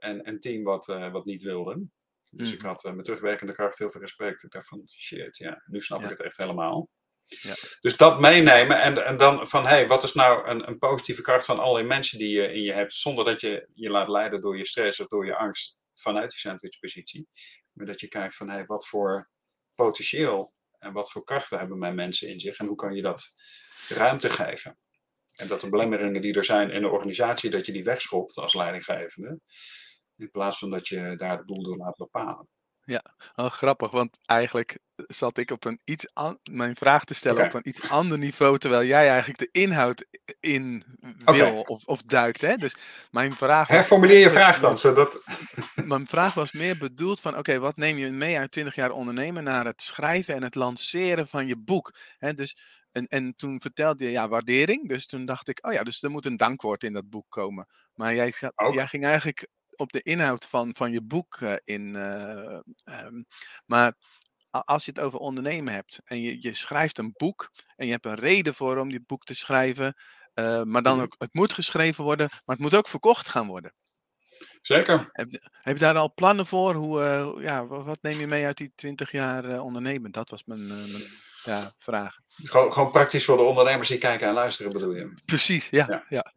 en 0.03 0.27
een 0.27 0.39
team 0.39 0.63
wat, 0.63 0.87
uh, 0.87 1.11
wat 1.11 1.25
niet 1.25 1.43
wilde. 1.43 1.87
Dus 2.31 2.51
ik 2.51 2.57
mhm. 2.57 2.67
had 2.67 2.85
uh, 2.85 2.91
met 2.91 3.05
terugwerkende 3.05 3.53
kracht 3.53 3.77
heel 3.77 3.91
veel 3.91 4.01
respect. 4.01 4.43
Ik 4.43 4.51
dacht 4.51 4.67
van, 4.67 4.83
shit, 4.87 5.37
ja, 5.37 5.63
nu 5.65 5.81
snap 5.81 6.03
ik 6.03 6.09
het 6.09 6.21
echt 6.21 6.37
helemaal. 6.37 6.89
Ja. 7.23 7.53
Dus 7.81 7.97
dat 7.97 8.19
meenemen 8.19 8.81
en, 8.81 9.05
en 9.05 9.17
dan 9.17 9.47
van, 9.47 9.63
hé, 9.63 9.69
hey, 9.69 9.87
wat 9.87 10.03
is 10.03 10.13
nou 10.13 10.47
een, 10.47 10.67
een 10.67 10.77
positieve 10.77 11.21
kracht 11.21 11.45
van 11.45 11.59
alle 11.59 11.83
mensen 11.83 12.17
die 12.17 12.35
je 12.35 12.53
in 12.53 12.61
je 12.61 12.73
hebt, 12.73 12.93
zonder 12.93 13.25
dat 13.25 13.41
je 13.41 13.67
je 13.73 13.89
laat 13.89 14.07
leiden 14.07 14.41
door 14.41 14.57
je 14.57 14.65
stress 14.65 14.99
of 14.99 15.07
door 15.07 15.25
je 15.25 15.35
angst 15.35 15.77
vanuit 15.93 16.29
die 16.29 16.39
sandwichpositie. 16.39 17.27
Maar 17.71 17.85
dat 17.85 17.99
je 17.99 18.07
kijkt 18.07 18.35
van, 18.35 18.47
hé, 18.49 18.55
hey, 18.55 18.65
wat 18.65 18.87
voor 18.87 19.29
potentieel 19.75 20.53
en 20.79 20.93
wat 20.93 21.11
voor 21.11 21.23
krachten 21.23 21.59
hebben 21.59 21.77
mijn 21.77 21.95
mensen 21.95 22.29
in 22.29 22.39
zich 22.39 22.57
en 22.57 22.65
hoe 22.65 22.75
kan 22.75 22.93
je 22.93 23.01
dat 23.01 23.33
ruimte 23.87 24.29
geven. 24.29 24.77
En 25.33 25.47
dat 25.47 25.61
de 25.61 25.69
belemmeringen 25.69 26.21
die 26.21 26.33
er 26.33 26.45
zijn 26.45 26.71
in 26.71 26.81
de 26.81 26.89
organisatie, 26.89 27.49
dat 27.49 27.65
je 27.65 27.71
die 27.71 27.83
wegschopt 27.83 28.37
als 28.37 28.53
leidinggevende. 28.53 29.39
In 30.17 30.31
plaats 30.31 30.57
van 30.59 30.69
dat 30.69 30.87
je 30.87 31.15
daar 31.17 31.37
de 31.37 31.45
boel 31.45 31.63
door 31.63 31.77
laat 31.77 31.97
bepalen. 31.97 32.47
Ja, 32.85 33.03
grappig, 33.35 33.91
want 33.91 34.19
eigenlijk 34.25 34.79
zat 34.95 35.37
ik 35.37 35.51
op 35.51 35.65
een 35.65 35.79
iets 35.83 36.07
mijn 36.43 36.75
vraag 36.75 37.05
te 37.05 37.13
stellen 37.13 37.45
op 37.45 37.53
een 37.53 37.67
iets 37.67 37.89
ander 37.89 38.17
niveau, 38.17 38.57
terwijl 38.57 38.83
jij 38.83 39.09
eigenlijk 39.09 39.39
de 39.39 39.59
inhoud 39.59 40.05
in 40.39 40.83
wil 41.25 41.61
of, 41.61 41.85
of 41.85 42.01
duikt. 42.01 42.41
Hè? 42.41 42.55
Dus 42.55 42.75
mijn 43.11 43.35
vraag. 43.35 43.67
Herformuleer 43.67 44.19
je 44.19 44.29
vraag 44.29 44.59
dan, 44.59 44.77
zodat. 44.77 45.21
Mijn 45.75 46.07
vraag 46.07 46.33
was 46.33 46.51
meer 46.51 46.77
bedoeld 46.77 47.21
van: 47.21 47.37
oké, 47.37 47.59
wat 47.59 47.77
neem 47.77 47.97
je 47.97 48.09
mee 48.09 48.37
uit 48.37 48.51
20 48.51 48.75
jaar 48.75 48.91
ondernemen 48.91 49.43
naar 49.43 49.65
het 49.65 49.81
schrijven 49.81 50.35
en 50.35 50.43
het 50.43 50.55
lanceren 50.55 51.27
van 51.27 51.47
je 51.47 51.57
boek? 51.57 51.95
Hè? 52.17 52.33
Dus 52.33 52.57
en, 52.91 53.07
en 53.07 53.35
toen 53.35 53.61
vertelde 53.61 54.03
je 54.03 54.11
ja, 54.11 54.27
waardering. 54.27 54.87
Dus 54.87 55.05
toen 55.05 55.25
dacht 55.25 55.47
ik, 55.47 55.59
oh 55.61 55.73
ja, 55.73 55.83
dus 55.83 56.03
er 56.03 56.11
moet 56.11 56.25
een 56.25 56.37
dankwoord 56.37 56.83
in 56.83 56.93
dat 56.93 57.09
boek 57.09 57.25
komen. 57.29 57.67
Maar 57.93 58.15
jij, 58.15 58.33
jij 58.73 58.87
ging 58.87 59.05
eigenlijk 59.05 59.47
op 59.75 59.91
de 59.91 60.01
inhoud 60.01 60.45
van, 60.45 60.75
van 60.75 60.91
je 60.91 61.01
boek 61.01 61.39
uh, 61.39 61.53
in. 61.63 61.95
Uh, 61.95 62.59
um, 62.83 63.25
maar 63.65 63.93
als 64.49 64.85
je 64.85 64.91
het 64.91 64.99
over 64.99 65.19
ondernemen 65.19 65.73
hebt 65.73 66.01
en 66.03 66.21
je, 66.21 66.41
je 66.41 66.53
schrijft 66.53 66.97
een 66.97 67.13
boek 67.17 67.51
en 67.75 67.85
je 67.85 67.91
hebt 67.91 68.05
een 68.05 68.15
reden 68.15 68.55
voor 68.55 68.77
om 68.77 68.89
die 68.89 69.03
boek 69.05 69.23
te 69.23 69.33
schrijven, 69.33 69.95
uh, 70.35 70.63
maar 70.63 70.83
dan 70.83 70.93
mhm. 70.93 71.03
ook, 71.03 71.15
het 71.17 71.33
moet 71.33 71.53
geschreven 71.53 72.03
worden, 72.03 72.29
maar 72.29 72.55
het 72.55 72.65
moet 72.65 72.75
ook 72.75 72.87
verkocht 72.87 73.29
gaan 73.29 73.47
worden. 73.47 73.73
Zeker. 74.61 75.09
Heb, 75.11 75.27
heb 75.51 75.77
je 75.77 75.83
daar 75.83 75.95
al 75.95 76.13
plannen 76.13 76.47
voor? 76.47 76.73
Hoe, 76.73 77.01
ja, 77.41 77.67
wat 77.67 78.01
neem 78.01 78.19
je 78.19 78.27
mee 78.27 78.45
uit 78.45 78.57
die 78.57 78.71
20 78.75 79.11
jaar 79.11 79.59
ondernemen? 79.59 80.11
Dat 80.11 80.29
was 80.29 80.43
mijn, 80.43 80.67
mijn 80.67 81.03
ja, 81.43 81.73
vraag. 81.77 82.17
Gewoon, 82.27 82.73
gewoon 82.73 82.91
praktisch 82.91 83.25
voor 83.25 83.37
de 83.37 83.43
ondernemers 83.43 83.87
die 83.87 83.97
kijken 83.97 84.27
en 84.27 84.33
luisteren, 84.33 84.71
bedoel 84.71 84.95
je? 84.95 85.21
Precies, 85.25 85.67
ja. 85.69 86.05
ja. 86.09 86.33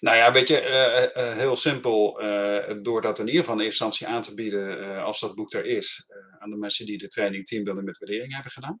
Nou 0.00 0.16
ja, 0.16 0.32
weet 0.32 0.48
je, 0.48 0.62
uh, 0.62 1.24
uh, 1.24 1.36
heel 1.36 1.56
simpel. 1.56 2.22
Uh, 2.22 2.82
door 2.82 3.02
dat 3.02 3.18
in 3.18 3.26
ieder 3.26 3.40
geval 3.40 3.58
in 3.58 3.64
eerste 3.64 3.84
instantie 3.84 4.16
aan 4.16 4.22
te 4.22 4.34
bieden, 4.34 5.02
als 5.02 5.20
dat 5.20 5.34
boek 5.34 5.52
er 5.52 5.64
is, 5.64 6.06
aan 6.38 6.50
de 6.50 6.56
mensen 6.56 6.86
die 6.86 6.98
de 6.98 7.08
training 7.08 7.46
teambuilding 7.46 7.86
met 7.86 7.98
waardering 7.98 8.32
hebben 8.32 8.52
gedaan. 8.52 8.80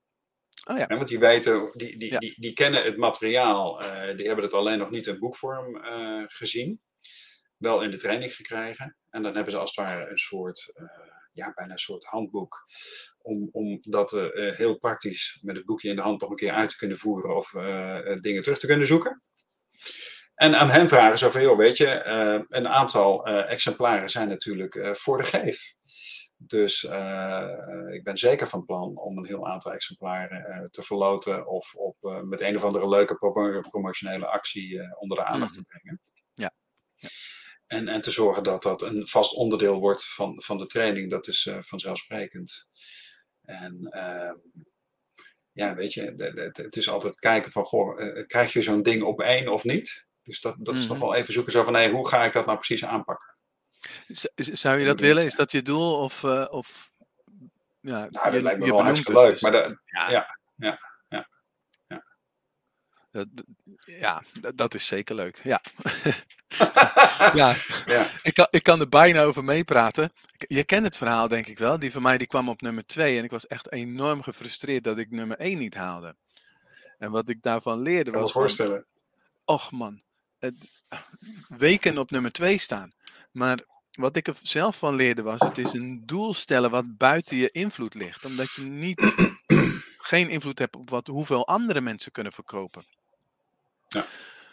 Oh 0.70 0.78
ja. 0.78 0.86
want 0.86 1.08
die 1.08 1.18
weten, 1.18 1.72
die, 1.74 1.98
die, 1.98 2.18
die, 2.18 2.34
die, 2.40 2.52
kennen 2.52 2.82
het 2.82 2.96
materiaal, 2.96 3.80
die 4.16 4.26
hebben 4.26 4.44
het 4.44 4.52
alleen 4.52 4.78
nog 4.78 4.90
niet 4.90 5.06
in 5.06 5.18
boekvorm 5.18 5.80
gezien. 6.26 6.80
Wel 7.56 7.82
in 7.82 7.90
de 7.90 7.96
training 7.96 8.34
gekregen. 8.34 8.96
En 9.10 9.22
dan 9.22 9.34
hebben 9.34 9.52
ze 9.52 9.58
als 9.58 9.76
het 9.76 9.86
ware 9.86 10.10
een 10.10 10.18
soort, 10.18 10.72
ja, 11.32 11.52
bijna 11.54 11.72
een 11.72 11.78
soort 11.78 12.04
handboek 12.04 12.64
om, 13.18 13.48
om 13.52 13.78
dat 13.80 14.10
heel 14.32 14.78
praktisch 14.78 15.38
met 15.42 15.56
het 15.56 15.64
boekje 15.64 15.88
in 15.88 15.96
de 15.96 16.02
hand 16.02 16.20
nog 16.20 16.30
een 16.30 16.36
keer 16.36 16.52
uit 16.52 16.68
te 16.68 16.76
kunnen 16.76 16.98
voeren 16.98 17.36
of 17.36 17.50
dingen 18.20 18.42
terug 18.42 18.58
te 18.58 18.66
kunnen 18.66 18.86
zoeken. 18.86 19.22
En 20.38 20.54
aan 20.54 20.70
hen 20.70 20.88
vragen 20.88 21.18
zo 21.18 21.28
van, 21.28 21.42
joh, 21.42 21.56
weet 21.56 21.76
je, 21.76 22.04
uh, 22.06 22.44
een 22.48 22.68
aantal 22.68 23.26
exemplaren 23.26 24.10
zijn 24.10 24.28
natuurlijk 24.28 24.96
voor 24.96 25.16
de 25.16 25.24
geef. 25.24 25.74
Dus 26.36 26.82
ik 27.90 28.04
ben 28.04 28.18
zeker 28.18 28.48
van 28.48 28.64
plan 28.64 28.96
om 28.96 29.18
een 29.18 29.26
heel 29.26 29.48
aantal 29.48 29.72
exemplaren 29.72 30.68
te 30.70 30.82
verloten 30.82 31.46
of 31.46 31.74
op, 31.74 32.22
met 32.24 32.40
een 32.40 32.56
of 32.56 32.64
andere 32.64 32.88
leuke 32.88 33.16
promotionele 33.70 34.26
actie 34.26 34.96
onder 34.98 35.16
de 35.16 35.24
aandacht 35.24 35.54
te 35.54 35.60
mhm. 35.60 35.68
brengen. 35.68 36.00
Ja. 36.34 36.52
ja. 36.94 37.08
En, 37.66 37.88
en 37.88 38.00
te 38.00 38.10
zorgen 38.10 38.42
dat 38.42 38.62
dat 38.62 38.82
een 38.82 39.06
vast 39.06 39.34
onderdeel 39.34 39.78
wordt 39.78 40.04
van, 40.04 40.42
van 40.42 40.58
de 40.58 40.66
training, 40.66 41.10
dat 41.10 41.26
is 41.26 41.50
vanzelfsprekend. 41.60 42.68
En 43.48 43.90
uh, 43.94 44.32
ja, 45.52 45.74
weet 45.74 45.92
je, 45.92 46.02
het 46.52 46.76
is 46.76 46.88
altijd 46.88 47.18
kijken 47.18 47.52
van, 47.52 47.64
goh, 47.64 47.98
krijg 48.26 48.52
je 48.52 48.62
zo'n 48.62 48.82
ding 48.82 49.02
op 49.02 49.20
één 49.20 49.48
of 49.48 49.64
niet? 49.64 50.06
Dus 50.28 50.40
dat, 50.40 50.54
dat 50.58 50.74
is 50.74 50.86
nog 50.86 50.96
mhm. 50.96 51.06
wel 51.06 51.14
even 51.14 51.32
zoeken 51.32 51.52
zo 51.52 51.62
van, 51.62 51.74
hey, 51.74 51.90
hoe 51.90 52.08
ga 52.08 52.24
ik 52.24 52.32
dat 52.32 52.46
nou 52.46 52.56
precies 52.56 52.84
aanpakken? 52.84 53.36
Zou 54.34 54.78
je 54.78 54.86
dat 54.86 55.00
willen? 55.00 55.24
Is 55.24 55.34
dat 55.34 55.52
je 55.52 55.62
doel? 55.62 55.94
Of, 55.94 56.22
uh, 56.22 56.46
of 56.50 56.92
ja, 57.80 58.08
nou, 58.10 58.30
dat 58.30 58.42
lijkt 58.42 58.60
me 58.60 58.66
wel 58.66 58.82
hartstikke 58.82 59.20
leuk. 59.20 59.30
Dus. 59.30 59.40
Maar 59.40 59.52
de, 59.52 59.78
ja. 59.84 60.10
ja, 60.10 60.38
ja. 60.56 60.78
Ja, 63.84 64.22
dat 64.54 64.74
is 64.74 64.86
zeker 64.86 65.14
leuk. 65.14 65.40
Ja. 65.42 65.60
ja. 67.34 67.54
ja. 67.86 68.06
Ik, 68.22 68.34
kan, 68.34 68.46
ik 68.50 68.62
kan 68.62 68.80
er 68.80 68.88
bijna 68.88 69.22
over 69.22 69.44
meepraten. 69.44 70.12
Je 70.36 70.64
kent 70.64 70.84
het 70.84 70.96
verhaal, 70.96 71.28
denk 71.28 71.46
ik 71.46 71.58
wel. 71.58 71.78
Die 71.78 71.92
van 71.92 72.02
mij 72.02 72.18
die 72.18 72.26
kwam 72.26 72.48
op 72.48 72.60
nummer 72.60 72.86
2 72.86 73.18
en 73.18 73.24
ik 73.24 73.30
was 73.30 73.46
echt 73.46 73.72
enorm 73.72 74.22
gefrustreerd 74.22 74.84
dat 74.84 74.98
ik 74.98 75.10
nummer 75.10 75.36
1 75.36 75.58
niet 75.58 75.74
haalde. 75.74 76.16
En 76.98 77.10
wat 77.10 77.28
ik 77.28 77.42
daarvan 77.42 77.78
leerde 77.80 78.10
was. 78.10 78.28
Ik 78.28 78.32
kan 78.32 78.42
me 78.42 78.48
voorstellen. 78.48 78.86
och 79.48 79.72
man, 79.72 80.02
het, 80.38 80.82
weken 81.48 81.98
op 81.98 82.10
nummer 82.10 82.32
2 82.32 82.58
staan. 82.58 82.92
Maar 83.32 83.60
wat 83.90 84.16
ik 84.16 84.26
er 84.28 84.36
zelf 84.42 84.78
van 84.78 84.94
leerde 84.94 85.22
was: 85.22 85.40
het 85.40 85.58
is 85.58 85.72
een 85.72 86.02
doel 86.06 86.34
stellen 86.34 86.70
wat 86.70 86.96
buiten 86.96 87.36
je 87.36 87.50
invloed 87.50 87.94
ligt. 87.94 88.24
Omdat 88.24 88.52
je 88.52 88.62
niet, 88.62 89.14
geen 90.10 90.28
invloed 90.28 90.58
hebt 90.58 90.76
op 90.76 90.90
wat, 90.90 91.06
hoeveel 91.06 91.46
andere 91.46 91.80
mensen 91.80 92.12
kunnen 92.12 92.32
verkopen. 92.32 92.86
Ja. 93.88 94.06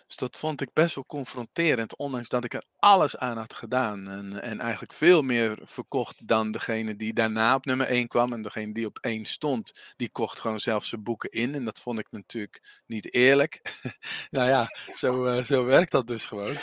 Dus 0.07 0.15
dat 0.15 0.37
vond 0.37 0.61
ik 0.61 0.73
best 0.73 0.95
wel 0.95 1.05
confronterend, 1.05 1.95
ondanks 1.95 2.29
dat 2.29 2.43
ik 2.43 2.53
er 2.53 2.63
alles 2.79 3.17
aan 3.17 3.37
had 3.37 3.53
gedaan. 3.53 4.09
En, 4.09 4.41
en 4.41 4.59
eigenlijk 4.59 4.93
veel 4.93 5.21
meer 5.21 5.59
verkocht 5.63 6.27
dan 6.27 6.51
degene 6.51 6.95
die 6.95 7.13
daarna 7.13 7.55
op 7.55 7.65
nummer 7.65 7.87
1 7.87 8.07
kwam. 8.07 8.33
En 8.33 8.41
degene 8.41 8.73
die 8.73 8.85
op 8.85 8.97
1 9.01 9.25
stond, 9.25 9.71
die 9.95 10.09
kocht 10.09 10.39
gewoon 10.39 10.59
zelf 10.59 10.85
zijn 10.85 11.03
boeken 11.03 11.29
in. 11.29 11.55
En 11.55 11.65
dat 11.65 11.79
vond 11.79 11.99
ik 11.99 12.07
natuurlijk 12.09 12.81
niet 12.85 13.13
eerlijk. 13.13 13.61
nou 14.29 14.49
ja, 14.49 14.67
zo, 14.93 15.25
uh, 15.25 15.43
zo 15.43 15.65
werkt 15.65 15.91
dat 15.91 16.07
dus 16.07 16.25
gewoon. 16.25 16.57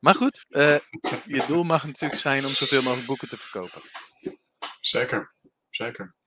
Maar 0.00 0.14
goed, 0.14 0.44
uh, 0.48 0.76
je 1.24 1.44
doel 1.46 1.64
mag 1.64 1.84
natuurlijk 1.84 2.20
zijn 2.20 2.46
om 2.46 2.52
zoveel 2.52 2.82
mogelijk 2.82 3.06
boeken 3.06 3.28
te 3.28 3.36
verkopen. 3.36 3.82
Zeker, 4.80 5.34
zeker. 5.70 6.17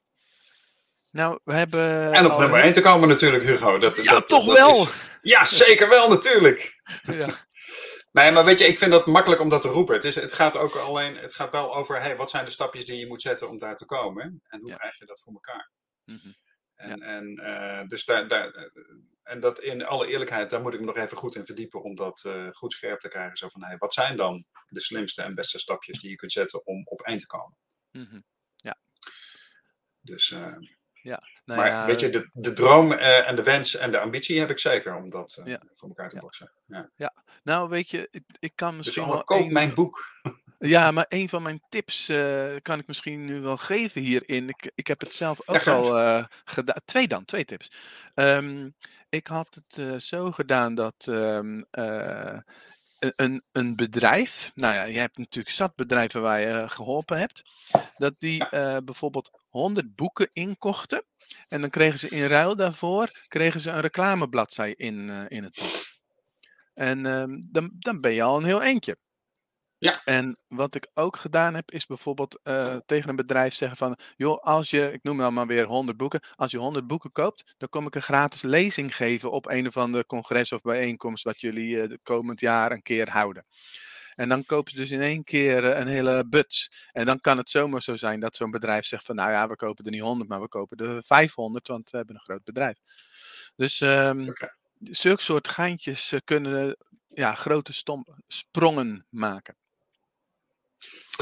Nou, 1.12 1.40
we 1.44 1.54
hebben. 1.54 2.14
En 2.14 2.32
op 2.32 2.40
nummer 2.40 2.60
1 2.60 2.74
te 2.74 2.82
komen 2.82 3.10
natuurlijk, 3.10 3.44
Hugo. 3.44 3.78
Dat, 3.78 4.04
ja, 4.04 4.12
dat, 4.12 4.28
toch 4.28 4.46
wel! 4.46 4.88
Ja, 5.22 5.46
zeker 5.46 5.90
wel, 5.90 6.10
natuurlijk. 6.10 6.80
Ja. 7.02 7.50
Nee, 8.12 8.32
maar 8.32 8.46
weet 8.46 8.60
je, 8.60 8.66
ik 8.66 8.78
vind 8.78 8.92
dat 8.92 9.06
makkelijk 9.06 9.42
om 9.42 9.50
dat 9.50 9.62
te 9.62 9.68
roepen. 9.68 9.96
Het, 9.96 10.04
is, 10.04 10.16
het 10.16 10.34
gaat 10.34 10.58
ook 10.58 10.76
alleen, 10.76 11.16
het 11.16 11.34
gaat 11.34 11.52
wel 11.52 11.76
over, 11.76 12.02
hey, 12.02 12.16
wat 12.16 12.30
zijn 12.30 12.46
de 12.46 12.52
stapjes 12.52 12.86
die 12.86 13.00
je 13.00 13.08
moet 13.08 13.22
zetten 13.22 13.50
om 13.50 13.58
daar 13.58 13.76
te 13.76 13.86
komen? 13.86 14.42
En 14.48 14.60
hoe 14.62 14.74
krijg 14.74 14.98
je 14.98 15.06
dat 15.06 15.22
voor 15.22 15.34
elkaar? 15.34 15.72
Mm 16.06 16.20
-hmm. 16.24 16.36
En, 16.76 16.98
ja. 16.98 17.06
en 17.06 17.40
uh, 17.42 17.88
dus 17.88 18.06
daar, 18.06 18.28
daar, 18.28 18.72
en 19.24 19.40
dat 19.40 19.60
in 19.60 19.86
alle 19.86 20.08
eerlijkheid, 20.08 20.50
daar 20.50 20.62
moet 20.62 20.74
ik 20.74 20.80
me 20.80 20.86
nog 20.86 20.98
even 20.98 21.18
goed 21.18 21.36
in 21.36 21.46
verdiepen 21.46 21.84
om 21.84 21.96
dat 21.96 22.24
uh, 22.28 22.48
goed 22.52 22.74
scherp 22.74 23.00
te 23.00 23.08
krijgen. 23.08 23.38
Zo 23.38 23.48
van, 23.48 23.64
hey, 23.64 23.78
wat 23.78 23.94
zijn 23.94 24.18
dan 24.18 24.46
de 24.68 24.82
slimste 24.82 25.22
en 25.22 25.36
beste 25.36 25.60
stapjes 25.60 26.00
die 26.00 26.10
je 26.10 26.16
kunt 26.16 26.32
zetten 26.32 26.66
om 26.66 26.82
op 26.86 27.02
één 27.02 27.18
te 27.18 27.28
komen? 27.28 27.58
Mm 27.92 28.08
-hmm. 28.10 28.24
Ja. 28.56 28.80
Dus, 30.02 30.30
uh, 30.30 30.58
ja. 31.02 31.24
Nou 31.46 31.60
maar 31.60 31.70
ja, 31.70 31.86
weet 31.86 32.00
je, 32.00 32.10
de, 32.10 32.30
de 32.34 32.54
droom 32.54 32.92
uh, 32.92 33.30
en 33.30 33.36
de 33.36 33.44
wens 33.44 33.76
en 33.76 33.92
de 33.92 34.00
ambitie 34.00 34.40
heb 34.40 34.50
ik 34.50 34.60
zeker 34.60 34.96
om 34.96 35.10
dat 35.10 35.38
uh, 35.40 35.46
ja. 35.46 35.62
voor 35.74 35.88
elkaar 35.88 36.10
te 36.10 36.20
boksen. 36.20 36.52
Ja. 36.68 36.90
ja, 36.96 37.14
nou 37.44 37.70
weet 37.70 37.90
je, 37.90 38.08
ik, 38.12 38.24
ik 38.40 38.52
kan 38.56 38.76
misschien 38.76 39.04
dus 39.06 39.14
wel... 39.14 39.24
koop 39.24 39.40
een... 39.40 39.54
mijn 39.54 39.74
boek. 39.74 40.00
Ja, 40.64 40.92
maar 40.92 41.06
een 41.10 41.30
van 41.30 41.42
mijn 41.42 41.62
tips 41.70 42.10
uh, 42.10 42.56
kan 42.62 42.80
ik 42.80 42.88
misschien 42.88 43.26
nu 43.26 43.40
wel 43.40 43.58
geven 43.58 44.02
hierin. 44.02 44.50
Ik, 44.50 44.72
ik 44.76 44.88
heb 44.88 45.00
het 45.00 45.14
zelf 45.14 45.42
ook 45.46 45.68
al 45.68 46.26
gedaan. 46.46 46.82
Twee 46.86 47.08
dan, 47.08 47.26
twee 47.26 47.46
tips. 47.46 47.72
Um, 48.16 48.74
ik 49.10 49.28
had 49.28 49.62
het 49.64 50.04
zo 50.04 50.32
gedaan 50.32 50.76
dat 50.76 51.06
um, 51.10 51.66
een, 53.16 53.44
een 53.52 53.76
bedrijf, 53.76 54.52
nou 54.56 54.76
ja, 54.76 54.84
je 54.84 55.00
hebt 55.00 55.18
natuurlijk 55.18 55.56
zat 55.56 55.76
bedrijven 55.76 56.22
waar 56.22 56.40
je 56.40 56.70
geholpen 56.70 57.18
hebt, 57.18 57.42
dat 57.98 58.14
die 58.18 58.46
uh, 58.52 58.78
bijvoorbeeld 58.84 59.30
100 59.50 59.96
boeken 59.96 60.30
inkochten. 60.34 61.06
En 61.48 61.62
dan 61.62 61.70
kregen 61.70 62.00
ze 62.00 62.10
in 62.10 62.26
ruil 62.26 62.56
daarvoor 62.56 63.12
kregen 63.28 63.60
ze 63.60 63.70
een 63.70 63.80
reclamebladzij 63.80 64.74
in, 64.78 65.08
uh, 65.08 65.24
in 65.28 65.44
het 65.44 65.60
boek. 65.60 65.86
En 66.74 67.06
uh, 67.06 67.24
dan, 67.52 67.72
dan 67.80 68.02
ben 68.02 68.14
je 68.14 68.24
al 68.24 68.38
een 68.38 68.46
heel 68.46 68.62
eentje. 68.62 68.98
Ja. 69.82 70.02
En 70.04 70.38
wat 70.48 70.76
ik 70.76 70.88
ook 70.94 71.18
gedaan 71.18 71.54
heb, 71.54 71.72
is 71.72 71.86
bijvoorbeeld 71.86 72.40
uh, 72.44 72.76
tegen 72.86 73.10
een 73.10 73.16
bedrijf 73.16 73.54
zeggen 73.54 73.78
van, 73.78 73.98
joh, 74.16 74.44
als 74.44 74.70
je, 74.70 74.92
ik 74.92 75.04
noem 75.04 75.18
nou 75.18 75.32
maar 75.32 75.48
weer 75.48 75.66
100 75.66 75.98
boeken, 75.98 76.22
als 76.36 76.52
je 76.52 76.58
100 76.58 76.88
boeken 76.88 77.12
koopt, 77.12 77.56
dan 77.58 77.70
kom 77.70 77.86
ik 77.86 77.96
een 77.96 78.02
gratis 78.02 78.42
lezing 78.42 78.96
geven 78.96 79.32
op 79.32 79.50
een 79.50 79.68
of 79.68 79.78
andere 79.78 80.06
congres 80.06 80.52
of 80.52 80.62
bijeenkomst 80.62 81.24
wat 81.24 81.42
jullie 81.42 81.76
uh, 81.76 81.90
de 81.90 82.00
komend 82.04 82.40
jaar 82.40 82.72
een 82.72 82.82
keer 82.82 83.10
houden. 83.10 83.46
En 84.16 84.30
dan 84.30 84.46
kopen 84.46 84.72
ze 84.72 84.78
dus 84.78 84.92
in 84.92 85.02
één 85.02 85.24
keer 85.24 85.64
uh, 85.64 85.80
een 85.80 85.88
hele 85.88 86.26
buts. 86.28 86.88
En 86.92 87.06
dan 87.06 87.20
kan 87.20 87.38
het 87.38 87.50
zomaar 87.50 87.82
zo 87.82 87.96
zijn 87.96 88.20
dat 88.20 88.36
zo'n 88.36 88.52
bedrijf 88.52 88.86
zegt 88.86 89.06
van, 89.06 89.16
nou 89.16 89.32
ja, 89.32 89.48
we 89.48 89.56
kopen 89.56 89.86
er 89.86 89.92
niet 89.92 90.02
100, 90.02 90.30
maar 90.30 90.42
we 90.42 90.48
kopen 90.48 90.78
er 90.78 91.04
500, 91.04 91.68
want 91.68 91.90
we 91.90 91.98
hebben 91.98 92.16
een 92.16 92.22
groot 92.22 92.44
bedrijf. 92.44 92.78
Dus 93.56 93.80
um, 93.80 94.30
okay. 94.30 94.56
zulke 94.80 95.22
soort 95.22 95.48
geintjes 95.48 96.14
kunnen 96.24 96.78
ja, 97.08 97.34
grote 97.34 97.74
stom 97.74 98.06
sprongen 98.28 99.06
maken. 99.10 99.56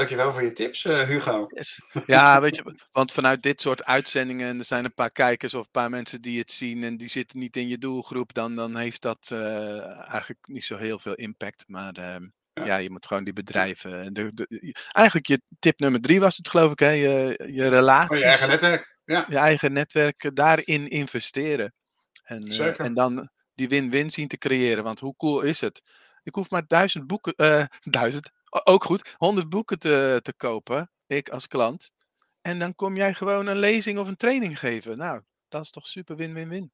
Dankjewel 0.00 0.32
voor 0.32 0.42
je 0.42 0.52
tips, 0.52 0.84
uh, 0.84 1.02
Hugo. 1.02 1.46
Yes. 1.48 1.80
Ja, 2.06 2.40
weet 2.40 2.56
je, 2.56 2.74
want 2.92 3.12
vanuit 3.12 3.42
dit 3.42 3.60
soort 3.60 3.84
uitzendingen, 3.84 4.58
er 4.58 4.64
zijn 4.64 4.84
een 4.84 4.94
paar 4.94 5.10
kijkers 5.10 5.54
of 5.54 5.64
een 5.64 5.70
paar 5.70 5.90
mensen 5.90 6.20
die 6.20 6.38
het 6.38 6.50
zien 6.50 6.84
en 6.84 6.96
die 6.96 7.08
zitten 7.08 7.38
niet 7.38 7.56
in 7.56 7.68
je 7.68 7.78
doelgroep, 7.78 8.34
dan, 8.34 8.54
dan 8.56 8.76
heeft 8.76 9.02
dat 9.02 9.30
uh, 9.32 10.08
eigenlijk 10.10 10.38
niet 10.46 10.64
zo 10.64 10.76
heel 10.76 10.98
veel 10.98 11.14
impact. 11.14 11.64
Maar 11.66 11.98
uh, 11.98 12.16
ja. 12.52 12.64
ja. 12.64 12.76
je 12.76 12.90
moet 12.90 13.06
gewoon 13.06 13.24
die 13.24 13.32
bedrijven. 13.32 14.12
De, 14.12 14.28
de, 14.34 14.74
eigenlijk 14.88 15.26
je 15.26 15.40
tip 15.58 15.78
nummer 15.78 16.00
drie 16.00 16.20
was 16.20 16.36
het, 16.36 16.48
geloof 16.48 16.72
ik, 16.72 16.78
hè? 16.78 16.90
Je, 16.90 17.40
je 17.52 17.68
relaties. 17.68 18.16
Oh, 18.16 18.22
je 18.22 18.24
eigen 18.24 18.48
netwerk. 18.48 18.98
Ja. 19.04 19.26
Je 19.28 19.38
eigen 19.38 19.72
netwerk, 19.72 20.30
daarin 20.34 20.88
investeren. 20.88 21.74
En, 22.22 22.52
uh, 22.52 22.80
en 22.80 22.94
dan 22.94 23.30
die 23.54 23.68
win-win 23.68 24.10
zien 24.10 24.28
te 24.28 24.38
creëren. 24.38 24.84
Want 24.84 25.00
hoe 25.00 25.16
cool 25.16 25.40
is 25.40 25.60
het? 25.60 25.82
Ik 26.22 26.34
hoef 26.34 26.50
maar 26.50 26.66
duizend 26.66 27.06
boeken, 27.06 27.34
duizend, 27.80 28.30
ook 28.50 28.84
goed, 28.84 29.14
100 29.16 29.48
boeken 29.48 29.78
te, 29.78 30.20
te 30.22 30.32
kopen, 30.32 30.90
ik 31.06 31.28
als 31.28 31.46
klant. 31.46 31.92
En 32.40 32.58
dan 32.58 32.74
kom 32.74 32.96
jij 32.96 33.14
gewoon 33.14 33.46
een 33.46 33.58
lezing 33.58 33.98
of 33.98 34.08
een 34.08 34.16
training 34.16 34.58
geven. 34.58 34.98
Nou, 34.98 35.22
dat 35.48 35.62
is 35.62 35.70
toch 35.70 35.86
super 35.86 36.16
win-win-win. 36.16 36.72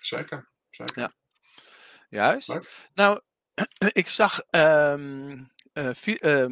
Zeker, 0.00 0.50
zeker. 0.70 0.98
Ja. 0.98 1.12
Juist. 2.08 2.48
Leuk. 2.48 2.88
Nou, 2.94 3.20
ik 3.92 4.08
zag 4.08 4.40
um, 4.50 5.50
uh, 5.72 5.90
uh, 6.20 6.46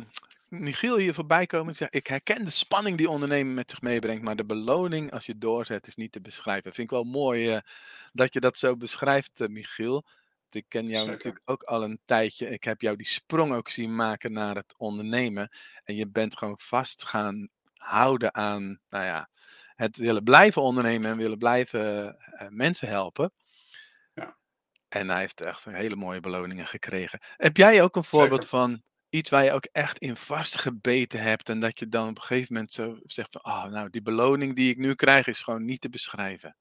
Michiel 0.49 0.97
hier 0.97 1.15
voorbij 1.15 1.47
komen. 1.47 1.71
Ik, 1.71 1.77
zeg, 1.77 1.91
ik 1.91 2.07
herken 2.07 2.45
de 2.45 2.51
spanning 2.51 2.97
die 2.97 3.11
ondernemen 3.11 3.55
met 3.55 3.71
zich 3.71 3.81
meebrengt, 3.81 4.23
maar 4.23 4.37
de 4.37 4.45
beloning 4.45 5.13
als 5.13 5.27
je 5.27 5.39
doorzet 5.39 5.87
is 5.87 5.95
niet 5.95 6.13
te 6.13 6.21
beschrijven. 6.21 6.75
Vind 6.75 6.91
ik 6.91 6.97
wel 6.97 7.05
mooi 7.05 7.55
uh, 7.55 7.61
dat 8.13 8.35
je 8.35 8.41
dat 8.41 8.59
zo 8.59 8.77
beschrijft, 8.77 9.49
Michiel. 9.49 10.05
Ik 10.55 10.65
ken 10.69 10.83
jou 10.83 10.99
Zeker. 10.99 11.13
natuurlijk 11.13 11.43
ook 11.45 11.63
al 11.63 11.85
een 11.85 12.01
tijdje. 12.05 12.49
Ik 12.49 12.65
heb 12.65 12.81
jou 12.81 12.97
die 12.97 13.07
sprong 13.07 13.53
ook 13.53 13.69
zien 13.69 13.95
maken 13.95 14.33
naar 14.33 14.55
het 14.55 14.75
ondernemen. 14.77 15.51
En 15.85 15.95
je 15.95 16.09
bent 16.09 16.37
gewoon 16.37 16.59
vast 16.59 17.05
gaan 17.05 17.49
houden 17.75 18.35
aan, 18.35 18.81
nou 18.89 19.05
ja, 19.05 19.29
het 19.75 19.97
willen 19.97 20.25
blijven 20.25 20.63
ondernemen 20.63 21.11
en 21.11 21.17
willen 21.17 21.39
blijven 21.39 22.17
uh, 22.43 22.49
mensen 22.49 22.89
helpen. 22.89 23.33
Ja. 24.15 24.37
En 24.89 25.09
hij 25.09 25.21
heeft 25.21 25.41
echt 25.41 25.65
hele 25.65 25.97
mooie 25.97 26.21
beloningen 26.21 26.67
gekregen. 26.67 27.21
Heb 27.37 27.57
jij 27.57 27.83
ook 27.83 27.97
een 27.97 28.05
voorbeeld 28.05 28.43
Zeker. 28.43 28.59
van 28.59 28.83
iets 29.09 29.31
waar 29.31 29.45
je 29.45 29.53
ook 29.53 29.69
echt 29.73 29.99
in 29.99 30.17
vastgebeten 30.17 31.21
hebt 31.21 31.49
en 31.49 31.61
dat 31.61 31.79
je 31.79 31.89
dan 31.89 32.09
op 32.09 32.17
een 32.17 32.23
gegeven 32.23 32.53
moment 32.53 32.73
zo 32.73 32.99
zegt 33.03 33.33
van, 33.33 33.53
oh, 33.53 33.65
nou, 33.65 33.91
die 33.91 34.03
beloning 34.03 34.55
die 34.55 34.71
ik 34.71 34.77
nu 34.77 34.95
krijg 34.95 35.27
is 35.27 35.43
gewoon 35.43 35.65
niet 35.65 35.81
te 35.81 35.89
beschrijven? 35.89 36.57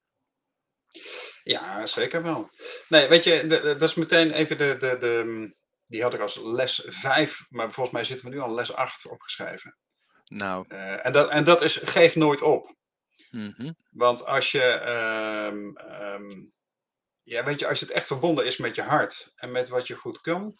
Ja, 1.42 1.86
zeker 1.86 2.22
wel. 2.22 2.50
Nee, 2.88 3.08
weet 3.08 3.24
je, 3.24 3.46
dat 3.46 3.82
is 3.82 3.94
meteen 3.94 4.30
even 4.30 4.58
de, 4.58 4.76
de, 4.78 4.96
de. 4.98 5.54
Die 5.86 6.02
had 6.02 6.14
ik 6.14 6.20
als 6.20 6.40
les 6.42 6.82
5, 6.86 7.46
maar 7.48 7.70
volgens 7.70 7.94
mij 7.94 8.04
zitten 8.04 8.28
we 8.28 8.34
nu 8.34 8.40
al 8.40 8.54
les 8.54 8.72
8 8.72 9.06
opgeschreven. 9.06 9.76
Nou. 10.24 10.64
Uh, 10.68 11.06
en, 11.06 11.12
dat, 11.12 11.30
en 11.30 11.44
dat 11.44 11.62
is 11.62 11.76
geef 11.76 12.16
nooit 12.16 12.42
op. 12.42 12.74
Mm 13.30 13.54
-hmm. 13.56 13.76
Want 13.90 14.24
als 14.24 14.50
je. 14.50 14.80
Um, 15.52 15.76
um, 16.02 16.54
ja, 17.22 17.44
weet 17.44 17.60
je, 17.60 17.68
als 17.68 17.80
het 17.80 17.90
echt 17.90 18.06
verbonden 18.06 18.46
is 18.46 18.56
met 18.56 18.74
je 18.74 18.82
hart 18.82 19.32
en 19.36 19.52
met 19.52 19.68
wat 19.68 19.86
je 19.86 19.94
goed 19.94 20.20
kan, 20.20 20.58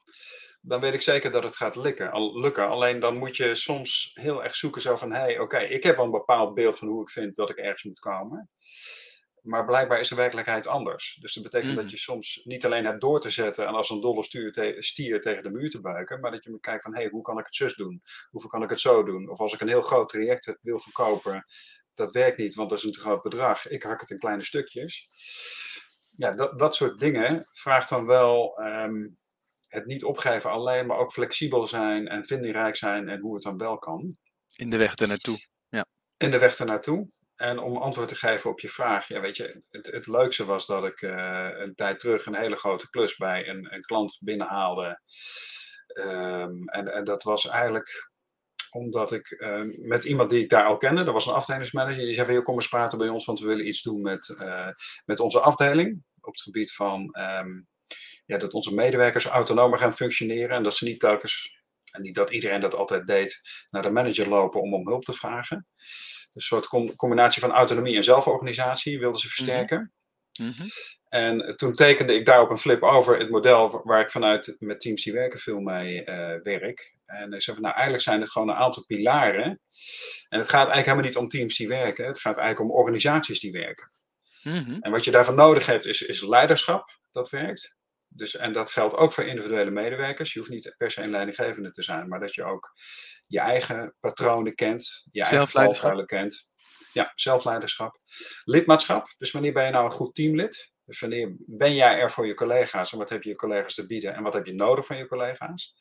dan 0.61 0.81
weet 0.81 0.95
ik 0.95 1.01
zeker 1.03 1.31
dat 1.31 1.43
het 1.43 1.57
gaat 1.57 1.77
lukken. 1.77 2.11
Al, 2.11 2.41
lukken. 2.41 2.69
Alleen 2.69 3.01
dan 3.01 3.17
moet 3.17 3.37
je 3.37 3.55
soms 3.55 4.11
heel 4.15 4.45
erg 4.45 4.55
zoeken 4.55 4.83
zo 4.83 4.97
van, 4.97 5.13
hé, 5.13 5.19
hey, 5.19 5.33
oké, 5.33 5.43
okay, 5.43 5.67
ik 5.67 5.83
heb 5.83 5.97
wel 5.97 6.05
een 6.05 6.11
bepaald 6.11 6.55
beeld 6.55 6.79
van 6.79 6.89
hoe 6.89 7.03
ik 7.03 7.11
vind 7.11 7.37
dat 7.37 7.51
ik 7.51 7.57
ergens 7.57 7.83
moet 7.83 7.99
komen. 7.99 8.51
Maar 9.47 9.65
blijkbaar 9.65 10.01
is 10.01 10.09
de 10.09 10.15
werkelijkheid 10.15 10.67
anders. 10.67 11.19
Dus 11.21 11.35
dat 11.35 11.43
betekent 11.43 11.71
mm. 11.71 11.77
dat 11.77 11.91
je 11.91 11.97
soms 11.97 12.41
niet 12.45 12.65
alleen 12.65 12.85
hebt 12.85 13.01
door 13.01 13.21
te 13.21 13.31
zetten 13.31 13.67
en 13.67 13.75
als 13.75 13.91
een 13.91 14.01
dolle 14.01 14.23
stuur 14.23 14.53
te 14.53 14.77
stier 14.79 15.21
tegen 15.21 15.43
de 15.43 15.51
muur 15.51 15.71
te 15.71 15.81
buiken, 15.81 16.21
maar 16.21 16.31
dat 16.31 16.45
je 16.45 16.51
moet 16.51 16.61
kijken 16.61 16.83
van, 16.83 16.95
hé, 16.95 17.01
hey, 17.01 17.11
hoe 17.11 17.23
kan 17.23 17.39
ik 17.39 17.45
het 17.45 17.55
zus 17.55 17.75
doen? 17.75 18.03
Hoeveel 18.31 18.51
kan 18.51 18.63
ik 18.63 18.71
het 18.71 18.81
zo 18.81 19.03
doen? 19.03 19.31
Of 19.31 19.41
als 19.41 19.53
ik 19.53 19.61
een 19.61 19.69
heel 19.69 19.83
groot 19.83 20.09
traject 20.09 20.59
wil 20.63 20.79
verkopen, 20.79 21.45
dat 21.95 22.13
werkt 22.13 22.39
niet, 22.39 22.55
want 22.55 22.69
dat 22.69 22.79
is 22.79 22.85
een 22.85 22.93
te 22.93 23.01
groot 23.01 23.23
bedrag. 23.23 23.69
Ik 23.69 23.83
hak 23.83 24.01
het 24.01 24.11
in 24.11 24.19
kleine 24.19 24.45
stukjes. 24.45 25.09
Ja, 26.17 26.33
dat, 26.33 26.59
dat 26.59 26.75
soort 26.75 27.01
dingen 27.01 27.47
vraagt 27.51 27.89
dan 27.89 28.07
wel 28.07 28.61
um, 28.61 29.19
het 29.69 29.87
niet 29.87 30.05
opgeven 30.05 30.51
alleen, 30.51 30.87
maar 30.87 30.99
ook 30.99 31.13
flexibel 31.13 31.67
zijn 31.67 32.09
en 32.09 32.25
vindingrijk 32.25 32.77
zijn 32.77 33.09
en 33.09 33.21
hoe 33.21 33.35
het 33.35 33.43
dan 33.43 33.59
wel 33.59 33.79
kan. 33.79 34.17
In 34.57 34.71
de 34.71 34.77
weg 34.77 34.95
ernaartoe. 34.95 35.39
Ja. 35.69 35.87
In 36.17 36.31
de 36.31 36.39
weg 36.39 36.59
ernaartoe. 36.59 37.09
En 37.37 37.59
om 37.59 37.77
antwoord 37.77 38.09
te 38.09 38.15
geven 38.15 38.51
op 38.51 38.61
je 38.61 38.69
vraag, 38.69 39.09
ja, 39.09 39.21
weet 39.21 39.37
je, 39.37 39.63
het, 39.71 39.87
het 39.87 40.07
leukste 40.07 40.45
was 40.45 40.67
dat 40.67 40.85
ik 40.85 41.01
uh, 41.01 41.49
een 41.53 41.75
tijd 41.75 41.99
terug 41.99 42.27
een 42.27 42.37
hele 42.37 42.57
grote 42.57 42.91
klus 42.91 43.17
bij 43.17 43.49
een, 43.49 43.75
een 43.75 43.83
klant 43.83 44.19
binnenhaalde. 44.21 45.01
Um, 45.95 46.69
en, 46.69 46.93
en 46.93 47.05
dat 47.05 47.23
was 47.23 47.49
eigenlijk 47.49 48.11
omdat 48.71 49.13
ik 49.13 49.31
uh, 49.31 49.63
met 49.77 50.05
iemand 50.05 50.31
die 50.31 50.43
ik 50.43 50.51
daar 50.51 50.65
al 50.65 50.77
kende, 50.77 51.05
dat 51.05 51.15
was 51.15 51.27
een 51.27 51.35
afdelingsmanager, 51.35 52.05
die 52.05 52.15
zei 52.15 52.27
van, 52.27 52.43
kom 52.43 52.55
eens 52.55 52.69
praten 52.69 52.99
bij 52.99 53.09
ons, 53.09 53.25
want 53.25 53.41
we 53.41 53.47
willen 53.47 53.69
iets 53.69 53.83
doen 53.83 54.01
met, 54.01 54.29
uh, 54.41 54.69
met 55.05 55.21
onze 55.21 55.41
afdeling. 55.41 56.03
Op 56.21 56.33
het 56.33 56.43
gebied 56.43 56.73
van 56.73 57.17
um, 57.19 57.67
ja, 58.25 58.39
dat 58.39 58.53
onze 58.53 58.75
medewerkers 58.75 59.25
autonomer 59.25 59.79
gaan 59.79 59.95
functioneren 59.95 60.57
en 60.57 60.63
dat 60.63 60.75
ze 60.75 60.85
niet 60.85 61.01
telkens, 61.01 61.63
en 61.91 62.03
niet 62.03 62.15
dat 62.15 62.31
iedereen 62.31 62.61
dat 62.61 62.75
altijd 62.75 63.07
deed, 63.07 63.41
naar 63.71 63.83
de 63.83 63.91
manager 63.91 64.29
lopen 64.29 64.61
om 64.61 64.75
om 64.75 64.89
hulp 64.89 65.05
te 65.05 65.13
vragen 65.13 65.67
een 66.37 66.43
soort 66.43 66.97
combinatie 66.97 67.41
van 67.41 67.53
autonomie 67.53 67.97
en 67.97 68.05
zelforganisatie 68.05 68.99
wilden 68.99 69.21
ze 69.21 69.29
versterken. 69.29 69.93
Mm 70.41 70.53
-hmm. 70.57 70.67
En 71.09 71.57
toen 71.57 71.73
tekende 71.73 72.15
ik 72.15 72.27
daarop 72.27 72.51
een 72.51 72.59
flip 72.59 72.83
over 72.83 73.19
het 73.19 73.31
model 73.31 73.81
waar 73.85 74.01
ik 74.01 74.11
vanuit 74.11 74.57
met 74.59 74.81
teams 74.81 75.05
die 75.05 75.13
werken 75.13 75.39
veel 75.39 75.61
mee 75.61 76.01
uh, 76.01 76.35
werk. 76.43 76.97
En 77.07 77.33
ik 77.33 77.43
zei 77.43 77.57
van 77.57 77.65
nou 77.65 77.75
eigenlijk 77.75 78.05
zijn 78.05 78.21
het 78.21 78.31
gewoon 78.31 78.49
een 78.49 78.55
aantal 78.55 78.85
pilaren. 78.85 79.61
En 80.29 80.39
het 80.39 80.49
gaat 80.49 80.69
eigenlijk 80.69 80.87
helemaal 80.87 81.05
niet 81.05 81.17
om 81.17 81.29
teams 81.29 81.57
die 81.57 81.69
werken. 81.69 82.07
Het 82.07 82.21
gaat 82.21 82.37
eigenlijk 82.37 82.71
om 82.71 82.77
organisaties 82.77 83.41
die 83.41 83.53
werken. 83.53 83.89
Mm 84.43 84.65
-hmm. 84.65 84.79
En 84.81 84.91
wat 84.91 85.05
je 85.05 85.11
daarvoor 85.11 85.35
nodig 85.35 85.67
hebt 85.67 85.85
is, 85.85 86.03
is 86.03 86.23
leiderschap 86.23 86.99
dat 87.13 87.31
werkt. 87.31 87.76
Dus, 88.17 88.37
en 88.37 88.53
dat 88.53 88.71
geldt 88.71 88.97
ook 88.97 89.13
voor 89.13 89.25
individuele 89.25 89.71
medewerkers. 89.71 90.33
Je 90.33 90.39
hoeft 90.39 90.51
niet 90.51 90.75
per 90.77 90.91
se 90.91 91.03
een 91.03 91.11
leidinggevende 91.11 91.71
te 91.71 91.83
zijn, 91.83 92.09
maar 92.09 92.21
dat 92.21 92.35
je 92.35 92.45
ook 92.45 92.73
je 93.27 93.41
eigen 93.41 93.97
patronen 94.01 94.55
kent, 94.55 95.07
je 95.11 95.23
eigen 95.23 95.49
valkuilen 95.49 96.07
kent. 96.07 96.49
Ja, 96.93 97.13
zelfleiderschap. 97.15 97.99
Lidmaatschap. 98.45 99.15
Dus 99.19 99.31
wanneer 99.31 99.53
ben 99.53 99.65
je 99.65 99.71
nou 99.71 99.85
een 99.85 99.91
goed 99.91 100.15
teamlid? 100.15 100.73
Dus 100.85 101.01
wanneer 101.01 101.35
ben 101.39 101.75
jij 101.75 101.99
er 101.99 102.11
voor 102.11 102.27
je 102.27 102.35
collega's 102.35 102.93
en 102.93 102.99
wat 102.99 103.11
heb 103.11 103.23
je 103.23 103.29
je 103.29 103.37
collega's 103.37 103.75
te 103.75 103.87
bieden 103.87 104.15
en 104.15 104.23
wat 104.23 104.33
heb 104.33 104.47
je 104.47 104.55
nodig 104.55 104.87
van 104.87 104.97
je 104.97 105.07
collega's? 105.07 105.75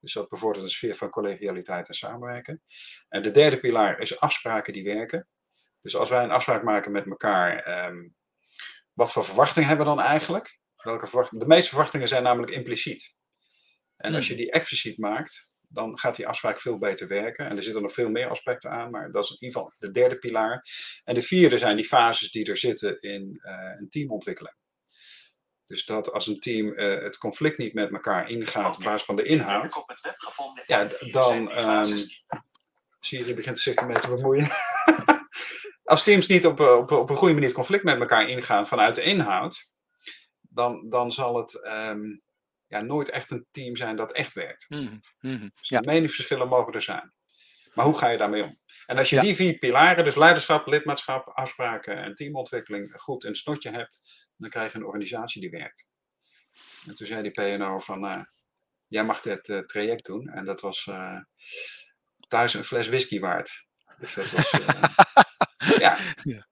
Dus 0.00 0.12
dat 0.12 0.28
bevordert 0.28 0.64
een 0.64 0.70
sfeer 0.70 0.94
van 0.94 1.10
collegialiteit 1.10 1.88
en 1.88 1.94
samenwerken. 1.94 2.62
En 3.08 3.22
de 3.22 3.30
derde 3.30 3.58
pilaar 3.58 3.98
is 3.98 4.20
afspraken 4.20 4.72
die 4.72 4.84
werken. 4.84 5.28
Dus 5.80 5.96
als 5.96 6.10
wij 6.10 6.24
een 6.24 6.30
afspraak 6.30 6.62
maken 6.62 6.92
met 6.92 7.06
elkaar, 7.06 7.58
ehm, 7.58 8.08
wat 8.92 9.12
voor 9.12 9.24
verwachtingen 9.24 9.68
hebben 9.68 9.86
we 9.86 9.94
dan 9.94 10.04
eigenlijk? 10.04 10.58
Welke? 10.86 11.28
De 11.38 11.46
meeste 11.46 11.68
verwachtingen 11.68 12.08
zijn 12.08 12.22
namelijk 12.22 12.52
impliciet. 12.52 13.14
En 13.96 14.14
als 14.14 14.26
je 14.26 14.34
hmm. 14.34 14.42
die 14.42 14.52
expliciet 14.52 14.98
maakt, 14.98 15.50
dan 15.68 15.98
gaat 15.98 16.16
die 16.16 16.28
afspraak 16.28 16.60
veel 16.60 16.78
beter 16.78 17.08
werken. 17.08 17.46
En 17.46 17.56
er 17.56 17.62
zitten 17.62 17.82
nog 17.82 17.92
veel 17.92 18.10
meer 18.10 18.28
aspecten 18.28 18.70
aan, 18.70 18.90
maar 18.90 19.12
dat 19.12 19.24
is 19.24 19.30
in 19.30 19.36
ieder 19.40 19.56
geval 19.56 19.74
de 19.78 19.90
derde 19.90 20.18
pilaar. 20.18 20.66
En 21.04 21.14
de 21.14 21.22
vierde 21.22 21.58
zijn 21.58 21.76
die 21.76 21.84
fases 21.84 22.30
die 22.30 22.46
er 22.46 22.56
zitten 22.56 23.00
in 23.00 23.40
uh, 23.42 23.52
een 23.78 23.88
teamontwikkeling. 23.88 24.54
Dus 25.66 25.84
dat 25.84 26.12
als 26.12 26.26
een 26.26 26.40
team 26.40 26.66
uh, 26.66 27.02
het 27.02 27.18
conflict 27.18 27.58
niet 27.58 27.74
met 27.74 27.92
elkaar 27.92 28.30
ingaat 28.30 28.76
op 28.76 28.82
basis 28.82 29.02
van 29.02 29.16
de 29.16 29.22
inhoud, 29.22 29.84
ja, 30.66 30.88
dan 31.10 31.58
um, 31.58 31.96
Siri 33.00 33.34
begint 33.34 33.58
zich 33.58 33.74
ermee 33.74 34.00
te 34.00 34.08
bemoeien. 34.08 34.48
als 35.84 36.02
teams 36.02 36.26
niet 36.26 36.46
op, 36.46 36.60
op, 36.60 36.90
op 36.90 37.10
een 37.10 37.16
goede 37.16 37.32
manier 37.32 37.48
het 37.48 37.56
conflict 37.56 37.84
met 37.84 38.00
elkaar 38.00 38.28
ingaan 38.28 38.66
vanuit 38.66 38.94
de 38.94 39.02
inhoud, 39.02 39.70
dan, 40.56 40.88
dan 40.88 41.12
zal 41.12 41.36
het 41.36 41.64
um, 41.64 42.22
ja, 42.66 42.80
nooit 42.80 43.08
echt 43.08 43.30
een 43.30 43.46
team 43.50 43.76
zijn 43.76 43.96
dat 43.96 44.12
echt 44.12 44.32
werkt. 44.32 44.64
Mm 44.68 45.02
-hmm. 45.18 45.52
Dus 45.54 45.68
ja. 45.68 45.80
meningsverschillen 45.80 46.48
mogen 46.48 46.72
er 46.72 46.82
zijn. 46.82 47.12
Maar 47.74 47.84
hoe 47.84 47.98
ga 47.98 48.08
je 48.08 48.18
daarmee 48.18 48.42
om? 48.42 48.58
En 48.86 48.98
als 48.98 49.10
je 49.10 49.20
die 49.20 49.34
vier 49.34 49.58
pilaren, 49.58 50.04
dus 50.04 50.14
leiderschap, 50.14 50.66
lidmaatschap, 50.66 51.28
afspraken 51.28 51.96
en 51.96 52.14
teamontwikkeling, 52.14 52.92
goed 52.96 53.24
in 53.24 53.30
het 53.30 53.38
snotje 53.38 53.70
hebt, 53.70 53.98
dan 54.36 54.50
krijg 54.50 54.72
je 54.72 54.78
een 54.78 54.84
organisatie 54.84 55.40
die 55.40 55.50
werkt. 55.50 55.90
En 56.86 56.94
toen 56.94 57.06
zei 57.06 57.22
die 57.22 57.56
PNO 57.56 57.78
van, 57.78 58.04
uh, 58.04 58.22
jij 58.86 59.04
mag 59.04 59.20
dit 59.20 59.48
uh, 59.48 59.58
traject 59.58 60.04
doen. 60.04 60.28
En 60.28 60.44
dat 60.44 60.60
was 60.60 60.86
uh, 60.86 61.20
thuis 62.28 62.54
een 62.54 62.64
fles 62.64 62.88
whisky 62.88 63.20
waard. 63.20 63.66
Dus 63.98 64.14
dat 64.14 64.30
was, 64.30 64.50
ja. 65.84 65.96
ja. 66.22 66.48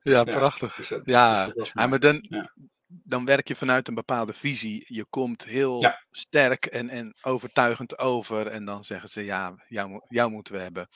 Ja, 0.00 0.24
prachtig. 0.24 0.74
Dus 0.74 0.88
dat, 0.88 1.06
ja, 1.06 1.46
dus 1.46 1.54
dat 1.54 1.70
ja, 1.74 1.86
maar 1.86 1.98
dan, 1.98 2.26
ja 2.28 2.52
dan 2.88 3.24
werk 3.24 3.48
je 3.48 3.56
vanuit 3.56 3.88
een 3.88 3.94
bepaalde 3.94 4.32
visie. 4.32 4.84
Je 4.86 5.04
komt 5.04 5.44
heel 5.44 5.94
sterk 6.10 6.66
en, 6.66 6.88
en 6.88 7.16
overtuigend 7.22 7.98
over. 7.98 8.46
En 8.46 8.64
dan 8.64 8.84
zeggen 8.84 9.08
ze, 9.08 9.24
ja, 9.24 9.64
jou, 9.68 10.00
jou 10.08 10.30
moeten 10.30 10.54
we 10.54 10.60
hebben. 10.60 10.88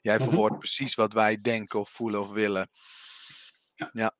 Jij 0.00 0.16
mhm. 0.16 0.24
verwoordt 0.24 0.58
precies 0.58 0.94
wat 0.94 1.12
wij 1.12 1.40
denken 1.40 1.80
of 1.80 1.90
voelen 1.90 2.20
of 2.20 2.30
willen. 2.30 2.68
Ja. 3.74 3.90
ja. 3.92 4.14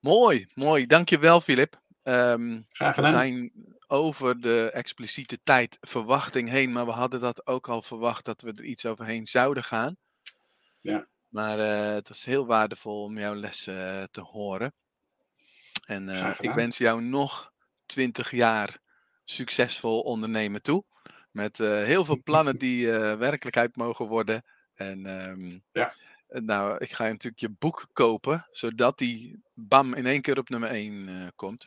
Mooi, 0.00 0.46
mooi. 0.54 0.86
Dankjewel, 0.86 1.40
Filip. 1.40 1.82
Um, 2.02 2.66
we 2.78 3.06
zijn 3.06 3.52
over 3.86 4.40
de 4.40 4.70
expliciete 4.70 5.38
tijd 5.44 5.78
verwachting 5.80 6.48
heen, 6.48 6.72
maar 6.72 6.86
we 6.86 6.92
hadden 6.92 7.20
dat 7.20 7.46
ook 7.46 7.68
al 7.68 7.82
verwacht 7.82 8.24
dat 8.24 8.42
we 8.42 8.52
er 8.52 8.64
iets 8.64 8.86
overheen 8.86 9.26
zouden 9.26 9.64
gaan. 9.64 9.96
Ja. 10.80 11.06
Maar 11.28 11.58
uh, 11.58 11.94
het 11.94 12.08
was 12.08 12.24
heel 12.24 12.46
waardevol 12.46 13.02
om 13.02 13.18
jouw 13.18 13.34
lessen 13.34 14.08
te 14.10 14.20
horen. 14.20 14.72
En 15.84 16.08
uh, 16.08 16.30
ik 16.38 16.50
wens 16.50 16.78
jou 16.78 17.02
nog 17.02 17.52
20 17.86 18.30
jaar 18.30 18.78
succesvol 19.24 20.00
ondernemen 20.00 20.62
toe. 20.62 20.84
Met 21.30 21.58
uh, 21.58 21.68
heel 21.68 22.04
veel 22.04 22.22
plannen 22.28 22.58
die 22.58 22.86
uh, 22.86 23.14
werkelijkheid 23.14 23.76
mogen 23.76 24.06
worden. 24.06 24.44
En 24.74 25.06
um, 25.06 25.62
ja. 25.72 25.92
nou, 26.28 26.76
ik 26.78 26.92
ga 26.92 27.04
natuurlijk 27.04 27.40
je 27.40 27.54
boek 27.58 27.86
kopen, 27.92 28.46
zodat 28.50 28.98
die 28.98 29.42
bam 29.54 29.94
in 29.94 30.06
één 30.06 30.20
keer 30.20 30.38
op 30.38 30.48
nummer 30.48 30.68
1 30.70 31.32
komt. 31.36 31.66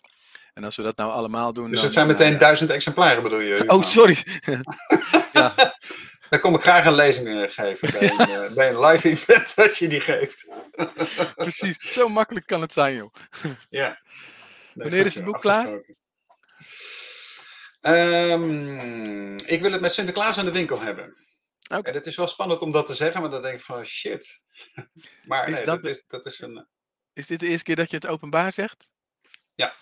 En 0.57 0.63
als 0.63 0.75
we 0.75 0.83
dat 0.83 0.97
nou 0.97 1.11
allemaal 1.11 1.53
doen. 1.53 1.65
Dus 1.65 1.75
dan, 1.75 1.85
het 1.85 1.93
zijn 1.93 2.07
meteen 2.07 2.37
duizend 2.37 2.69
exemplaren, 2.69 3.23
bedoel 3.23 3.39
je? 3.39 3.63
Oh, 3.67 3.81
sorry. 3.81 4.17
ja. 5.33 5.53
Dan 6.29 6.39
kom 6.39 6.55
ik 6.55 6.61
graag 6.61 6.85
een 6.85 6.93
lezing 6.93 7.53
geven 7.53 7.91
bij 7.91 8.09
een, 8.09 8.53
bij 8.53 8.69
een 8.69 8.79
live 8.79 9.09
event 9.09 9.53
als 9.69 9.79
je 9.79 9.87
die 9.87 10.01
geeft. 10.01 10.47
Precies, 11.35 11.77
zo 11.93 12.09
makkelijk 12.09 12.45
kan 12.45 12.61
het 12.61 12.73
zijn, 12.73 12.95
joh. 12.95 13.13
Ja. 13.69 14.01
Wanneer 14.73 15.05
is 15.05 15.15
het 15.15 15.23
boek 15.23 15.39
klaar? 15.39 15.67
Um, 17.81 19.35
ik 19.35 19.61
wil 19.61 19.71
het 19.71 19.81
met 19.81 19.93
Sinterklaas 19.93 20.37
aan 20.37 20.45
de 20.45 20.51
winkel 20.51 20.79
hebben. 20.79 21.17
Okay. 21.63 21.81
En 21.81 21.93
het 21.93 22.05
is 22.05 22.15
wel 22.15 22.27
spannend 22.27 22.61
om 22.61 22.71
dat 22.71 22.85
te 22.85 22.93
zeggen, 22.93 23.21
maar 23.21 23.29
dan 23.29 23.41
denk 23.41 23.55
ik 23.55 23.65
van 23.65 23.85
shit. 23.85 24.41
maar 25.23 25.49
is 25.49 25.55
nee, 25.55 25.65
dat, 25.65 25.83
dat, 25.83 25.91
is, 25.91 26.03
dat 26.07 26.25
is 26.25 26.39
een. 26.39 26.67
Is 27.13 27.27
dit 27.27 27.39
de 27.39 27.47
eerste 27.47 27.63
keer 27.63 27.75
dat 27.75 27.89
je 27.89 27.95
het 27.95 28.07
openbaar 28.07 28.53
zegt? 28.53 28.91
Ja. 29.55 29.73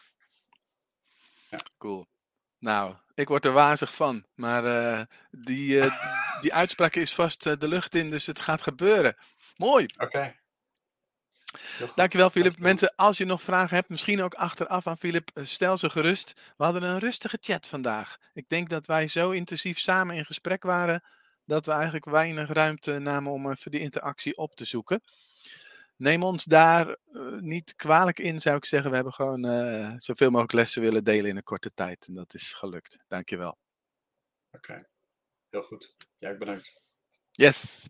ja. 1.49 1.57
Cool. 1.77 2.07
Nou, 2.59 2.95
ik 3.13 3.27
word 3.27 3.45
er 3.45 3.51
wazig 3.51 3.95
van. 3.95 4.25
Maar 4.35 4.65
uh, 4.65 5.01
die, 5.31 5.75
uh, 5.75 6.24
die 6.41 6.53
uitspraak 6.53 6.95
is 6.95 7.13
vast 7.13 7.45
uh, 7.45 7.53
de 7.57 7.67
lucht 7.67 7.95
in, 7.95 8.09
dus 8.09 8.25
het 8.25 8.39
gaat 8.39 8.61
gebeuren. 8.61 9.15
Mooi. 9.55 9.85
Oké. 9.85 10.03
Okay. 10.03 10.39
Dankjewel, 11.95 12.29
Filip. 12.29 12.59
Mensen, 12.59 12.95
als 12.95 13.17
je 13.17 13.25
nog 13.25 13.41
vragen 13.41 13.75
hebt, 13.75 13.89
misschien 13.89 14.21
ook 14.21 14.33
achteraf 14.33 14.87
aan 14.87 14.97
Filip, 14.97 15.29
eh, 15.33 15.45
stel 15.45 15.77
ze 15.77 15.89
gerust. 15.89 16.33
We 16.57 16.63
hadden 16.63 16.83
een 16.83 16.99
rustige 16.99 17.37
chat 17.41 17.67
vandaag. 17.67 18.17
Ik 18.33 18.49
denk 18.49 18.69
dat 18.69 18.85
wij 18.85 19.07
zo 19.07 19.31
intensief 19.31 19.79
samen 19.79 20.15
in 20.15 20.25
gesprek 20.25 20.63
waren, 20.63 21.03
dat 21.45 21.65
we 21.65 21.71
eigenlijk 21.71 22.05
weinig 22.05 22.49
ruimte 22.49 22.99
namen 22.99 23.31
om 23.31 23.51
even 23.51 23.71
die 23.71 23.79
interactie 23.79 24.37
op 24.37 24.55
te 24.55 24.65
zoeken. 24.65 25.01
Neem 25.97 26.23
ons 26.23 26.43
daar 26.43 26.87
uh, 26.87 27.39
niet 27.39 27.75
kwalijk 27.75 28.19
in, 28.19 28.39
zou 28.39 28.55
ik 28.55 28.65
zeggen. 28.65 28.89
We 28.89 28.95
hebben 28.95 29.13
gewoon 29.13 29.45
uh, 29.45 29.93
zoveel 29.97 30.29
mogelijk 30.29 30.53
lessen 30.53 30.81
willen 30.81 31.03
delen 31.03 31.29
in 31.29 31.37
een 31.37 31.43
korte 31.43 31.73
tijd. 31.73 32.05
En 32.07 32.13
dat 32.13 32.33
is 32.33 32.53
gelukt. 32.53 32.97
Dankjewel. 33.07 33.57
Oké, 34.51 34.71
okay. 34.71 34.85
Heel 35.55 35.63
goed. 35.63 35.95
Ja, 36.17 36.37
bedankt. 36.37 36.83
Yes. 37.31 37.85